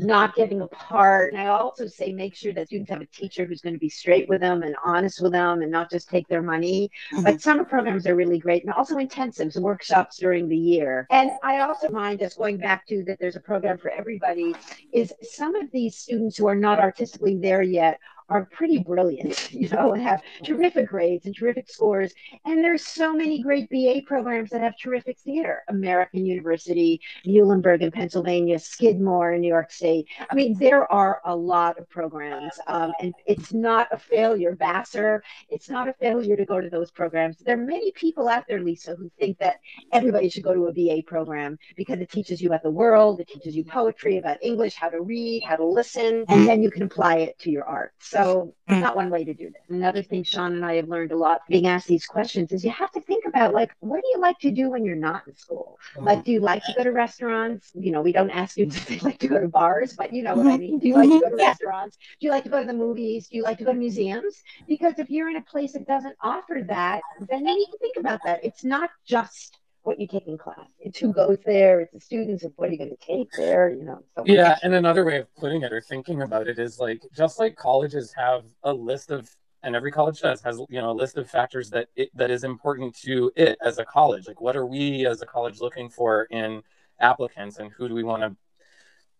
not 0.00 0.34
getting 0.34 0.60
a 0.60 0.66
part. 0.68 1.32
And 1.32 1.40
I 1.40 1.46
also 1.46 1.86
say 1.86 2.12
make 2.12 2.34
sure 2.34 2.52
that 2.52 2.68
students 2.68 2.90
have 2.90 3.00
a 3.00 3.06
teacher 3.06 3.44
who's 3.44 3.60
going 3.60 3.74
to 3.74 3.78
be 3.78 3.88
straight 3.88 4.28
with 4.28 4.40
them 4.40 4.62
and 4.62 4.74
honest 4.84 5.20
with 5.20 5.32
them 5.32 5.62
and 5.62 5.70
not 5.70 5.90
just 5.90 6.08
take 6.08 6.28
their 6.28 6.42
money. 6.42 6.90
Mm-hmm. 7.12 7.24
But 7.24 7.40
summer 7.40 7.64
programs 7.64 8.06
are 8.06 8.14
really 8.14 8.38
great 8.38 8.64
and 8.64 8.72
also 8.72 8.96
intensives, 8.96 9.60
workshops 9.60 10.18
during 10.18 10.48
the 10.48 10.56
year. 10.56 11.06
And 11.10 11.30
I 11.42 11.60
also 11.60 11.88
mind 11.88 12.20
just 12.20 12.38
going 12.38 12.58
back 12.58 12.86
to 12.88 13.04
that 13.04 13.18
there's 13.18 13.36
a 13.36 13.40
program 13.40 13.78
for 13.78 13.90
everybody 13.90 14.54
is 14.92 15.12
some 15.22 15.54
of 15.54 15.70
these 15.72 15.96
students 15.96 16.36
who 16.36 16.46
are 16.46 16.54
not 16.54 16.78
artistically 16.78 17.36
there 17.36 17.62
yet 17.62 17.98
are 18.28 18.46
pretty 18.46 18.78
brilliant, 18.78 19.52
you 19.52 19.68
know, 19.68 19.92
and 19.92 20.02
have 20.02 20.22
terrific 20.42 20.88
grades 20.88 21.26
and 21.26 21.36
terrific 21.36 21.68
scores. 21.70 22.12
And 22.44 22.62
there's 22.62 22.86
so 22.86 23.12
many 23.12 23.42
great 23.42 23.68
BA 23.70 24.02
programs 24.06 24.50
that 24.50 24.60
have 24.60 24.74
terrific 24.78 25.18
theater. 25.18 25.62
American 25.68 26.24
University, 26.24 27.00
Muhlenberg 27.26 27.82
in 27.82 27.90
Pennsylvania, 27.90 28.58
Skidmore 28.58 29.32
in 29.32 29.40
New 29.40 29.48
York 29.48 29.70
State. 29.70 30.06
I 30.30 30.34
mean, 30.34 30.56
there 30.58 30.90
are 30.90 31.20
a 31.24 31.34
lot 31.34 31.78
of 31.78 31.88
programs, 31.88 32.58
um, 32.66 32.92
and 33.00 33.14
it's 33.26 33.52
not 33.52 33.88
a 33.92 33.98
failure. 33.98 34.54
Vassar, 34.54 35.22
it's 35.48 35.68
not 35.68 35.88
a 35.88 35.92
failure 35.94 36.36
to 36.36 36.44
go 36.44 36.60
to 36.60 36.70
those 36.70 36.90
programs. 36.90 37.38
There 37.38 37.54
are 37.54 37.64
many 37.64 37.92
people 37.92 38.28
out 38.28 38.44
there, 38.48 38.60
Lisa, 38.60 38.94
who 38.94 39.10
think 39.18 39.38
that 39.38 39.56
everybody 39.92 40.28
should 40.28 40.44
go 40.44 40.54
to 40.54 40.66
a 40.66 40.72
BA 40.72 41.02
program 41.06 41.58
because 41.76 42.00
it 42.00 42.10
teaches 42.10 42.40
you 42.40 42.48
about 42.48 42.62
the 42.62 42.70
world, 42.70 43.20
it 43.20 43.28
teaches 43.28 43.56
you 43.56 43.64
poetry, 43.64 44.18
about 44.18 44.38
English, 44.42 44.74
how 44.74 44.88
to 44.88 45.00
read, 45.02 45.42
how 45.44 45.56
to 45.56 45.66
listen, 45.66 46.24
and 46.28 46.46
then 46.46 46.62
you 46.62 46.70
can 46.70 46.82
apply 46.82 47.16
it 47.16 47.38
to 47.40 47.50
your 47.50 47.64
art. 47.64 47.92
So 47.98 48.13
it's 48.14 48.80
not 48.80 48.96
one 48.96 49.10
way 49.10 49.24
to 49.24 49.34
do 49.34 49.50
this. 49.50 49.62
Another 49.68 50.02
thing 50.02 50.22
Sean 50.22 50.54
and 50.54 50.64
I 50.64 50.74
have 50.74 50.88
learned 50.88 51.12
a 51.12 51.16
lot 51.16 51.42
being 51.48 51.66
asked 51.66 51.86
these 51.86 52.06
questions 52.06 52.52
is 52.52 52.64
you 52.64 52.70
have 52.70 52.90
to 52.92 53.00
think 53.00 53.24
about 53.26 53.52
like, 53.52 53.72
what 53.80 54.00
do 54.00 54.08
you 54.12 54.20
like 54.20 54.38
to 54.40 54.50
do 54.50 54.70
when 54.70 54.84
you're 54.84 54.96
not 54.96 55.26
in 55.26 55.36
school? 55.36 55.78
Mm-hmm. 55.94 56.06
Like, 56.06 56.24
do 56.24 56.32
you 56.32 56.40
like 56.40 56.62
to 56.64 56.74
go 56.76 56.84
to 56.84 56.90
restaurants? 56.90 57.72
You 57.74 57.92
know, 57.92 58.02
we 58.02 58.12
don't 58.12 58.30
ask 58.30 58.52
students 58.52 58.76
if 58.78 58.86
they 58.86 58.98
like 59.00 59.18
to 59.18 59.28
go 59.28 59.40
to 59.40 59.48
bars, 59.48 59.94
but 59.94 60.12
you 60.12 60.22
know 60.22 60.34
what 60.34 60.46
I 60.46 60.56
mean. 60.56 60.78
Do 60.78 60.88
you 60.88 60.94
like 60.94 61.08
to 61.10 61.20
go 61.20 61.20
to 61.20 61.26
mm-hmm. 61.26 61.36
restaurants? 61.36 61.96
Do 62.20 62.26
you 62.26 62.30
like 62.30 62.44
to 62.44 62.50
go 62.50 62.60
to 62.60 62.66
the 62.66 62.72
movies? 62.72 63.28
Do 63.28 63.36
you 63.36 63.42
like 63.42 63.58
to 63.58 63.64
go 63.64 63.72
to 63.72 63.78
museums? 63.78 64.42
Because 64.66 64.98
if 64.98 65.10
you're 65.10 65.28
in 65.28 65.36
a 65.36 65.42
place 65.42 65.72
that 65.72 65.86
doesn't 65.86 66.16
offer 66.22 66.60
that, 66.68 67.00
then 67.28 67.46
you 67.46 67.54
need 67.54 67.66
to 67.66 67.78
think 67.78 67.96
about 67.98 68.20
that. 68.24 68.44
It's 68.44 68.64
not 68.64 68.90
just 69.06 69.58
what 69.84 70.00
you 70.00 70.06
take 70.06 70.26
in 70.26 70.36
class. 70.36 70.66
It's 70.80 70.98
who 70.98 71.08
mm-hmm. 71.08 71.28
goes 71.28 71.38
there, 71.44 71.80
it's 71.80 71.92
the 71.92 72.00
students, 72.00 72.42
and 72.42 72.52
what 72.56 72.68
are 72.68 72.72
you 72.72 72.78
going 72.78 72.90
to 72.90 73.06
take 73.06 73.30
there, 73.36 73.70
you 73.70 73.84
know. 73.84 74.02
So 74.16 74.24
yeah, 74.26 74.58
and 74.62 74.74
another 74.74 75.04
way 75.04 75.18
of 75.18 75.34
putting 75.36 75.62
it 75.62 75.72
or 75.72 75.80
thinking 75.80 76.22
about 76.22 76.48
it 76.48 76.58
is 76.58 76.78
like 76.80 77.02
just 77.14 77.38
like 77.38 77.54
colleges 77.54 78.12
have 78.16 78.44
a 78.64 78.72
list 78.72 79.10
of 79.10 79.30
and 79.62 79.74
every 79.74 79.92
college 79.92 80.20
does 80.20 80.42
has 80.42 80.60
you 80.68 80.80
know 80.80 80.90
a 80.90 80.92
list 80.92 81.16
of 81.16 81.30
factors 81.30 81.70
that 81.70 81.88
it, 81.96 82.10
that 82.14 82.30
is 82.30 82.44
important 82.44 82.94
to 82.96 83.30
it 83.36 83.56
as 83.62 83.78
a 83.78 83.84
college. 83.84 84.26
Like 84.26 84.40
what 84.40 84.56
are 84.56 84.66
we 84.66 85.06
as 85.06 85.22
a 85.22 85.26
college 85.26 85.60
looking 85.60 85.88
for 85.88 86.24
in 86.30 86.62
applicants 87.00 87.58
and 87.58 87.70
who 87.70 87.88
do 87.88 87.94
we 87.94 88.02
want 88.02 88.22
to 88.22 88.36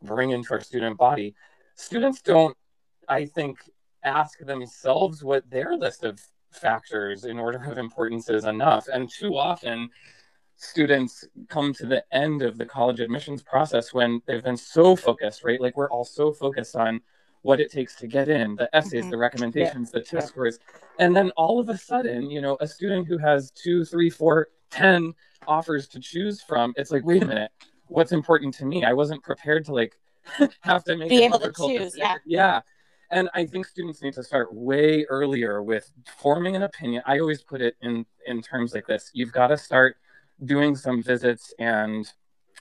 bring 0.03 0.31
into 0.31 0.53
our 0.55 0.61
student 0.61 0.97
body? 0.97 1.35
Students 1.77 2.23
don't 2.23 2.57
I 3.09 3.27
think 3.27 3.59
ask 4.03 4.39
themselves 4.39 5.23
what 5.23 5.49
their 5.51 5.77
list 5.77 6.05
of 6.05 6.21
factors 6.53 7.25
in 7.25 7.39
order 7.39 7.63
of 7.71 7.79
importance 7.79 8.31
is 8.31 8.45
enough 8.45 8.87
and 8.93 9.11
too 9.11 9.37
often 9.37 9.91
students 10.65 11.25
come 11.49 11.73
to 11.75 11.87
the 11.87 12.05
end 12.13 12.43
of 12.43 12.59
the 12.59 12.67
college 12.67 13.01
admissions 13.01 13.43
process 13.43 13.93
when 13.93 14.21
they've 14.27 14.43
been 14.43 14.57
so 14.57 14.97
focused, 14.97 15.45
right? 15.45 15.61
Like 15.61 15.77
we're 15.77 15.91
all 15.91 16.05
so 16.05 16.33
focused 16.33 16.77
on 16.77 17.01
what 17.43 17.61
it 17.61 17.71
takes 17.71 17.95
to 17.97 18.07
get 18.07 18.29
in, 18.29 18.57
the 18.57 18.75
essays, 18.75 19.03
mm-hmm. 19.03 19.11
the 19.11 19.19
recommendations, 19.19 19.91
yeah. 19.93 19.99
the 19.99 20.05
test 20.05 20.13
yeah. 20.13 20.21
scores. 20.29 20.59
And 20.99 21.15
then 21.15 21.31
all 21.37 21.61
of 21.61 21.69
a 21.69 21.77
sudden, 21.77 22.31
you 22.31 22.41
know, 22.41 22.57
a 22.61 22.67
student 22.67 23.07
who 23.07 23.19
has 23.19 23.51
two, 23.51 23.85
three, 23.85 24.09
four, 24.09 24.49
ten 24.71 25.13
offers 25.47 25.87
to 25.89 26.01
choose 26.01 26.41
from, 26.41 26.73
it's 26.77 26.91
like, 26.91 27.05
wait 27.05 27.23
a 27.23 27.27
minute, 27.27 27.51
what's 27.89 28.13
important 28.13 28.55
to 28.55 28.65
me? 28.65 28.85
I 28.85 28.95
wasn't 28.95 29.23
prepared 29.23 29.67
to 29.67 29.75
like 29.75 29.95
have 30.63 30.85
to 30.85 30.97
make 30.97 31.11
be 31.11 31.23
able 31.23 31.39
to 31.39 31.53
choose. 31.53 31.93
Decision. 31.93 31.99
Yeah. 31.99 32.17
Yeah. 32.27 32.61
And 33.11 33.29
I 33.35 33.45
think 33.45 33.67
students 33.67 34.03
need 34.03 34.15
to 34.15 34.23
start 34.23 34.53
way 34.53 35.05
earlier 35.11 35.63
with 35.63 35.93
forming 36.17 36.57
an 36.57 36.63
opinion. 36.63 37.03
I 37.07 37.19
always 37.19 37.43
put 37.43 37.61
it 37.61 37.77
in 37.83 38.07
in 38.27 38.41
terms 38.41 38.75
like 38.75 38.87
this. 38.87 39.11
You've 39.13 39.33
got 39.33 39.49
to 39.49 39.59
start 39.59 39.97
doing 40.45 40.77
some 40.77 41.03
visits 41.03 41.53
and 41.59 42.07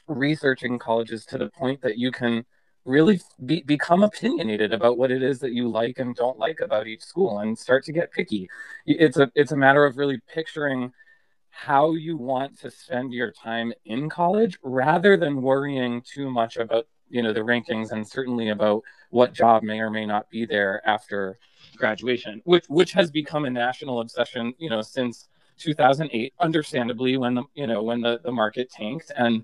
researching 0.07 0.78
colleges 0.80 1.26
to 1.26 1.38
the 1.38 1.49
point 1.49 1.82
that 1.82 1.97
you 1.97 2.11
can 2.11 2.45
really 2.86 3.21
be, 3.45 3.61
become 3.63 4.03
opinionated 4.03 4.74
about 4.74 4.97
what 4.97 5.11
it 5.11 5.24
is 5.24 5.39
that 5.39 5.53
you 5.53 5.69
like 5.69 5.99
and 5.99 6.15
don't 6.15 6.38
like 6.38 6.59
about 6.59 6.88
each 6.88 7.01
school 7.01 7.39
and 7.39 7.57
start 7.57 7.84
to 7.86 7.93
get 7.93 8.11
picky. 8.11 8.49
It's 8.86 9.17
a 9.17 9.32
it's 9.36 9.53
a 9.53 9.57
matter 9.57 9.86
of 9.86 9.97
really 9.97 10.19
picturing 10.34 10.91
how 11.49 11.93
you 11.93 12.17
want 12.17 12.59
to 12.59 12.71
spend 12.71 13.13
your 13.13 13.32
time 13.32 13.71
in 13.86 14.09
college 14.09 14.57
rather 14.63 15.15
than 15.15 15.41
worrying 15.41 16.01
too 16.01 16.30
much 16.30 16.57
about 16.57 16.88
you 17.09 17.21
know 17.21 17.32
the 17.32 17.39
rankings 17.39 17.91
and 17.91 18.05
certainly 18.05 18.49
about 18.49 18.82
what 19.11 19.34
job 19.34 19.61
may 19.61 19.80
or 19.80 19.91
may 19.91 20.05
not 20.05 20.28
be 20.32 20.45
there 20.47 20.82
after 20.84 21.38
graduation 21.78 22.41
which 22.45 22.65
which 22.69 22.91
has 22.91 23.11
become 23.11 23.45
a 23.45 23.49
national 23.49 24.01
obsession 24.01 24.51
you 24.57 24.67
know 24.67 24.82
since 24.82 25.30
2008 25.64 26.34
understandably 26.39 27.18
when 27.18 27.36
the 27.36 27.43
you 27.53 27.68
know 27.68 27.82
when 27.82 28.01
the, 28.01 28.20
the 28.24 28.32
market 28.32 28.70
tanked. 28.70 29.11
And 29.16 29.43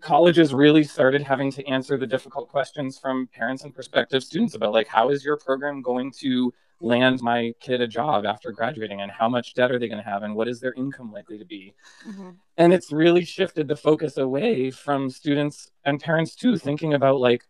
colleges 0.00 0.52
really 0.52 0.84
started 0.84 1.22
having 1.22 1.50
to 1.52 1.66
answer 1.66 1.96
the 1.96 2.06
difficult 2.06 2.48
questions 2.48 2.98
from 2.98 3.28
parents 3.28 3.64
and 3.64 3.74
prospective 3.74 4.22
students 4.22 4.54
about 4.54 4.72
like 4.72 4.86
how 4.86 5.10
is 5.10 5.24
your 5.24 5.36
program 5.36 5.82
going 5.82 6.12
to 6.20 6.52
land 6.82 7.20
my 7.20 7.52
kid 7.60 7.80
a 7.80 7.86
job 7.86 8.24
after 8.24 8.52
graduating? 8.52 9.00
And 9.00 9.10
how 9.10 9.28
much 9.28 9.54
debt 9.54 9.70
are 9.70 9.78
they 9.78 9.88
going 9.88 10.02
to 10.02 10.10
have? 10.10 10.22
And 10.22 10.34
what 10.34 10.48
is 10.48 10.60
their 10.60 10.72
income 10.74 11.12
likely 11.12 11.38
to 11.38 11.44
be? 11.44 11.74
Mm-hmm. 12.08 12.30
and 12.56 12.72
it's 12.72 12.92
really 12.92 13.24
shifted 13.24 13.68
the 13.68 13.76
focus 13.76 14.16
away 14.16 14.70
from 14.70 15.10
students 15.10 15.70
and 15.84 16.00
parents 16.00 16.34
too 16.34 16.56
thinking 16.56 16.94
about 16.94 17.20
like 17.20 17.44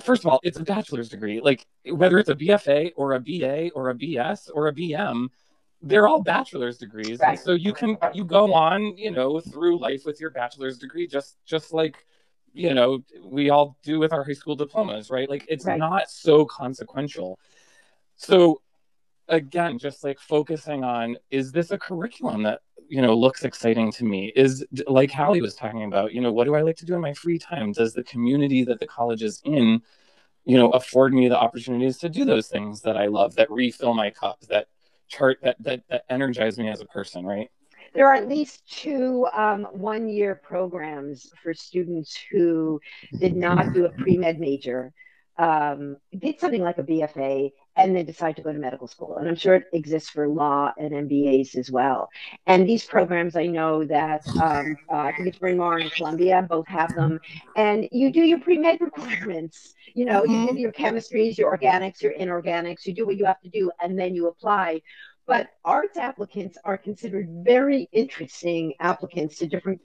first 0.00 0.22
of 0.22 0.26
all 0.30 0.40
it's 0.42 0.58
a 0.58 0.64
bachelor's 0.64 1.08
degree. 1.08 1.40
Like 1.40 1.66
whether 1.90 2.18
it's 2.18 2.28
a 2.28 2.34
bfa 2.34 2.92
or 2.96 3.14
a 3.14 3.20
ba 3.20 3.70
or 3.74 3.90
a 3.90 3.94
bs 3.94 4.50
or 4.54 4.68
a 4.68 4.72
bm 4.72 5.28
they're 5.82 6.08
all 6.08 6.22
bachelor's 6.22 6.78
degrees 6.78 7.18
right. 7.20 7.38
so 7.38 7.52
you 7.52 7.72
can 7.72 7.96
you 8.14 8.24
go 8.24 8.52
on 8.52 8.96
you 8.96 9.10
know 9.10 9.40
through 9.40 9.78
life 9.78 10.04
with 10.04 10.20
your 10.20 10.30
bachelor's 10.30 10.78
degree 10.78 11.06
just 11.06 11.36
just 11.44 11.72
like 11.72 12.06
you 12.52 12.72
know 12.72 13.02
we 13.22 13.50
all 13.50 13.76
do 13.82 13.98
with 13.98 14.12
our 14.12 14.24
high 14.24 14.32
school 14.32 14.56
diplomas 14.56 15.10
right 15.10 15.28
like 15.28 15.44
it's 15.48 15.66
right. 15.66 15.78
not 15.78 16.10
so 16.10 16.44
consequential 16.44 17.38
so 18.16 18.60
again 19.28 19.78
just 19.78 20.02
like 20.02 20.18
focusing 20.18 20.82
on 20.82 21.16
is 21.30 21.52
this 21.52 21.70
a 21.70 21.78
curriculum 21.78 22.42
that 22.42 22.60
you 22.88 23.02
know 23.02 23.14
looks 23.14 23.44
exciting 23.44 23.92
to 23.92 24.04
me 24.04 24.32
is 24.36 24.64
like 24.86 25.10
Hallie 25.10 25.42
was 25.42 25.54
talking 25.54 25.84
about 25.84 26.14
you 26.14 26.20
know 26.20 26.32
what 26.32 26.44
do 26.44 26.54
I 26.54 26.62
like 26.62 26.76
to 26.76 26.86
do 26.86 26.94
in 26.94 27.00
my 27.00 27.12
free 27.12 27.38
time 27.38 27.72
does 27.72 27.92
the 27.92 28.04
community 28.04 28.64
that 28.64 28.80
the 28.80 28.86
college 28.86 29.22
is 29.22 29.42
in 29.44 29.82
you 30.44 30.56
know 30.56 30.70
afford 30.70 31.12
me 31.12 31.28
the 31.28 31.38
opportunities 31.38 31.98
to 31.98 32.08
do 32.08 32.24
those 32.24 32.48
things 32.48 32.80
that 32.82 32.96
I 32.96 33.06
love 33.06 33.34
that 33.34 33.50
refill 33.50 33.92
my 33.92 34.10
cup 34.10 34.40
that 34.48 34.68
chart 35.08 35.38
that 35.42 35.56
that, 35.60 35.82
that 35.88 36.04
energize 36.10 36.58
me 36.58 36.68
as 36.68 36.80
a 36.80 36.86
person 36.86 37.24
right? 37.24 37.50
There 37.94 38.06
are 38.08 38.14
at 38.14 38.28
least 38.28 38.70
two 38.70 39.26
um, 39.32 39.64
one 39.72 40.08
year 40.08 40.34
programs 40.34 41.30
for 41.42 41.54
students 41.54 42.18
who 42.30 42.80
did 43.18 43.34
not 43.34 43.72
do 43.72 43.86
a 43.86 43.90
pre-med 43.90 44.38
major. 44.38 44.92
Um, 45.38 45.96
did 46.18 46.40
something 46.40 46.62
like 46.62 46.78
a 46.78 46.82
bfa 46.82 47.50
and 47.76 47.94
they 47.94 48.02
decide 48.02 48.36
to 48.36 48.42
go 48.42 48.52
to 48.52 48.58
medical 48.58 48.86
school. 48.86 49.16
And 49.18 49.28
I'm 49.28 49.36
sure 49.36 49.54
it 49.54 49.64
exists 49.72 50.10
for 50.10 50.28
law 50.28 50.72
and 50.78 50.92
MBAs 50.92 51.56
as 51.56 51.70
well. 51.70 52.08
And 52.46 52.68
these 52.68 52.84
programs, 52.84 53.36
I 53.36 53.46
know 53.46 53.84
that 53.84 54.26
um, 54.40 54.76
uh, 54.90 54.96
I 54.96 55.12
think 55.12 55.28
it's 55.28 55.38
Bryn 55.38 55.58
Mawr 55.58 55.78
and 55.78 55.92
Columbia 55.92 56.46
both 56.48 56.66
have 56.68 56.94
them. 56.94 57.20
And 57.56 57.88
you 57.92 58.10
do 58.10 58.22
your 58.22 58.40
pre 58.40 58.58
med 58.58 58.80
requirements. 58.80 59.74
You 59.94 60.06
know, 60.06 60.22
mm-hmm. 60.22 60.46
you 60.46 60.52
do 60.52 60.58
your 60.58 60.72
chemistries, 60.72 61.38
your 61.38 61.56
organics, 61.56 62.02
your 62.02 62.14
inorganics. 62.14 62.86
You 62.86 62.94
do 62.94 63.06
what 63.06 63.16
you 63.16 63.24
have 63.26 63.40
to 63.42 63.48
do, 63.48 63.70
and 63.82 63.98
then 63.98 64.14
you 64.14 64.28
apply. 64.28 64.82
But 65.26 65.48
arts 65.64 65.98
applicants 65.98 66.56
are 66.64 66.78
considered 66.78 67.28
very 67.44 67.88
interesting 67.92 68.74
applicants 68.80 69.38
to 69.38 69.46
different 69.46 69.80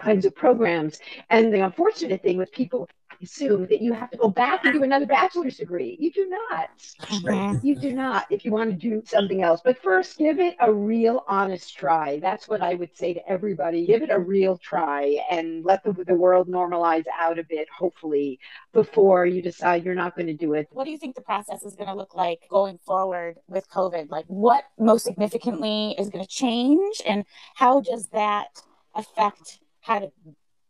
kinds 0.00 0.24
of 0.24 0.34
programs. 0.34 0.98
And 1.30 1.52
the 1.52 1.64
unfortunate 1.64 2.22
thing 2.22 2.36
with 2.36 2.52
people 2.52 2.88
assume 3.22 3.66
that 3.70 3.80
you 3.80 3.92
have 3.92 4.10
to 4.10 4.16
go 4.16 4.28
back 4.28 4.64
and 4.64 4.74
do 4.74 4.82
another 4.82 5.06
bachelor's 5.06 5.56
degree. 5.56 5.96
You 6.00 6.12
do 6.12 6.28
not. 6.28 6.70
Mm-hmm. 7.02 7.66
You 7.66 7.76
do 7.76 7.92
not 7.92 8.26
if 8.30 8.44
you 8.44 8.50
want 8.50 8.70
to 8.70 8.76
do 8.76 9.02
something 9.06 9.42
else. 9.42 9.60
But 9.64 9.82
first, 9.82 10.18
give 10.18 10.40
it 10.40 10.56
a 10.60 10.72
real 10.72 11.24
honest 11.28 11.76
try. 11.76 12.18
That's 12.20 12.48
what 12.48 12.60
I 12.60 12.74
would 12.74 12.96
say 12.96 13.14
to 13.14 13.28
everybody. 13.28 13.86
Give 13.86 14.02
it 14.02 14.10
a 14.10 14.18
real 14.18 14.58
try 14.58 15.18
and 15.30 15.64
let 15.64 15.84
the, 15.84 15.92
the 15.92 16.14
world 16.14 16.48
normalize 16.48 17.04
out 17.18 17.38
a 17.38 17.44
bit, 17.44 17.68
hopefully, 17.76 18.38
before 18.72 19.26
you 19.26 19.42
decide 19.42 19.84
you're 19.84 19.94
not 19.94 20.16
going 20.16 20.26
to 20.26 20.34
do 20.34 20.54
it. 20.54 20.68
What 20.70 20.84
do 20.84 20.90
you 20.90 20.98
think 20.98 21.14
the 21.14 21.22
process 21.22 21.62
is 21.62 21.74
going 21.74 21.88
to 21.88 21.94
look 21.94 22.14
like 22.14 22.40
going 22.50 22.78
forward 22.84 23.36
with 23.48 23.68
COVID? 23.70 24.10
Like, 24.10 24.24
what 24.26 24.64
most 24.78 25.04
significantly 25.04 25.94
is 25.98 26.10
going 26.10 26.24
to 26.24 26.30
change, 26.30 27.00
and 27.06 27.24
how 27.54 27.80
does 27.80 28.08
that 28.08 28.48
affect 28.94 29.60
how 29.80 29.98
to 29.98 30.10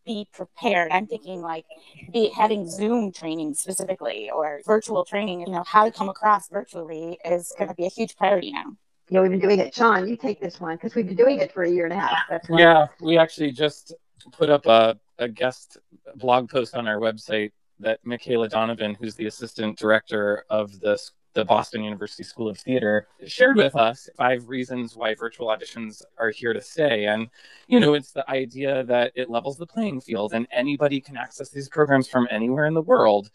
be 0.04 0.28
prepared. 0.32 0.90
I'm 0.92 1.06
thinking 1.06 1.40
like 1.40 1.64
be 2.12 2.30
having 2.30 2.68
Zoom 2.68 3.12
training 3.12 3.54
specifically 3.54 4.30
or 4.30 4.60
virtual 4.66 5.04
training, 5.04 5.40
you 5.40 5.50
know, 5.50 5.64
how 5.64 5.84
to 5.84 5.90
come 5.90 6.08
across 6.08 6.48
virtually 6.48 7.18
is 7.24 7.52
going 7.58 7.68
to 7.68 7.74
be 7.74 7.86
a 7.86 7.90
huge 7.90 8.16
priority 8.16 8.52
now. 8.52 8.76
Yeah, 9.10 9.20
we've 9.20 9.30
been 9.30 9.40
doing 9.40 9.60
it. 9.60 9.74
Sean, 9.74 10.08
you 10.08 10.16
take 10.16 10.40
this 10.40 10.60
one 10.60 10.76
because 10.76 10.94
we've 10.94 11.06
been 11.06 11.16
doing 11.16 11.38
it 11.38 11.52
for 11.52 11.64
a 11.64 11.70
year 11.70 11.84
and 11.84 11.92
a 11.92 11.96
half. 11.96 12.18
That's 12.30 12.48
yeah, 12.48 12.86
we 13.00 13.18
actually 13.18 13.52
just 13.52 13.94
put 14.32 14.48
up 14.48 14.64
a, 14.66 14.98
a 15.18 15.28
guest 15.28 15.78
blog 16.16 16.48
post 16.48 16.74
on 16.74 16.88
our 16.88 16.98
website 16.98 17.52
that 17.80 18.00
Michaela 18.04 18.48
Donovan, 18.48 18.94
who's 18.94 19.14
the 19.14 19.26
assistant 19.26 19.78
director 19.78 20.44
of 20.48 20.80
the 20.80 20.98
the 21.34 21.44
Boston 21.44 21.82
University 21.82 22.22
School 22.22 22.48
of 22.48 22.58
Theater 22.58 23.08
shared 23.26 23.56
with 23.56 23.76
us 23.76 24.08
five 24.16 24.48
reasons 24.48 24.96
why 24.96 25.14
virtual 25.14 25.48
auditions 25.48 26.02
are 26.18 26.30
here 26.30 26.52
to 26.52 26.60
stay. 26.60 27.06
And, 27.06 27.28
you 27.66 27.80
know, 27.80 27.94
it's 27.94 28.12
the 28.12 28.28
idea 28.30 28.84
that 28.84 29.12
it 29.14 29.28
levels 29.28 29.58
the 29.58 29.66
playing 29.66 30.00
field 30.00 30.32
and 30.32 30.46
anybody 30.52 31.00
can 31.00 31.16
access 31.16 31.50
these 31.50 31.68
programs 31.68 32.08
from 32.08 32.28
anywhere 32.30 32.66
in 32.66 32.74
the 32.74 32.82
world. 32.82 33.30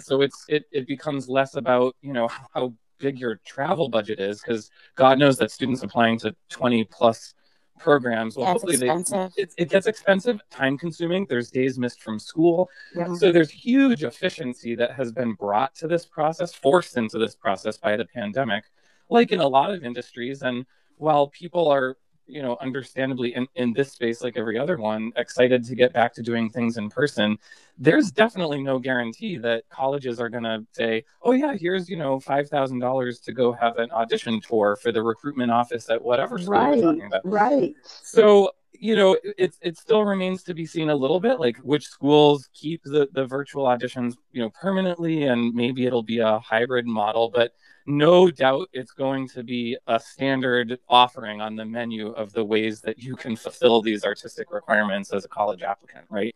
So 0.00 0.20
it's 0.20 0.44
it, 0.48 0.64
it 0.72 0.86
becomes 0.86 1.28
less 1.28 1.54
about, 1.54 1.96
you 2.02 2.12
know, 2.12 2.28
how 2.54 2.74
big 2.98 3.18
your 3.18 3.40
travel 3.44 3.88
budget 3.88 4.20
is, 4.20 4.40
because 4.40 4.70
God 4.94 5.18
knows 5.18 5.36
that 5.38 5.50
students 5.50 5.82
applying 5.82 6.18
to 6.20 6.34
20 6.50 6.84
plus 6.84 7.34
programs. 7.78 8.36
Well, 8.36 8.46
yeah, 8.46 8.52
hopefully 8.52 8.76
they, 8.76 8.88
it, 9.36 9.54
it, 9.56 9.68
gets 9.68 9.86
expensive, 9.86 10.40
time 10.50 10.78
consuming. 10.78 11.26
There's 11.28 11.50
days 11.50 11.78
missed 11.78 12.02
from 12.02 12.18
school. 12.18 12.70
Yeah. 12.94 13.14
So 13.14 13.32
there's 13.32 13.50
huge 13.50 14.04
efficiency 14.04 14.74
that 14.76 14.92
has 14.92 15.12
been 15.12 15.34
brought 15.34 15.74
to 15.76 15.88
this 15.88 16.06
process, 16.06 16.52
forced 16.52 16.96
into 16.96 17.18
this 17.18 17.34
process 17.34 17.76
by 17.76 17.96
the 17.96 18.04
pandemic, 18.04 18.64
like 19.10 19.32
in 19.32 19.40
a 19.40 19.48
lot 19.48 19.70
of 19.70 19.84
industries. 19.84 20.42
And 20.42 20.66
while 20.96 21.28
people 21.28 21.68
are 21.68 21.96
you 22.26 22.42
know, 22.42 22.56
understandably 22.60 23.34
in, 23.34 23.46
in 23.54 23.72
this 23.72 23.92
space, 23.92 24.22
like 24.22 24.36
every 24.36 24.58
other 24.58 24.76
one, 24.76 25.12
excited 25.16 25.64
to 25.64 25.74
get 25.74 25.92
back 25.92 26.14
to 26.14 26.22
doing 26.22 26.48
things 26.48 26.76
in 26.76 26.88
person. 26.88 27.38
There's 27.78 28.10
definitely 28.10 28.62
no 28.62 28.78
guarantee 28.78 29.36
that 29.38 29.68
colleges 29.68 30.20
are 30.20 30.28
going 30.28 30.44
to 30.44 30.64
say, 30.72 31.04
oh, 31.22 31.32
yeah, 31.32 31.54
here's, 31.54 31.88
you 31.88 31.96
know, 31.96 32.18
$5,000 32.18 33.24
to 33.24 33.32
go 33.32 33.52
have 33.52 33.78
an 33.78 33.90
audition 33.90 34.40
tour 34.40 34.76
for 34.76 34.92
the 34.92 35.02
recruitment 35.02 35.50
office 35.50 35.90
at 35.90 36.02
whatever 36.02 36.38
school 36.38 36.52
right, 36.52 36.76
you're 36.76 36.86
talking 36.86 37.06
about. 37.06 37.20
Right. 37.24 37.74
So, 38.02 38.50
you 38.72 38.96
know, 38.96 39.16
it, 39.38 39.56
it 39.60 39.78
still 39.78 40.04
remains 40.04 40.42
to 40.44 40.54
be 40.54 40.66
seen 40.66 40.90
a 40.90 40.96
little 40.96 41.20
bit, 41.20 41.40
like 41.40 41.56
which 41.58 41.86
schools 41.86 42.48
keep 42.52 42.82
the, 42.84 43.08
the 43.12 43.24
virtual 43.26 43.64
auditions, 43.64 44.14
you 44.32 44.42
know, 44.42 44.50
permanently, 44.50 45.24
and 45.24 45.54
maybe 45.54 45.86
it'll 45.86 46.02
be 46.02 46.18
a 46.18 46.38
hybrid 46.38 46.86
model. 46.86 47.30
But 47.32 47.52
no 47.86 48.30
doubt 48.30 48.68
it's 48.72 48.92
going 48.92 49.28
to 49.28 49.42
be 49.42 49.76
a 49.86 50.00
standard 50.00 50.78
offering 50.88 51.40
on 51.40 51.54
the 51.56 51.64
menu 51.64 52.08
of 52.12 52.32
the 52.32 52.44
ways 52.44 52.80
that 52.80 52.98
you 52.98 53.14
can 53.14 53.36
fulfill 53.36 53.82
these 53.82 54.04
artistic 54.04 54.50
requirements 54.50 55.12
as 55.12 55.24
a 55.24 55.28
college 55.28 55.62
applicant, 55.62 56.04
right? 56.08 56.34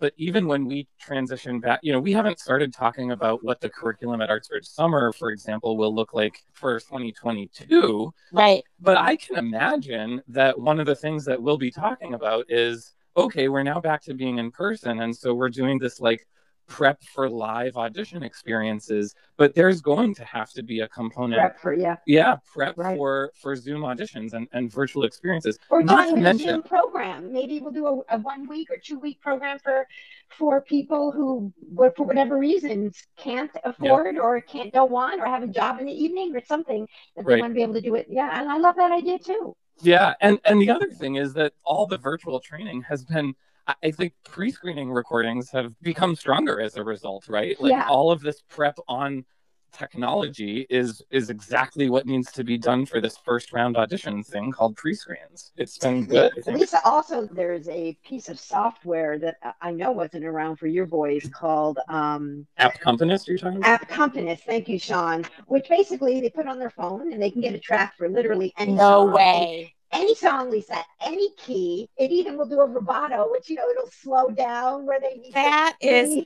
But 0.00 0.14
even 0.16 0.46
when 0.46 0.66
we 0.66 0.86
transition 0.98 1.60
back, 1.60 1.80
you 1.82 1.92
know, 1.92 2.00
we 2.00 2.12
haven't 2.12 2.38
started 2.38 2.72
talking 2.72 3.12
about 3.12 3.44
what 3.44 3.60
the 3.60 3.68
curriculum 3.68 4.20
at 4.20 4.30
Artsbridge 4.30 4.66
Summer, 4.66 5.12
for 5.12 5.30
example, 5.30 5.76
will 5.76 5.94
look 5.94 6.14
like 6.14 6.42
for 6.52 6.80
2022. 6.80 8.12
Right. 8.32 8.64
But 8.80 8.96
I 8.96 9.16
can 9.16 9.36
imagine 9.36 10.22
that 10.28 10.58
one 10.58 10.80
of 10.80 10.86
the 10.86 10.96
things 10.96 11.24
that 11.26 11.40
we'll 11.40 11.58
be 11.58 11.70
talking 11.70 12.14
about 12.14 12.46
is 12.48 12.94
okay, 13.16 13.48
we're 13.48 13.64
now 13.64 13.80
back 13.80 14.00
to 14.00 14.14
being 14.14 14.38
in 14.38 14.50
person. 14.50 15.00
And 15.00 15.14
so 15.14 15.34
we're 15.34 15.48
doing 15.48 15.78
this 15.78 16.00
like 16.00 16.26
prep 16.68 17.02
for 17.02 17.28
live 17.28 17.76
audition 17.76 18.22
experiences 18.22 19.14
but 19.38 19.54
there's 19.54 19.80
going 19.80 20.14
to 20.14 20.24
have 20.24 20.50
to 20.50 20.62
be 20.62 20.80
a 20.80 20.88
component 20.88 21.40
prep 21.40 21.60
for 21.60 21.72
yeah 21.72 21.96
yeah 22.06 22.36
prep 22.52 22.76
right. 22.76 22.96
for 22.96 23.32
for 23.34 23.56
zoom 23.56 23.82
auditions 23.82 24.34
and, 24.34 24.46
and 24.52 24.70
virtual 24.70 25.04
experiences 25.04 25.58
or 25.70 25.82
not 25.82 26.10
join 26.10 26.22
mention... 26.22 26.48
a 26.48 26.52
zoom 26.52 26.62
program 26.62 27.32
maybe 27.32 27.58
we'll 27.58 27.72
do 27.72 27.86
a, 27.86 28.16
a, 28.16 28.18
one 28.18 28.46
week 28.46 28.70
or 28.70 28.76
two 28.76 28.98
week 28.98 29.20
program 29.20 29.58
for 29.58 29.86
for 30.28 30.60
people 30.60 31.10
who 31.10 31.52
for 31.96 32.04
whatever 32.04 32.38
reasons 32.38 33.02
can't 33.16 33.50
afford 33.64 34.14
yep. 34.14 34.22
or 34.22 34.40
can't 34.42 34.72
go 34.72 34.94
on 34.94 35.20
or 35.20 35.26
have 35.26 35.42
a 35.42 35.48
job 35.48 35.80
in 35.80 35.86
the 35.86 35.92
evening 35.92 36.36
or 36.36 36.44
something 36.44 36.86
that 37.16 37.24
they 37.24 37.34
right. 37.34 37.40
want 37.40 37.50
to 37.50 37.54
be 37.54 37.62
able 37.62 37.74
to 37.74 37.80
do 37.80 37.94
it 37.94 38.06
yeah 38.10 38.38
and 38.40 38.50
i 38.50 38.58
love 38.58 38.76
that 38.76 38.92
idea 38.92 39.18
too 39.18 39.56
yeah 39.80 40.12
and 40.20 40.38
and 40.44 40.60
the 40.60 40.70
other 40.70 40.90
thing 40.90 41.16
is 41.16 41.32
that 41.32 41.54
all 41.64 41.86
the 41.86 41.98
virtual 41.98 42.38
training 42.40 42.82
has 42.82 43.04
been 43.04 43.34
I 43.82 43.90
think 43.90 44.14
pre-screening 44.24 44.90
recordings 44.90 45.50
have 45.50 45.78
become 45.80 46.16
stronger 46.16 46.60
as 46.60 46.76
a 46.76 46.84
result, 46.84 47.28
right? 47.28 47.60
Like 47.60 47.70
yeah. 47.70 47.86
all 47.88 48.10
of 48.10 48.20
this 48.20 48.42
prep 48.48 48.78
on 48.88 49.24
technology 49.72 50.66
is 50.70 51.02
is 51.10 51.28
exactly 51.28 51.90
what 51.90 52.06
needs 52.06 52.32
to 52.32 52.42
be 52.42 52.56
done 52.56 52.86
for 52.86 53.00
this 53.00 53.18
first 53.18 53.52
round 53.52 53.76
audition 53.76 54.22
thing 54.22 54.50
called 54.50 54.76
pre-screens. 54.76 55.52
It's 55.56 55.76
been 55.76 56.06
good. 56.06 56.32
Lisa, 56.46 56.80
also 56.84 57.26
there's 57.26 57.68
a 57.68 57.98
piece 58.04 58.28
of 58.28 58.38
software 58.38 59.18
that 59.18 59.36
I 59.60 59.70
know 59.70 59.92
wasn't 59.92 60.24
around 60.24 60.56
for 60.56 60.66
your 60.66 60.86
boys 60.86 61.28
called 61.32 61.78
um, 61.88 62.46
Appcompanist. 62.58 63.28
You're 63.28 63.38
talking 63.38 63.58
about 63.58 63.82
Appcompanist. 63.82 64.40
Thank 64.40 64.68
you, 64.68 64.78
Sean. 64.78 65.24
Which 65.46 65.68
basically 65.68 66.20
they 66.20 66.30
put 66.30 66.46
on 66.46 66.58
their 66.58 66.70
phone 66.70 67.12
and 67.12 67.20
they 67.20 67.30
can 67.30 67.42
get 67.42 67.54
a 67.54 67.60
track 67.60 67.96
for 67.96 68.08
literally 68.08 68.54
any. 68.56 68.72
No 68.72 69.04
song. 69.04 69.12
way 69.12 69.74
any 69.92 70.14
song, 70.14 70.50
Lisa, 70.50 70.78
any 71.00 71.30
key. 71.36 71.88
It 71.96 72.10
even 72.10 72.36
will 72.36 72.46
do 72.46 72.60
a 72.60 72.68
rubato, 72.68 73.30
which 73.30 73.48
you 73.48 73.56
know 73.56 73.68
it'll 73.70 73.90
slow 73.90 74.30
down 74.30 74.86
where 74.86 75.00
they. 75.00 75.30
That 75.34 75.76
is 75.80 76.24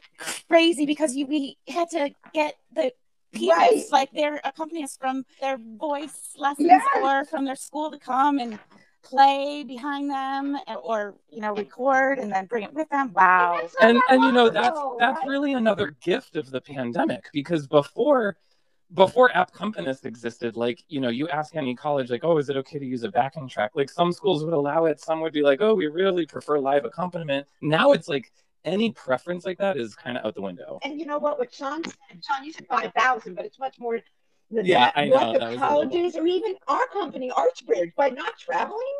crazy 0.48 0.86
because 0.86 1.14
you 1.14 1.26
we 1.26 1.56
had 1.68 1.90
to 1.90 2.10
get 2.34 2.56
the 2.74 2.92
pianists, 3.32 3.92
right. 3.92 4.00
like 4.00 4.12
their 4.12 4.40
accompanist 4.44 5.00
from 5.00 5.24
their 5.40 5.58
voice 5.78 6.34
lessons 6.36 6.68
yes. 6.68 6.82
or 7.02 7.24
from 7.24 7.44
their 7.44 7.56
school 7.56 7.90
to 7.90 7.98
come 7.98 8.38
and 8.38 8.58
play 9.02 9.64
behind 9.64 10.08
them 10.08 10.56
or 10.84 11.16
you 11.28 11.40
know 11.40 11.52
record 11.54 12.18
and 12.18 12.30
then 12.32 12.46
bring 12.46 12.62
it 12.62 12.72
with 12.72 12.88
them 12.88 13.12
wow 13.14 13.60
and 13.80 14.00
and 14.08 14.22
you 14.22 14.30
know 14.30 14.48
that's 14.48 14.78
that's 15.00 15.26
really 15.26 15.54
another 15.54 15.96
gift 16.00 16.36
of 16.36 16.50
the 16.50 16.60
pandemic 16.60 17.24
because 17.32 17.66
before 17.66 18.36
before 18.95 19.34
app 19.36 19.51
accompanist 19.55 20.05
existed 20.05 20.57
like 20.57 20.82
you 20.88 21.01
know 21.01 21.09
you 21.09 21.28
ask 21.28 21.57
any 21.57 21.74
college 21.74 22.11
like 22.11 22.24
oh 22.24 22.38
is 22.38 22.49
it 22.49 22.57
okay 22.57 22.78
to 22.78 22.84
use 22.84 23.05
a 23.05 23.11
backing 23.11 23.49
track 23.49 23.70
like 23.74 23.90
some 23.90 24.12
schools 24.12 24.45
would 24.45 24.55
allow 24.55 24.84
it 24.84 25.01
some 25.01 25.20
would 25.20 25.32
be 25.32 25.43
like 25.43 25.61
oh 25.61 25.74
we 25.74 25.86
really 25.86 26.26
prefer 26.26 26.59
live 26.59 26.84
accompaniment 26.84 27.47
now 27.61 27.93
it's 27.93 28.09
like 28.09 28.32
any 28.64 28.93
preference 28.93 29.45
like 29.45 29.59
that 29.59 29.76
is 29.76 29.95
kind 29.95 30.16
of 30.16 30.24
out 30.24 30.34
the 30.34 30.43
window 30.43 30.78
and 30.84 30.99
you 30.99 31.07
know 31.07 31.18
what 31.18 31.38
what 31.38 31.53
sean 31.53 31.82
said 31.84 32.22
sean 32.22 32.45
you 32.45 32.53
said 32.53 32.66
5000 32.68 33.34
but 33.34 33.45
it's 33.45 33.59
much 33.59 33.78
more 33.78 33.99
than 34.51 34.64
yeah 34.64 34.86
that. 34.86 34.99
i 34.99 35.09
know 35.09 35.32
what 35.32 35.40
the 35.51 35.57
colleges 35.57 36.16
or 36.16 36.26
even 36.26 36.55
our 36.68 36.86
company 36.88 37.30
artsbridge 37.30 37.95
by 37.97 38.09
not 38.09 38.38
traveling 38.38 38.97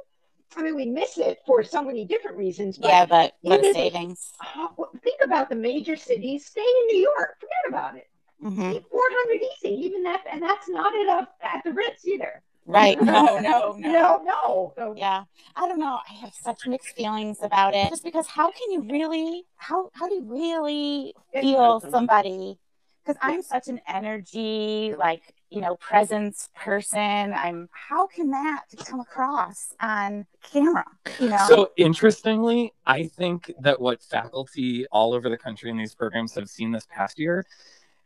I 0.55 0.61
mean, 0.61 0.76
we 0.76 0.84
miss 0.84 1.16
it 1.16 1.38
for 1.47 1.62
so 1.62 1.82
many 1.82 2.05
different 2.05 2.36
reasons. 2.36 2.76
But 2.76 2.88
yeah, 2.88 3.07
but 3.07 3.36
what 3.40 3.62
savings? 3.74 4.32
Oh, 4.55 4.90
think 5.03 5.20
about 5.22 5.49
the 5.49 5.55
major 5.55 5.97
cities. 5.97 6.45
Stay 6.45 6.61
in 6.61 6.86
New 6.88 6.99
York. 6.99 7.38
Forget 7.40 7.68
about 7.68 7.97
it. 7.97 8.11
Mm-hmm. 8.43 8.78
400 8.90 9.40
easy, 9.64 9.86
even 9.86 10.03
that, 10.03 10.24
and 10.30 10.43
that's 10.43 10.68
not 10.68 10.93
it 10.95 11.09
up 11.09 11.36
at 11.43 11.62
the 11.64 11.72
Ritz 11.72 12.07
either. 12.07 12.43
Right. 12.66 13.01
No, 13.12 13.38
no, 13.38 13.76
no, 13.76 13.93
no, 13.93 14.22
no. 14.24 14.72
So, 14.76 14.95
yeah. 14.97 15.24
I 15.57 15.68
don't 15.68 15.78
know. 15.78 15.99
I 16.09 16.14
have 16.14 16.32
such 16.34 16.66
mixed 16.66 16.95
feelings 16.97 17.38
about 17.43 17.74
it. 17.74 17.88
Just 17.90 18.05
because 18.05 18.26
how 18.26 18.51
can 18.51 18.70
you 18.70 18.82
really 18.90 19.45
how 19.57 19.90
how 19.93 20.09
do 20.09 20.14
you 20.14 20.24
really 20.24 21.14
feel 21.32 21.80
somebody 21.80 22.59
because 23.05 23.18
I'm 23.20 23.43
such 23.43 23.68
an 23.68 23.80
energy, 23.88 24.95
like, 24.97 25.22
you 25.51 25.61
know, 25.61 25.76
presence 25.76 26.49
person. 26.55 27.34
I'm 27.34 27.68
how 27.72 28.07
can 28.07 28.30
that 28.30 28.64
come 28.86 29.01
across 29.01 29.74
on 29.80 30.26
camera? 30.43 30.84
You 31.18 31.30
know. 31.30 31.45
So 31.49 31.70
interestingly, 31.76 32.72
I 32.86 33.05
think 33.05 33.53
that 33.61 33.80
what 33.80 34.03
faculty 34.03 34.86
all 34.93 35.12
over 35.12 35.28
the 35.28 35.38
country 35.38 35.70
in 35.70 35.76
these 35.76 35.95
programs 35.95 36.34
have 36.36 36.49
seen 36.49 36.70
this 36.70 36.86
past 36.90 37.18
year 37.18 37.45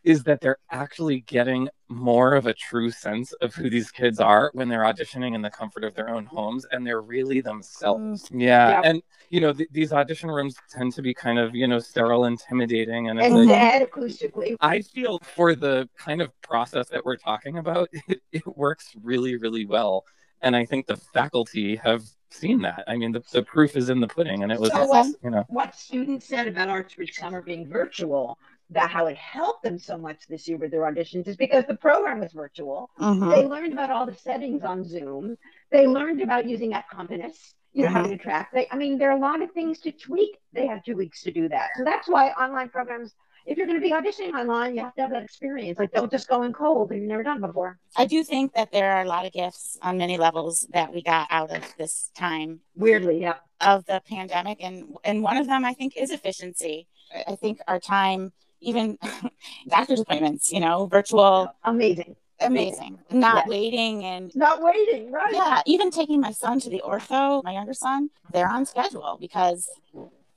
is 0.06 0.22
that 0.22 0.40
they're 0.40 0.58
actually 0.70 1.20
getting 1.22 1.68
more 1.88 2.34
of 2.36 2.46
a 2.46 2.54
true 2.54 2.92
sense 2.92 3.32
of 3.34 3.52
who 3.52 3.68
these 3.68 3.90
kids 3.90 4.20
are 4.20 4.52
when 4.54 4.68
they're 4.68 4.84
auditioning 4.84 5.34
in 5.34 5.42
the 5.42 5.50
comfort 5.50 5.82
of 5.82 5.96
their 5.96 6.08
own 6.08 6.24
homes 6.24 6.64
and 6.70 6.86
they're 6.86 7.02
really 7.02 7.40
themselves. 7.40 8.28
Mm. 8.28 8.40
Yeah. 8.40 8.68
yeah. 8.70 8.80
And, 8.84 9.02
you 9.30 9.40
know, 9.40 9.52
th- 9.52 9.68
these 9.72 9.92
audition 9.92 10.30
rooms 10.30 10.54
tend 10.70 10.92
to 10.92 11.02
be 11.02 11.12
kind 11.12 11.40
of, 11.40 11.56
you 11.56 11.66
know, 11.66 11.80
sterile, 11.80 12.26
intimidating. 12.26 13.10
And, 13.10 13.20
and 13.20 13.48
like, 13.48 13.90
acoustically. 13.90 14.54
I 14.60 14.80
feel 14.80 15.18
for 15.18 15.56
the 15.56 15.88
kind 15.98 16.22
of 16.22 16.30
process 16.40 16.88
that 16.90 17.04
we're 17.04 17.16
talking 17.16 17.58
about, 17.58 17.88
it, 18.08 18.22
it 18.30 18.46
works 18.56 18.94
really, 19.02 19.34
really 19.36 19.66
well. 19.66 20.04
And 20.40 20.54
I 20.54 20.64
think 20.66 20.86
the 20.86 20.96
faculty 20.96 21.74
have 21.76 22.04
seen 22.30 22.62
that. 22.62 22.84
I 22.86 22.96
mean, 22.96 23.10
the, 23.10 23.24
the 23.32 23.42
proof 23.42 23.76
is 23.76 23.88
in 23.88 24.00
the 24.00 24.06
pudding, 24.06 24.42
and 24.42 24.52
it 24.52 24.60
was, 24.60 24.70
so 24.70 24.86
what, 24.86 25.06
you 25.24 25.30
know, 25.30 25.44
what 25.48 25.74
students 25.74 26.26
said 26.26 26.46
about 26.46 26.68
Artsbridge 26.68 27.14
Summer 27.14 27.40
being 27.40 27.66
virtual 27.66 28.38
that 28.70 28.90
how 28.90 29.06
it 29.06 29.16
helped 29.16 29.62
them 29.62 29.78
so 29.78 29.96
much 29.96 30.26
this 30.28 30.48
year 30.48 30.58
with 30.58 30.70
their 30.72 30.80
auditions 30.80 31.28
is 31.28 31.36
because 31.36 31.64
the 31.66 31.76
program 31.76 32.20
was 32.20 32.32
virtual. 32.32 32.90
Mm-hmm. 32.98 33.30
They 33.30 33.46
learned 33.46 33.72
about 33.72 33.90
all 33.90 34.06
the 34.06 34.14
settings 34.14 34.64
on 34.64 34.84
Zoom. 34.84 35.36
They 35.70 35.86
learned 35.86 36.20
about 36.20 36.48
using 36.48 36.72
Accompanist, 36.72 37.54
you 37.72 37.82
know, 37.84 37.90
mm-hmm. 37.90 37.96
how 37.96 38.06
to 38.08 38.16
track. 38.16 38.50
They, 38.52 38.66
I 38.70 38.76
mean, 38.76 38.98
there 38.98 39.10
are 39.10 39.16
a 39.16 39.20
lot 39.20 39.40
of 39.40 39.52
things 39.52 39.78
to 39.80 39.92
tweak. 39.92 40.38
They 40.52 40.66
have 40.66 40.82
two 40.84 40.96
weeks 40.96 41.22
to 41.22 41.30
do 41.30 41.48
that. 41.48 41.68
So 41.76 41.84
that's 41.84 42.08
why 42.08 42.30
online 42.30 42.68
programs, 42.68 43.14
if 43.46 43.56
you're 43.56 43.68
going 43.68 43.80
to 43.80 43.82
be 43.82 43.92
auditioning 43.92 44.34
online, 44.34 44.74
you 44.74 44.82
have 44.82 44.94
to 44.96 45.02
have 45.02 45.10
that 45.12 45.22
experience. 45.22 45.78
Like, 45.78 45.92
don't 45.92 46.10
just 46.10 46.26
go 46.26 46.42
in 46.42 46.52
cold 46.52 46.90
and 46.90 47.00
you've 47.00 47.08
never 47.08 47.22
done 47.22 47.40
before. 47.40 47.78
I 47.96 48.06
do 48.06 48.24
think 48.24 48.54
that 48.54 48.72
there 48.72 48.96
are 48.96 49.02
a 49.02 49.08
lot 49.08 49.26
of 49.26 49.32
gifts 49.32 49.78
on 49.80 49.98
many 49.98 50.18
levels 50.18 50.66
that 50.72 50.92
we 50.92 51.02
got 51.02 51.28
out 51.30 51.54
of 51.54 51.62
this 51.78 52.10
time. 52.16 52.58
Weirdly, 52.74 53.20
yeah. 53.20 53.34
Of 53.60 53.86
the 53.86 54.02
pandemic. 54.08 54.58
And, 54.60 54.96
and 55.04 55.22
one 55.22 55.36
of 55.36 55.46
them, 55.46 55.64
I 55.64 55.74
think, 55.74 55.96
is 55.96 56.10
efficiency. 56.10 56.88
I 57.28 57.36
think 57.36 57.60
our 57.68 57.78
time 57.78 58.32
even 58.60 58.98
doctor's 59.68 60.00
appointments, 60.00 60.52
you 60.52 60.60
know, 60.60 60.86
virtual. 60.86 61.54
Amazing. 61.64 62.16
Amazing. 62.40 62.98
Not 63.10 63.36
yes. 63.36 63.48
waiting 63.48 64.04
and 64.04 64.34
not 64.36 64.62
waiting, 64.62 65.10
right? 65.10 65.32
Yeah. 65.32 65.62
Even 65.66 65.90
taking 65.90 66.20
my 66.20 66.32
son 66.32 66.60
to 66.60 66.70
the 66.70 66.82
ortho, 66.84 67.42
my 67.44 67.52
younger 67.52 67.72
son, 67.72 68.10
they're 68.30 68.48
on 68.48 68.66
schedule 68.66 69.16
because 69.18 69.70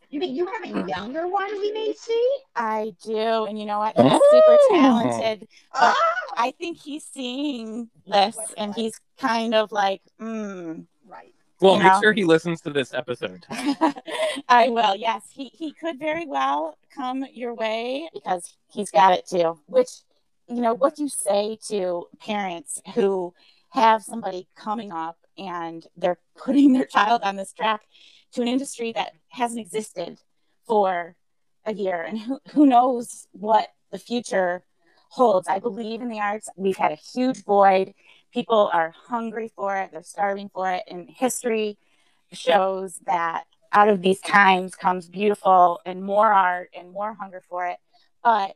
you 0.10 0.20
mean 0.20 0.34
you 0.34 0.48
have 0.48 0.64
a 0.64 0.88
younger 0.88 1.28
one 1.28 1.52
we 1.60 1.72
may 1.72 1.94
see? 1.94 2.38
I 2.56 2.94
do. 3.04 3.46
And 3.46 3.60
you 3.60 3.66
know 3.66 3.80
what? 3.80 3.96
He's 3.96 4.12
oh. 4.12 4.20
super 4.32 4.80
talented. 4.80 5.48
Oh. 5.76 5.94
I 6.36 6.52
think 6.58 6.80
he's 6.82 7.04
seeing 7.04 7.90
this 8.08 8.38
and 8.58 8.74
he's 8.74 9.00
kind 9.20 9.54
of 9.54 9.72
like, 9.72 10.02
mm, 10.20 10.86
Well, 11.62 11.78
make 11.78 11.92
know? 11.92 12.00
sure 12.02 12.14
he 12.14 12.24
listens 12.24 12.62
to 12.62 12.70
this 12.70 12.94
episode. 12.94 13.46
I 14.48 14.70
will. 14.70 14.96
Yes, 14.96 15.24
he 15.34 15.46
he 15.46 15.74
could 15.74 16.00
very 16.00 16.26
well 16.26 16.78
come 16.94 17.26
your 17.34 17.54
way 17.54 18.10
because 18.14 18.56
he's 18.72 18.92
got 18.92 19.14
it 19.14 19.28
too. 19.28 19.60
Which, 19.66 19.90
you 20.48 20.62
know, 20.62 20.74
what 20.74 20.96
do 20.96 21.04
you 21.04 21.10
say 21.10 21.58
to 21.68 22.08
parents 22.20 22.82
who 22.96 23.34
have 23.70 24.04
somebody 24.04 24.48
coming 24.56 24.92
up 24.92 25.18
and 25.38 25.86
they're 25.98 26.20
putting 26.38 26.74
their 26.74 26.86
child 26.86 27.22
on 27.24 27.36
this 27.36 27.54
track 27.54 27.82
to 28.34 28.42
an 28.42 28.48
industry 28.48 28.92
that 28.94 29.14
hasn't 29.30 29.60
existed 29.60 30.20
for 30.66 31.16
a 31.66 31.74
year, 31.74 32.02
and 32.04 32.20
who 32.20 32.40
who 32.54 32.66
knows 32.66 33.28
what 33.32 33.68
the 33.92 34.00
future 34.00 34.64
holds. 35.10 35.48
I 35.48 35.60
believe 35.60 36.02
in 36.02 36.10
the 36.10 36.20
arts. 36.20 36.48
We've 36.56 36.78
had 36.78 36.92
a 36.92 36.96
huge 36.96 37.44
void 37.44 37.94
people 38.34 38.70
are 38.74 38.94
hungry 39.08 39.52
for 39.56 39.76
it, 39.78 39.92
they're 39.92 40.04
starving 40.04 40.50
for 40.54 40.72
it. 40.72 40.84
And 40.88 41.10
history 41.10 41.78
shows 42.32 43.00
that 43.06 43.46
out 43.72 43.90
of 43.90 44.02
these 44.02 44.20
times 44.20 44.76
comes 44.76 45.08
beautiful 45.08 45.80
and 45.86 46.04
more 46.04 46.32
art 46.32 46.70
and 46.78 46.92
more 46.92 47.14
hunger 47.14 47.42
for 47.48 47.68
it. 47.68 47.78
But 48.24 48.56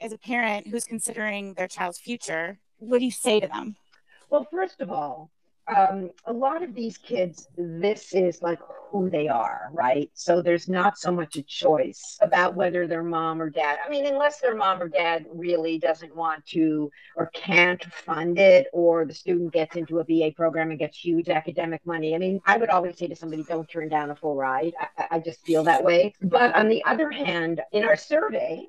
as 0.00 0.12
a 0.12 0.18
parent 0.18 0.66
who's 0.66 0.84
considering 0.84 1.54
their 1.54 1.68
child's 1.68 1.98
future, 1.98 2.58
what 2.78 2.98
do 2.98 3.04
you 3.04 3.10
say 3.10 3.40
to 3.40 3.46
them? 3.46 3.76
Well, 4.30 4.46
first 4.50 4.80
of 4.80 4.90
all, 4.90 5.30
um, 5.74 6.10
a 6.26 6.32
lot 6.32 6.62
of 6.62 6.74
these 6.74 6.98
kids, 6.98 7.48
this 7.56 8.14
is 8.14 8.42
like 8.42 8.58
who 8.90 9.10
they 9.10 9.28
are, 9.28 9.70
right? 9.72 10.10
So 10.14 10.40
there's 10.40 10.68
not 10.68 10.98
so 10.98 11.10
much 11.10 11.36
a 11.36 11.42
choice 11.42 12.18
about 12.20 12.54
whether 12.54 12.86
their 12.86 13.02
mom 13.02 13.40
or 13.40 13.50
dad. 13.50 13.78
I 13.84 13.88
mean, 13.88 14.06
unless 14.06 14.40
their 14.40 14.54
mom 14.54 14.80
or 14.80 14.88
dad 14.88 15.26
really 15.32 15.78
doesn't 15.78 16.14
want 16.14 16.46
to 16.46 16.90
or 17.16 17.30
can't 17.34 17.82
fund 17.92 18.38
it, 18.38 18.68
or 18.72 19.04
the 19.04 19.14
student 19.14 19.52
gets 19.52 19.76
into 19.76 19.98
a 19.98 20.04
BA 20.04 20.32
program 20.36 20.70
and 20.70 20.78
gets 20.78 20.98
huge 20.98 21.28
academic 21.28 21.84
money. 21.86 22.14
I 22.14 22.18
mean, 22.18 22.40
I 22.46 22.56
would 22.56 22.70
always 22.70 22.98
say 22.98 23.08
to 23.08 23.16
somebody, 23.16 23.42
don't 23.42 23.68
turn 23.68 23.88
down 23.88 24.10
a 24.10 24.16
full 24.16 24.36
ride. 24.36 24.74
I, 24.98 25.06
I 25.12 25.18
just 25.18 25.44
feel 25.44 25.64
that 25.64 25.82
way. 25.82 26.14
But 26.22 26.54
on 26.54 26.68
the 26.68 26.84
other 26.84 27.10
hand, 27.10 27.62
in 27.72 27.84
our 27.84 27.96
survey, 27.96 28.66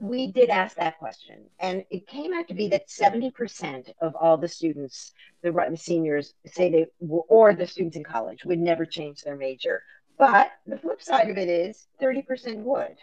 we 0.00 0.30
did 0.30 0.48
ask 0.48 0.76
that 0.76 0.98
question, 0.98 1.44
and 1.58 1.84
it 1.90 2.06
came 2.06 2.32
out 2.32 2.48
to 2.48 2.54
be 2.54 2.68
that 2.68 2.88
70% 2.88 3.92
of 4.00 4.14
all 4.14 4.36
the 4.36 4.48
students, 4.48 5.12
the, 5.42 5.76
seniors, 5.76 6.34
say 6.46 6.70
they 6.70 6.86
were, 7.00 7.22
or 7.28 7.54
the 7.54 7.66
students 7.66 7.96
in 7.96 8.04
college 8.04 8.44
would 8.44 8.58
never 8.58 8.86
change 8.86 9.22
their 9.22 9.36
major. 9.36 9.82
But 10.16 10.50
the 10.66 10.78
flip 10.78 11.02
side 11.02 11.30
of 11.30 11.38
it 11.38 11.48
is 11.48 11.86
30% 12.00 12.58
would. 12.58 12.96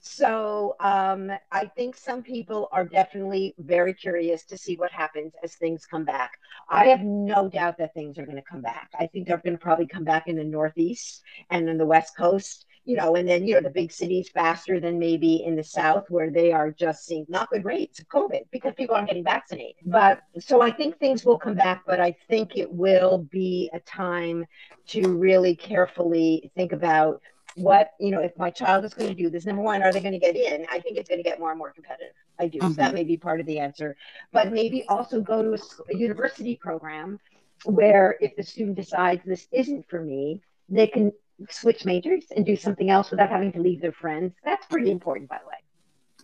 So 0.00 0.76
um, 0.80 1.32
I 1.50 1.66
think 1.76 1.96
some 1.96 2.22
people 2.22 2.68
are 2.70 2.84
definitely 2.84 3.54
very 3.58 3.92
curious 3.92 4.44
to 4.44 4.56
see 4.56 4.76
what 4.76 4.92
happens 4.92 5.32
as 5.42 5.56
things 5.56 5.86
come 5.86 6.04
back. 6.04 6.32
I 6.68 6.86
have 6.86 7.00
no 7.00 7.48
doubt 7.48 7.78
that 7.78 7.94
things 7.94 8.18
are 8.18 8.24
going 8.24 8.36
to 8.36 8.42
come 8.42 8.62
back. 8.62 8.90
I 8.98 9.06
think 9.06 9.26
they're 9.26 9.38
going 9.38 9.56
to 9.56 9.62
probably 9.62 9.86
come 9.86 10.04
back 10.04 10.28
in 10.28 10.36
the 10.36 10.44
Northeast 10.44 11.22
and 11.50 11.68
in 11.68 11.78
the 11.78 11.86
West 11.86 12.16
Coast 12.16 12.66
you 12.88 12.96
know, 12.96 13.16
and 13.16 13.28
then, 13.28 13.46
you 13.46 13.54
know, 13.54 13.60
the 13.60 13.68
big 13.68 13.92
cities 13.92 14.30
faster 14.30 14.80
than 14.80 14.98
maybe 14.98 15.44
in 15.44 15.54
the 15.54 15.62
South 15.62 16.06
where 16.08 16.30
they 16.30 16.52
are 16.52 16.70
just 16.70 17.04
seeing 17.04 17.26
not 17.28 17.50
good 17.50 17.66
rates 17.66 17.98
of 18.00 18.08
COVID 18.08 18.46
because 18.50 18.72
people 18.78 18.96
aren't 18.96 19.08
getting 19.08 19.22
vaccinated. 19.22 19.74
But 19.84 20.22
so 20.38 20.62
I 20.62 20.70
think 20.70 20.98
things 20.98 21.22
will 21.22 21.38
come 21.38 21.54
back, 21.54 21.82
but 21.86 22.00
I 22.00 22.16
think 22.30 22.56
it 22.56 22.72
will 22.72 23.18
be 23.30 23.68
a 23.74 23.80
time 23.80 24.46
to 24.86 25.06
really 25.06 25.54
carefully 25.54 26.50
think 26.56 26.72
about 26.72 27.20
what, 27.56 27.90
you 28.00 28.10
know, 28.10 28.20
if 28.20 28.32
my 28.38 28.48
child 28.48 28.86
is 28.86 28.94
going 28.94 29.10
to 29.10 29.14
do 29.14 29.28
this, 29.28 29.44
number 29.44 29.60
one, 29.60 29.82
are 29.82 29.92
they 29.92 30.00
going 30.00 30.12
to 30.12 30.18
get 30.18 30.34
in? 30.34 30.64
I 30.72 30.78
think 30.78 30.96
it's 30.96 31.10
going 31.10 31.22
to 31.22 31.28
get 31.28 31.38
more 31.38 31.50
and 31.50 31.58
more 31.58 31.72
competitive. 31.72 32.14
I 32.38 32.48
do. 32.48 32.58
Mm-hmm. 32.58 32.68
So 32.68 32.74
that 32.76 32.86
mm-hmm. 32.86 32.94
may 32.94 33.04
be 33.04 33.18
part 33.18 33.38
of 33.38 33.44
the 33.44 33.58
answer. 33.58 33.98
But 34.32 34.50
maybe 34.50 34.84
also 34.88 35.20
go 35.20 35.42
to 35.42 35.52
a, 35.52 35.94
a 35.94 35.98
university 35.98 36.56
program 36.56 37.20
where 37.66 38.16
if 38.22 38.34
the 38.34 38.42
student 38.42 38.76
decides 38.76 39.20
this 39.26 39.46
isn't 39.52 39.90
for 39.90 40.00
me, 40.00 40.40
they 40.70 40.86
can 40.86 41.12
switch 41.50 41.84
majors 41.84 42.24
and 42.34 42.44
do 42.44 42.56
something 42.56 42.90
else 42.90 43.10
without 43.10 43.30
having 43.30 43.52
to 43.52 43.60
leave 43.60 43.80
their 43.80 43.92
friends. 43.92 44.34
That's 44.44 44.66
pretty 44.66 44.90
important, 44.90 45.28
by 45.28 45.38
the 45.38 45.46
way. 45.46 45.54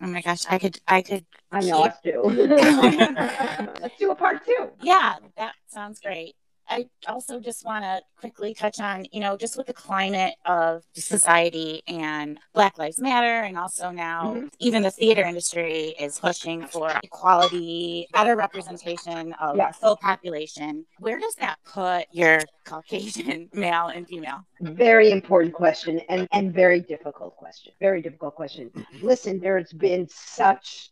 Oh 0.01 0.07
my 0.07 0.21
gosh, 0.21 0.45
I 0.49 0.59
could, 0.59 0.79
I 0.87 1.01
could. 1.01 1.25
I 1.51 1.61
know 1.61 1.83
us 1.83 1.95
too. 2.03 2.21
Let's 3.81 3.97
do 3.97 4.11
a 4.11 4.15
part 4.15 4.45
two. 4.45 4.69
Yeah, 4.81 5.15
that 5.37 5.53
sounds 5.67 5.99
great. 5.99 6.35
I 6.69 6.85
also 7.07 7.39
just 7.39 7.65
want 7.65 7.83
to 7.83 8.01
quickly 8.17 8.53
touch 8.53 8.79
on, 8.79 9.05
you 9.11 9.19
know, 9.19 9.37
just 9.37 9.57
with 9.57 9.67
the 9.67 9.73
climate 9.73 10.35
of 10.45 10.83
society 10.93 11.83
and 11.87 12.39
Black 12.53 12.77
Lives 12.77 12.99
Matter, 12.99 13.45
and 13.45 13.57
also 13.57 13.91
now 13.91 14.35
mm-hmm. 14.35 14.47
even 14.59 14.83
the 14.83 14.91
theater 14.91 15.23
industry 15.23 15.95
is 15.99 16.19
pushing 16.19 16.65
for 16.67 16.91
equality, 17.03 18.07
better 18.13 18.35
representation 18.35 19.33
of 19.33 19.57
yes. 19.57 19.77
the 19.77 19.81
full 19.81 19.97
population. 19.97 20.85
Where 20.99 21.19
does 21.19 21.35
that 21.35 21.57
put 21.65 22.07
your 22.11 22.41
Caucasian 22.63 23.49
male 23.53 23.87
and 23.87 24.07
female? 24.07 24.45
Very 24.61 25.11
important 25.11 25.53
question 25.53 25.99
and, 26.09 26.27
and 26.31 26.53
very 26.53 26.81
difficult 26.81 27.35
question. 27.35 27.73
Very 27.79 28.01
difficult 28.01 28.35
question. 28.35 28.71
Listen, 29.01 29.39
there's 29.39 29.73
been 29.73 30.07
such 30.09 30.91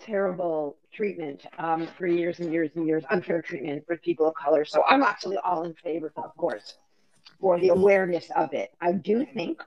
terrible 0.00 0.76
treatment 0.92 1.46
um, 1.58 1.86
for 1.98 2.06
years 2.06 2.40
and 2.40 2.52
years 2.52 2.70
and 2.74 2.86
years, 2.86 3.04
unfair 3.10 3.42
treatment 3.42 3.86
for 3.86 3.96
people 3.96 4.26
of 4.28 4.34
color. 4.34 4.64
So 4.64 4.82
I'm 4.88 5.02
actually 5.02 5.36
all 5.38 5.64
in 5.64 5.74
favor, 5.74 6.12
of 6.16 6.36
course, 6.36 6.74
for 7.40 7.58
the 7.60 7.68
awareness 7.68 8.30
of 8.36 8.52
it. 8.52 8.70
I 8.80 8.92
do 8.92 9.24
think, 9.24 9.62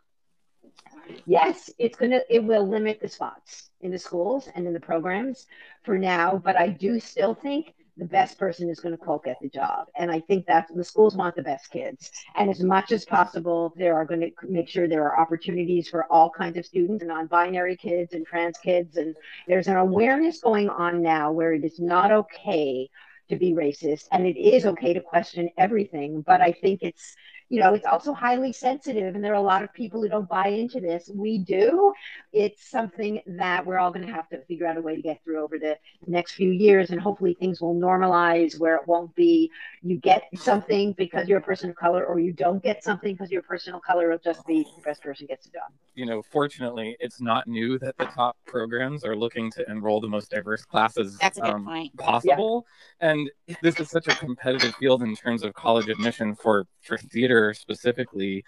yes, 1.25 1.69
it's 1.77 1.97
gonna, 1.97 2.21
it 2.29 2.43
will 2.43 2.67
limit 2.67 2.99
the 3.01 3.07
spots 3.07 3.69
in 3.81 3.91
the 3.91 3.99
schools 3.99 4.49
and 4.55 4.65
in 4.67 4.73
the 4.73 4.79
programs 4.79 5.47
for 5.83 5.97
now, 5.97 6.37
but 6.43 6.57
I 6.57 6.69
do 6.69 6.99
still 6.99 7.33
think 7.33 7.73
the 7.97 8.05
best 8.05 8.39
person 8.39 8.69
is 8.69 8.79
going 8.79 8.95
to 8.95 8.97
quote 8.97 9.25
get 9.25 9.37
the 9.41 9.49
job. 9.49 9.87
And 9.95 10.11
I 10.11 10.19
think 10.19 10.45
that 10.47 10.67
the 10.73 10.83
schools 10.83 11.15
want 11.15 11.35
the 11.35 11.43
best 11.43 11.69
kids. 11.69 12.11
And 12.35 12.49
as 12.49 12.61
much 12.61 12.91
as 12.91 13.05
possible, 13.05 13.73
they 13.77 13.89
are 13.89 14.05
going 14.05 14.21
to 14.21 14.31
make 14.47 14.67
sure 14.67 14.87
there 14.87 15.03
are 15.03 15.19
opportunities 15.19 15.89
for 15.89 16.11
all 16.11 16.29
kinds 16.29 16.57
of 16.57 16.65
students, 16.65 17.03
non-binary 17.03 17.77
kids 17.77 18.13
and 18.13 18.25
trans 18.25 18.57
kids. 18.57 18.97
And 18.97 19.15
there's 19.47 19.67
an 19.67 19.77
awareness 19.77 20.39
going 20.39 20.69
on 20.69 21.01
now 21.01 21.31
where 21.31 21.53
it 21.53 21.63
is 21.63 21.79
not 21.79 22.11
okay 22.11 22.89
to 23.29 23.35
be 23.37 23.53
racist 23.53 24.07
and 24.11 24.25
it 24.25 24.37
is 24.37 24.65
okay 24.65 24.93
to 24.93 24.99
question 24.99 25.49
everything. 25.57 26.21
But 26.21 26.41
I 26.41 26.51
think 26.51 26.79
it's 26.81 27.15
you 27.53 27.59
know, 27.59 27.75
it's 27.75 27.85
also 27.85 28.15
highly 28.15 28.51
sensitive, 28.51 29.13
and 29.13 29.23
there 29.23 29.31
are 29.31 29.35
a 29.35 29.41
lot 29.41 29.61
of 29.61 29.71
people 29.75 30.01
who 30.01 30.09
don't 30.09 30.27
buy 30.27 30.47
into 30.47 30.79
this. 30.79 31.07
We 31.13 31.37
do. 31.37 31.93
It's 32.31 32.67
something 32.67 33.21
that 33.27 33.63
we're 33.63 33.77
all 33.77 33.91
going 33.91 34.07
to 34.07 34.11
have 34.11 34.27
to 34.29 34.41
figure 34.45 34.65
out 34.65 34.75
a 34.75 34.81
way 34.81 34.95
to 34.95 35.01
get 35.03 35.23
through 35.23 35.43
over 35.43 35.59
the 35.59 35.77
next 36.07 36.31
few 36.31 36.49
years, 36.49 36.89
and 36.89 36.99
hopefully 36.99 37.37
things 37.39 37.61
will 37.61 37.75
normalize 37.75 38.59
where 38.59 38.75
it 38.77 38.87
won't 38.87 39.13
be 39.13 39.51
you 39.83 39.97
get 39.97 40.23
something 40.33 40.93
because 40.93 41.27
you're 41.27 41.37
a 41.37 41.43
person 41.43 41.69
of 41.69 41.75
color, 41.75 42.03
or 42.03 42.19
you 42.19 42.33
don't 42.33 42.63
get 42.63 42.83
something 42.83 43.13
because 43.13 43.29
you're 43.29 43.41
a 43.41 43.43
person 43.43 43.75
of 43.75 43.83
color. 43.83 44.11
It'll 44.11 44.33
just 44.33 44.47
be 44.47 44.65
the 44.75 44.81
best 44.81 45.03
person 45.03 45.27
gets 45.27 45.45
the 45.45 45.51
job. 45.51 45.71
You 45.93 46.07
know, 46.07 46.23
fortunately, 46.23 46.97
it's 46.99 47.21
not 47.21 47.45
new 47.45 47.77
that 47.79 47.95
the 47.99 48.05
top 48.05 48.35
programs 48.47 49.05
are 49.05 49.15
looking 49.15 49.51
to 49.51 49.69
enroll 49.69 50.01
the 50.01 50.07
most 50.07 50.31
diverse 50.31 50.65
classes 50.65 51.19
um, 51.43 51.69
possible, 51.99 52.65
yeah. 52.99 53.11
and 53.11 53.29
this 53.61 53.79
is 53.79 53.91
such 53.91 54.07
a 54.07 54.15
competitive 54.15 54.73
field 54.77 55.03
in 55.03 55.15
terms 55.15 55.43
of 55.43 55.53
college 55.53 55.87
admission 55.87 56.33
for 56.33 56.65
for 56.81 56.97
theater 56.97 57.42
specifically 57.51 58.45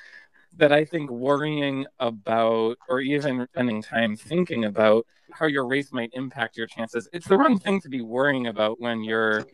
that 0.58 0.72
I 0.72 0.86
think 0.86 1.10
worrying 1.10 1.86
about 2.00 2.78
or 2.88 3.02
even 3.02 3.48
spending 3.52 3.82
time 3.82 4.16
thinking 4.16 4.66
about 4.66 5.06
how 5.32 5.48
your 5.48 5.68
race 5.68 5.92
might 5.92 6.12
impact 6.14 6.56
your 6.56 6.68
chances, 6.68 7.10
it's 7.12 7.28
the 7.28 7.38
wrong 7.38 7.60
thing 7.60 7.82
to 7.82 7.90
be 7.90 8.02
worrying 8.02 8.48
about 8.48 8.80
when 8.80 9.04
you're 9.04 9.46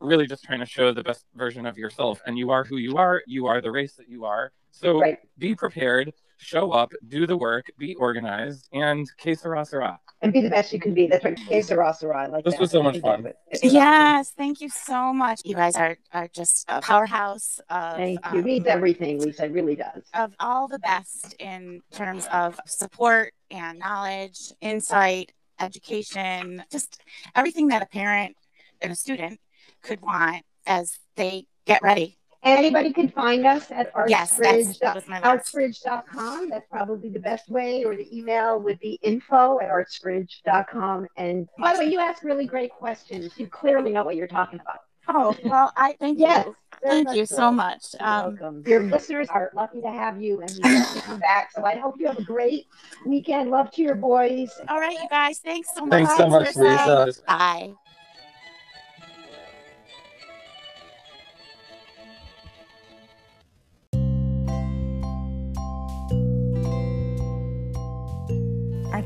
really 0.00 0.26
just 0.26 0.44
trying 0.44 0.60
to 0.60 0.66
show 0.66 0.92
the 0.92 1.02
best 1.02 1.24
version 1.34 1.64
of 1.64 1.78
yourself. 1.78 2.20
And 2.26 2.36
you 2.36 2.50
are 2.50 2.64
who 2.64 2.76
you 2.76 2.96
are, 2.96 3.22
you 3.26 3.46
are 3.46 3.60
the 3.60 3.70
race 3.70 3.94
that 3.94 4.08
you 4.08 4.24
are. 4.24 4.52
So 4.72 5.00
right. 5.00 5.18
be 5.38 5.54
prepared, 5.54 6.12
show 6.42 6.72
up, 6.72 6.92
do 7.08 7.26
the 7.26 7.36
work, 7.36 7.66
be 7.78 7.94
organized, 7.94 8.68
and 8.72 9.08
que 9.16 9.34
sera, 9.34 9.64
sera 9.64 9.98
and 10.22 10.32
be 10.32 10.40
the 10.40 10.48
best 10.48 10.72
you 10.72 10.78
can 10.78 10.94
be. 10.94 11.08
That's 11.08 11.24
right. 11.24 11.36
Que 11.36 11.62
sera, 11.62 11.92
sera. 11.92 12.28
Like 12.30 12.44
this 12.44 12.54
that. 12.54 12.60
was 12.60 12.70
so 12.70 12.82
much 12.82 12.98
fun. 13.00 13.26
Yes, 13.62 14.30
thank 14.30 14.60
you 14.60 14.68
so 14.68 15.12
much. 15.12 15.42
You 15.44 15.56
guys 15.56 15.76
are, 15.76 15.98
are 16.12 16.28
just 16.28 16.64
a 16.68 16.80
powerhouse. 16.80 17.60
Of, 17.68 17.96
thank 17.96 18.20
you. 18.32 18.38
Um, 18.38 18.44
Means 18.44 18.66
everything, 18.66 19.20
Lisa. 19.20 19.46
It 19.46 19.52
really 19.52 19.76
does. 19.76 20.04
Of 20.14 20.32
all 20.38 20.68
the 20.68 20.78
best 20.78 21.34
in 21.40 21.80
terms 21.90 22.28
of 22.32 22.58
support 22.66 23.34
and 23.50 23.80
knowledge, 23.80 24.52
insight, 24.60 25.32
education, 25.60 26.62
just 26.70 27.00
everything 27.34 27.68
that 27.68 27.82
a 27.82 27.86
parent 27.86 28.36
and 28.80 28.92
a 28.92 28.96
student 28.96 29.40
could 29.82 30.00
want 30.00 30.44
as 30.66 30.98
they 31.16 31.46
get 31.66 31.82
ready 31.82 32.16
Anybody 32.44 32.92
can 32.92 33.08
find 33.08 33.46
us 33.46 33.70
at 33.70 33.94
artsbridge, 33.94 34.10
yes, 34.10 34.40
artsbridge.com. 34.40 36.48
That's 36.48 36.66
probably 36.70 37.08
the 37.08 37.20
best 37.20 37.48
way, 37.48 37.84
or 37.84 37.94
the 37.94 38.16
email 38.16 38.60
would 38.60 38.80
be 38.80 38.98
info 39.02 39.60
at 39.60 39.68
artsbridge.com. 39.68 41.06
And 41.16 41.48
by 41.58 41.74
the 41.74 41.80
way, 41.80 41.86
you 41.86 42.00
ask 42.00 42.24
really 42.24 42.46
great 42.46 42.72
questions. 42.72 43.32
You 43.36 43.46
clearly 43.46 43.92
know 43.92 44.02
what 44.02 44.16
you're 44.16 44.26
talking 44.26 44.58
about. 44.58 44.80
Oh, 45.08 45.36
well, 45.44 45.72
I 45.76 45.96
thank 45.98 46.18
yes, 46.18 46.46
you. 46.46 46.56
Thank 46.82 47.14
you 47.14 47.26
so 47.26 47.50
much. 47.50 47.86
You're 47.98 48.08
um, 48.08 48.36
welcome. 48.38 48.62
Your 48.66 48.82
listeners 48.84 49.28
are 49.30 49.50
lucky 49.54 49.80
to 49.80 49.90
have 49.90 50.20
you 50.20 50.40
and 50.40 50.50
you 50.50 50.62
to 50.62 51.02
come 51.02 51.18
back. 51.18 51.50
So 51.52 51.64
I 51.64 51.76
hope 51.76 51.96
you 51.98 52.06
have 52.06 52.18
a 52.18 52.24
great 52.24 52.66
weekend. 53.04 53.50
Love 53.50 53.70
to 53.72 53.82
your 53.82 53.96
boys. 53.96 54.50
All 54.68 54.80
right, 54.80 54.92
you 54.92 55.08
guys. 55.10 55.40
Thanks 55.40 55.70
so 55.74 55.86
much. 55.86 55.90
Thanks 55.90 56.16
so 56.16 56.28
much, 56.28 56.56
Lisa. 56.56 57.12
Bye. 57.26 57.74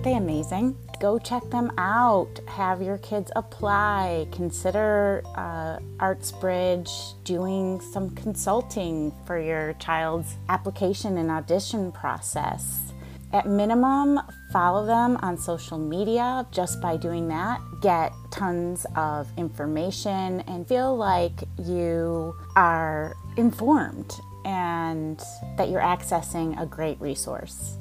They 0.06 0.14
amazing? 0.14 0.78
Go 1.00 1.18
check 1.18 1.42
them 1.50 1.72
out. 1.78 2.38
Have 2.46 2.80
your 2.80 2.98
kids 2.98 3.32
apply. 3.34 4.28
Consider 4.30 5.24
uh, 5.34 5.78
ArtsBridge 5.98 7.24
doing 7.24 7.80
some 7.80 8.10
consulting 8.10 9.12
for 9.26 9.36
your 9.36 9.72
child's 9.74 10.36
application 10.48 11.18
and 11.18 11.28
audition 11.28 11.90
process. 11.90 12.92
At 13.32 13.48
minimum, 13.48 14.20
follow 14.52 14.86
them 14.86 15.16
on 15.22 15.36
social 15.36 15.76
media. 15.76 16.46
Just 16.52 16.80
by 16.80 16.96
doing 16.96 17.26
that, 17.28 17.60
get 17.82 18.12
tons 18.30 18.86
of 18.94 19.26
information 19.36 20.40
and 20.42 20.68
feel 20.68 20.96
like 20.96 21.42
you 21.58 22.32
are 22.54 23.16
informed 23.36 24.12
and 24.44 25.20
that 25.58 25.68
you're 25.68 25.80
accessing 25.80 26.58
a 26.62 26.64
great 26.64 27.00
resource. 27.00 27.76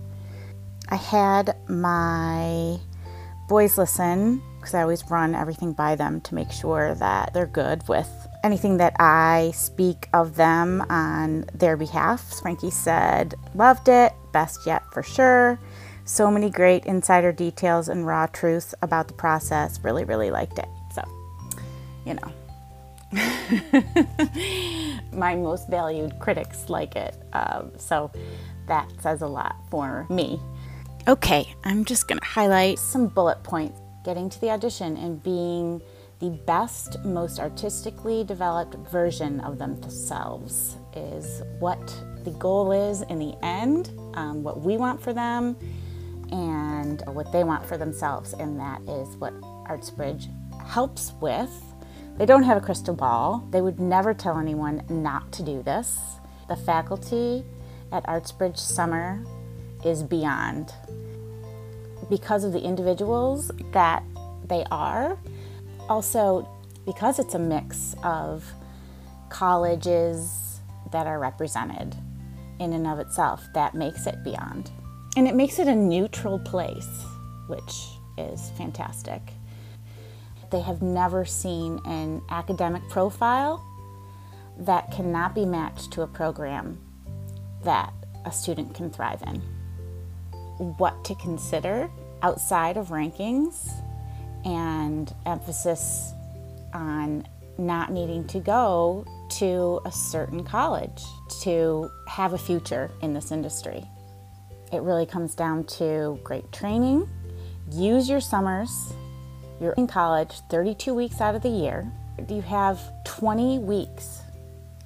I 0.89 0.95
had 0.95 1.55
my 1.67 2.77
boys 3.47 3.77
listen 3.77 4.41
because 4.57 4.73
I 4.73 4.81
always 4.81 5.09
run 5.09 5.35
everything 5.35 5.73
by 5.73 5.95
them 5.95 6.21
to 6.21 6.35
make 6.35 6.51
sure 6.51 6.95
that 6.95 7.33
they're 7.33 7.45
good 7.45 7.87
with 7.87 8.09
anything 8.43 8.77
that 8.77 8.95
I 8.99 9.51
speak 9.55 10.09
of 10.13 10.35
them 10.35 10.81
on 10.89 11.45
their 11.53 11.77
behalf. 11.77 12.39
Frankie 12.41 12.71
said, 12.71 13.35
loved 13.53 13.89
it, 13.89 14.13
best 14.31 14.65
yet 14.65 14.83
for 14.91 15.03
sure. 15.03 15.59
So 16.05 16.29
many 16.29 16.51
great 16.51 16.85
insider 16.85 17.31
details 17.31 17.89
and 17.89 18.05
raw 18.05 18.27
truths 18.27 18.75
about 18.83 19.07
the 19.07 19.13
process. 19.13 19.79
Really, 19.83 20.03
really 20.03 20.29
liked 20.29 20.59
it. 20.59 20.67
So, 20.93 21.01
you 22.05 22.13
know. 22.13 22.31
my 25.13 25.35
most 25.35 25.69
valued 25.69 26.19
critics 26.19 26.69
like 26.69 26.95
it. 26.95 27.15
Um, 27.33 27.71
so 27.77 28.11
that 28.67 28.89
says 29.01 29.21
a 29.21 29.27
lot 29.27 29.55
for 29.69 30.05
me. 30.09 30.39
Okay, 31.07 31.53
I'm 31.63 31.85
just 31.85 32.07
going 32.07 32.17
to 32.17 32.25
highlight 32.25 32.79
some 32.79 33.05
bullet 33.05 33.43
points. 33.43 33.79
Getting 34.03 34.27
to 34.27 34.41
the 34.41 34.49
audition 34.49 34.97
and 34.97 35.21
being 35.21 35.79
the 36.19 36.31
best, 36.47 36.97
most 37.05 37.39
artistically 37.39 38.23
developed 38.23 38.73
version 38.89 39.39
of 39.41 39.59
themselves 39.59 40.77
is 40.95 41.43
what 41.59 41.79
the 42.23 42.31
goal 42.31 42.71
is 42.71 43.03
in 43.03 43.19
the 43.19 43.35
end, 43.43 43.91
um, 44.15 44.41
what 44.41 44.61
we 44.61 44.77
want 44.77 44.99
for 44.99 45.13
them, 45.13 45.55
and 46.31 47.03
what 47.13 47.31
they 47.31 47.43
want 47.43 47.63
for 47.67 47.77
themselves. 47.77 48.33
And 48.33 48.59
that 48.59 48.81
is 48.89 49.15
what 49.17 49.39
ArtsBridge 49.69 50.27
helps 50.65 51.11
with. 51.21 51.51
They 52.17 52.25
don't 52.25 52.41
have 52.41 52.57
a 52.57 52.61
crystal 52.61 52.95
ball, 52.95 53.47
they 53.51 53.61
would 53.61 53.79
never 53.79 54.15
tell 54.15 54.39
anyone 54.39 54.81
not 54.89 55.31
to 55.33 55.43
do 55.43 55.61
this. 55.61 55.99
The 56.49 56.55
faculty 56.55 57.45
at 57.91 58.03
ArtsBridge 58.07 58.57
Summer 58.57 59.23
is 59.85 60.03
beyond 60.03 60.73
because 62.09 62.43
of 62.43 62.51
the 62.51 62.61
individuals 62.61 63.51
that 63.71 64.03
they 64.47 64.65
are. 64.71 65.17
Also, 65.87 66.47
because 66.85 67.19
it's 67.19 67.35
a 67.35 67.39
mix 67.39 67.95
of 68.03 68.43
colleges 69.29 70.59
that 70.91 71.07
are 71.07 71.19
represented 71.19 71.95
in 72.59 72.73
and 72.73 72.87
of 72.87 72.99
itself, 72.99 73.45
that 73.53 73.73
makes 73.75 74.07
it 74.07 74.23
beyond. 74.23 74.71
And 75.17 75.27
it 75.27 75.35
makes 75.35 75.59
it 75.59 75.67
a 75.67 75.75
neutral 75.75 76.39
place, 76.39 77.03
which 77.47 77.87
is 78.17 78.51
fantastic. 78.57 79.21
They 80.51 80.61
have 80.61 80.81
never 80.81 81.25
seen 81.25 81.81
an 81.85 82.21
academic 82.29 82.87
profile 82.89 83.63
that 84.57 84.91
cannot 84.91 85.35
be 85.35 85.45
matched 85.45 85.91
to 85.93 86.01
a 86.01 86.07
program 86.07 86.79
that 87.63 87.93
a 88.25 88.31
student 88.31 88.73
can 88.73 88.89
thrive 88.89 89.21
in 89.23 89.41
what 90.57 91.03
to 91.05 91.15
consider 91.15 91.89
outside 92.21 92.77
of 92.77 92.89
rankings 92.89 93.69
and 94.45 95.13
emphasis 95.25 96.13
on 96.73 97.27
not 97.57 97.91
needing 97.91 98.25
to 98.27 98.39
go 98.39 99.05
to 99.29 99.79
a 99.85 99.91
certain 99.91 100.43
college 100.43 101.03
to 101.41 101.89
have 102.07 102.33
a 102.33 102.37
future 102.37 102.91
in 103.01 103.13
this 103.13 103.31
industry. 103.31 103.83
It 104.71 104.81
really 104.81 105.05
comes 105.05 105.35
down 105.35 105.65
to 105.65 106.19
great 106.23 106.51
training, 106.51 107.07
use 107.71 108.09
your 108.09 108.19
summers. 108.19 108.93
You're 109.61 109.73
in 109.73 109.87
college 109.87 110.41
32 110.49 110.93
weeks 110.93 111.21
out 111.21 111.35
of 111.35 111.41
the 111.41 111.49
year. 111.49 111.89
You 112.27 112.41
have 112.41 112.79
20 113.05 113.59
weeks 113.59 114.19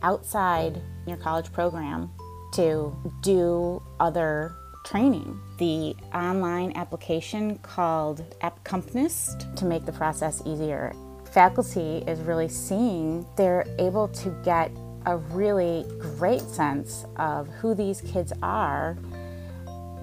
outside 0.02 0.80
your 1.08 1.18
college 1.18 1.52
program 1.52 2.12
to 2.54 2.96
do 3.22 3.82
other 4.00 4.56
training. 4.86 5.40
The 5.60 5.94
online 6.14 6.72
application 6.78 7.58
called 7.58 8.24
Appcompanist 8.40 9.58
to 9.58 9.66
make 9.66 9.86
the 9.86 9.92
process 9.92 10.42
easier. 10.46 10.96
Faculty 11.34 11.98
is 12.08 12.18
really 12.22 12.48
seeing 12.48 13.26
they're 13.36 13.66
able 13.78 14.08
to 14.08 14.30
get 14.46 14.72
a 15.06 15.18
really 15.18 15.86
great 16.00 16.40
sense 16.40 17.06
of 17.18 17.50
who 17.50 17.76
these 17.76 18.00
kids 18.00 18.32
are 18.42 18.98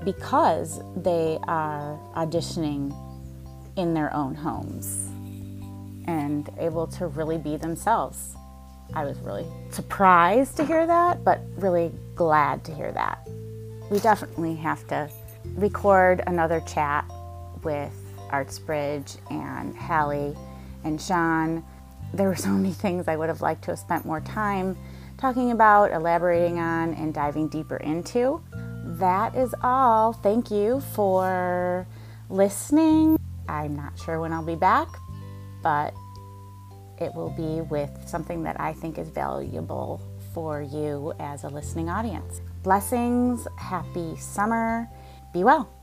because 0.05 0.83
they 0.95 1.39
are 1.49 1.99
auditioning 2.15 2.95
in 3.79 3.95
their 3.95 4.13
own 4.13 4.35
homes 4.35 5.09
and 6.07 6.51
able 6.59 6.87
to 6.87 7.07
really 7.07 7.39
be 7.39 7.57
themselves. 7.57 8.37
I 8.93 9.05
was 9.05 9.19
really 9.21 9.47
surprised 9.71 10.59
to 10.59 10.67
hear 10.67 10.87
that, 10.87 11.25
but 11.25 11.41
really 11.57 11.93
glad 12.15 12.63
to 12.67 12.75
hear 12.75 12.93
that. 12.93 13.27
We 13.91 14.01
definitely 14.01 14.55
have 14.57 14.87
to 14.89 15.09
record 15.55 16.23
another 16.27 16.61
chat 16.61 17.05
with 17.63 17.93
ArtsBridge 18.31 19.19
and 19.31 19.77
Hallie 19.77 20.37
and 20.85 21.01
Sean. 21.01 21.65
There 22.13 22.29
were 22.29 22.37
so 22.37 22.51
many 22.51 22.73
things 22.73 23.09
I 23.09 23.17
would 23.17 23.29
have 23.29 23.41
liked 23.41 23.65
to 23.65 23.73
have 23.73 23.79
spent 23.79 24.05
more 24.05 24.21
time 24.21 24.77
talking 25.19 25.51
about, 25.51 25.93
elaborating 25.93 26.59
on, 26.59 26.95
and 26.95 27.15
diving 27.15 27.49
deeper 27.49 27.77
into. 27.79 28.43
That 28.85 29.35
is 29.35 29.55
all. 29.63 30.13
Thank 30.13 30.51
you 30.51 30.81
for 30.95 31.87
listening. 32.29 33.19
I'm 33.49 33.75
not 33.77 33.99
sure 33.99 34.21
when 34.21 34.33
I'll 34.33 34.45
be 34.45 34.57
back, 34.57 34.89
but 35.63 35.95
it 37.01 37.15
will 37.15 37.31
be 37.31 37.63
with 37.63 37.91
something 38.07 38.43
that 38.45 38.61
I 38.61 38.73
think 38.73 38.99
is 38.99 39.09
valuable 39.09 40.01
for 40.33 40.63
you 40.63 41.13
as 41.19 41.45
a 41.45 41.49
listening 41.49 41.89
audience. 41.89 42.41
Blessings, 42.63 43.47
happy 43.59 44.17
summer, 44.17 44.89
be 45.37 45.45
well. 45.45 45.76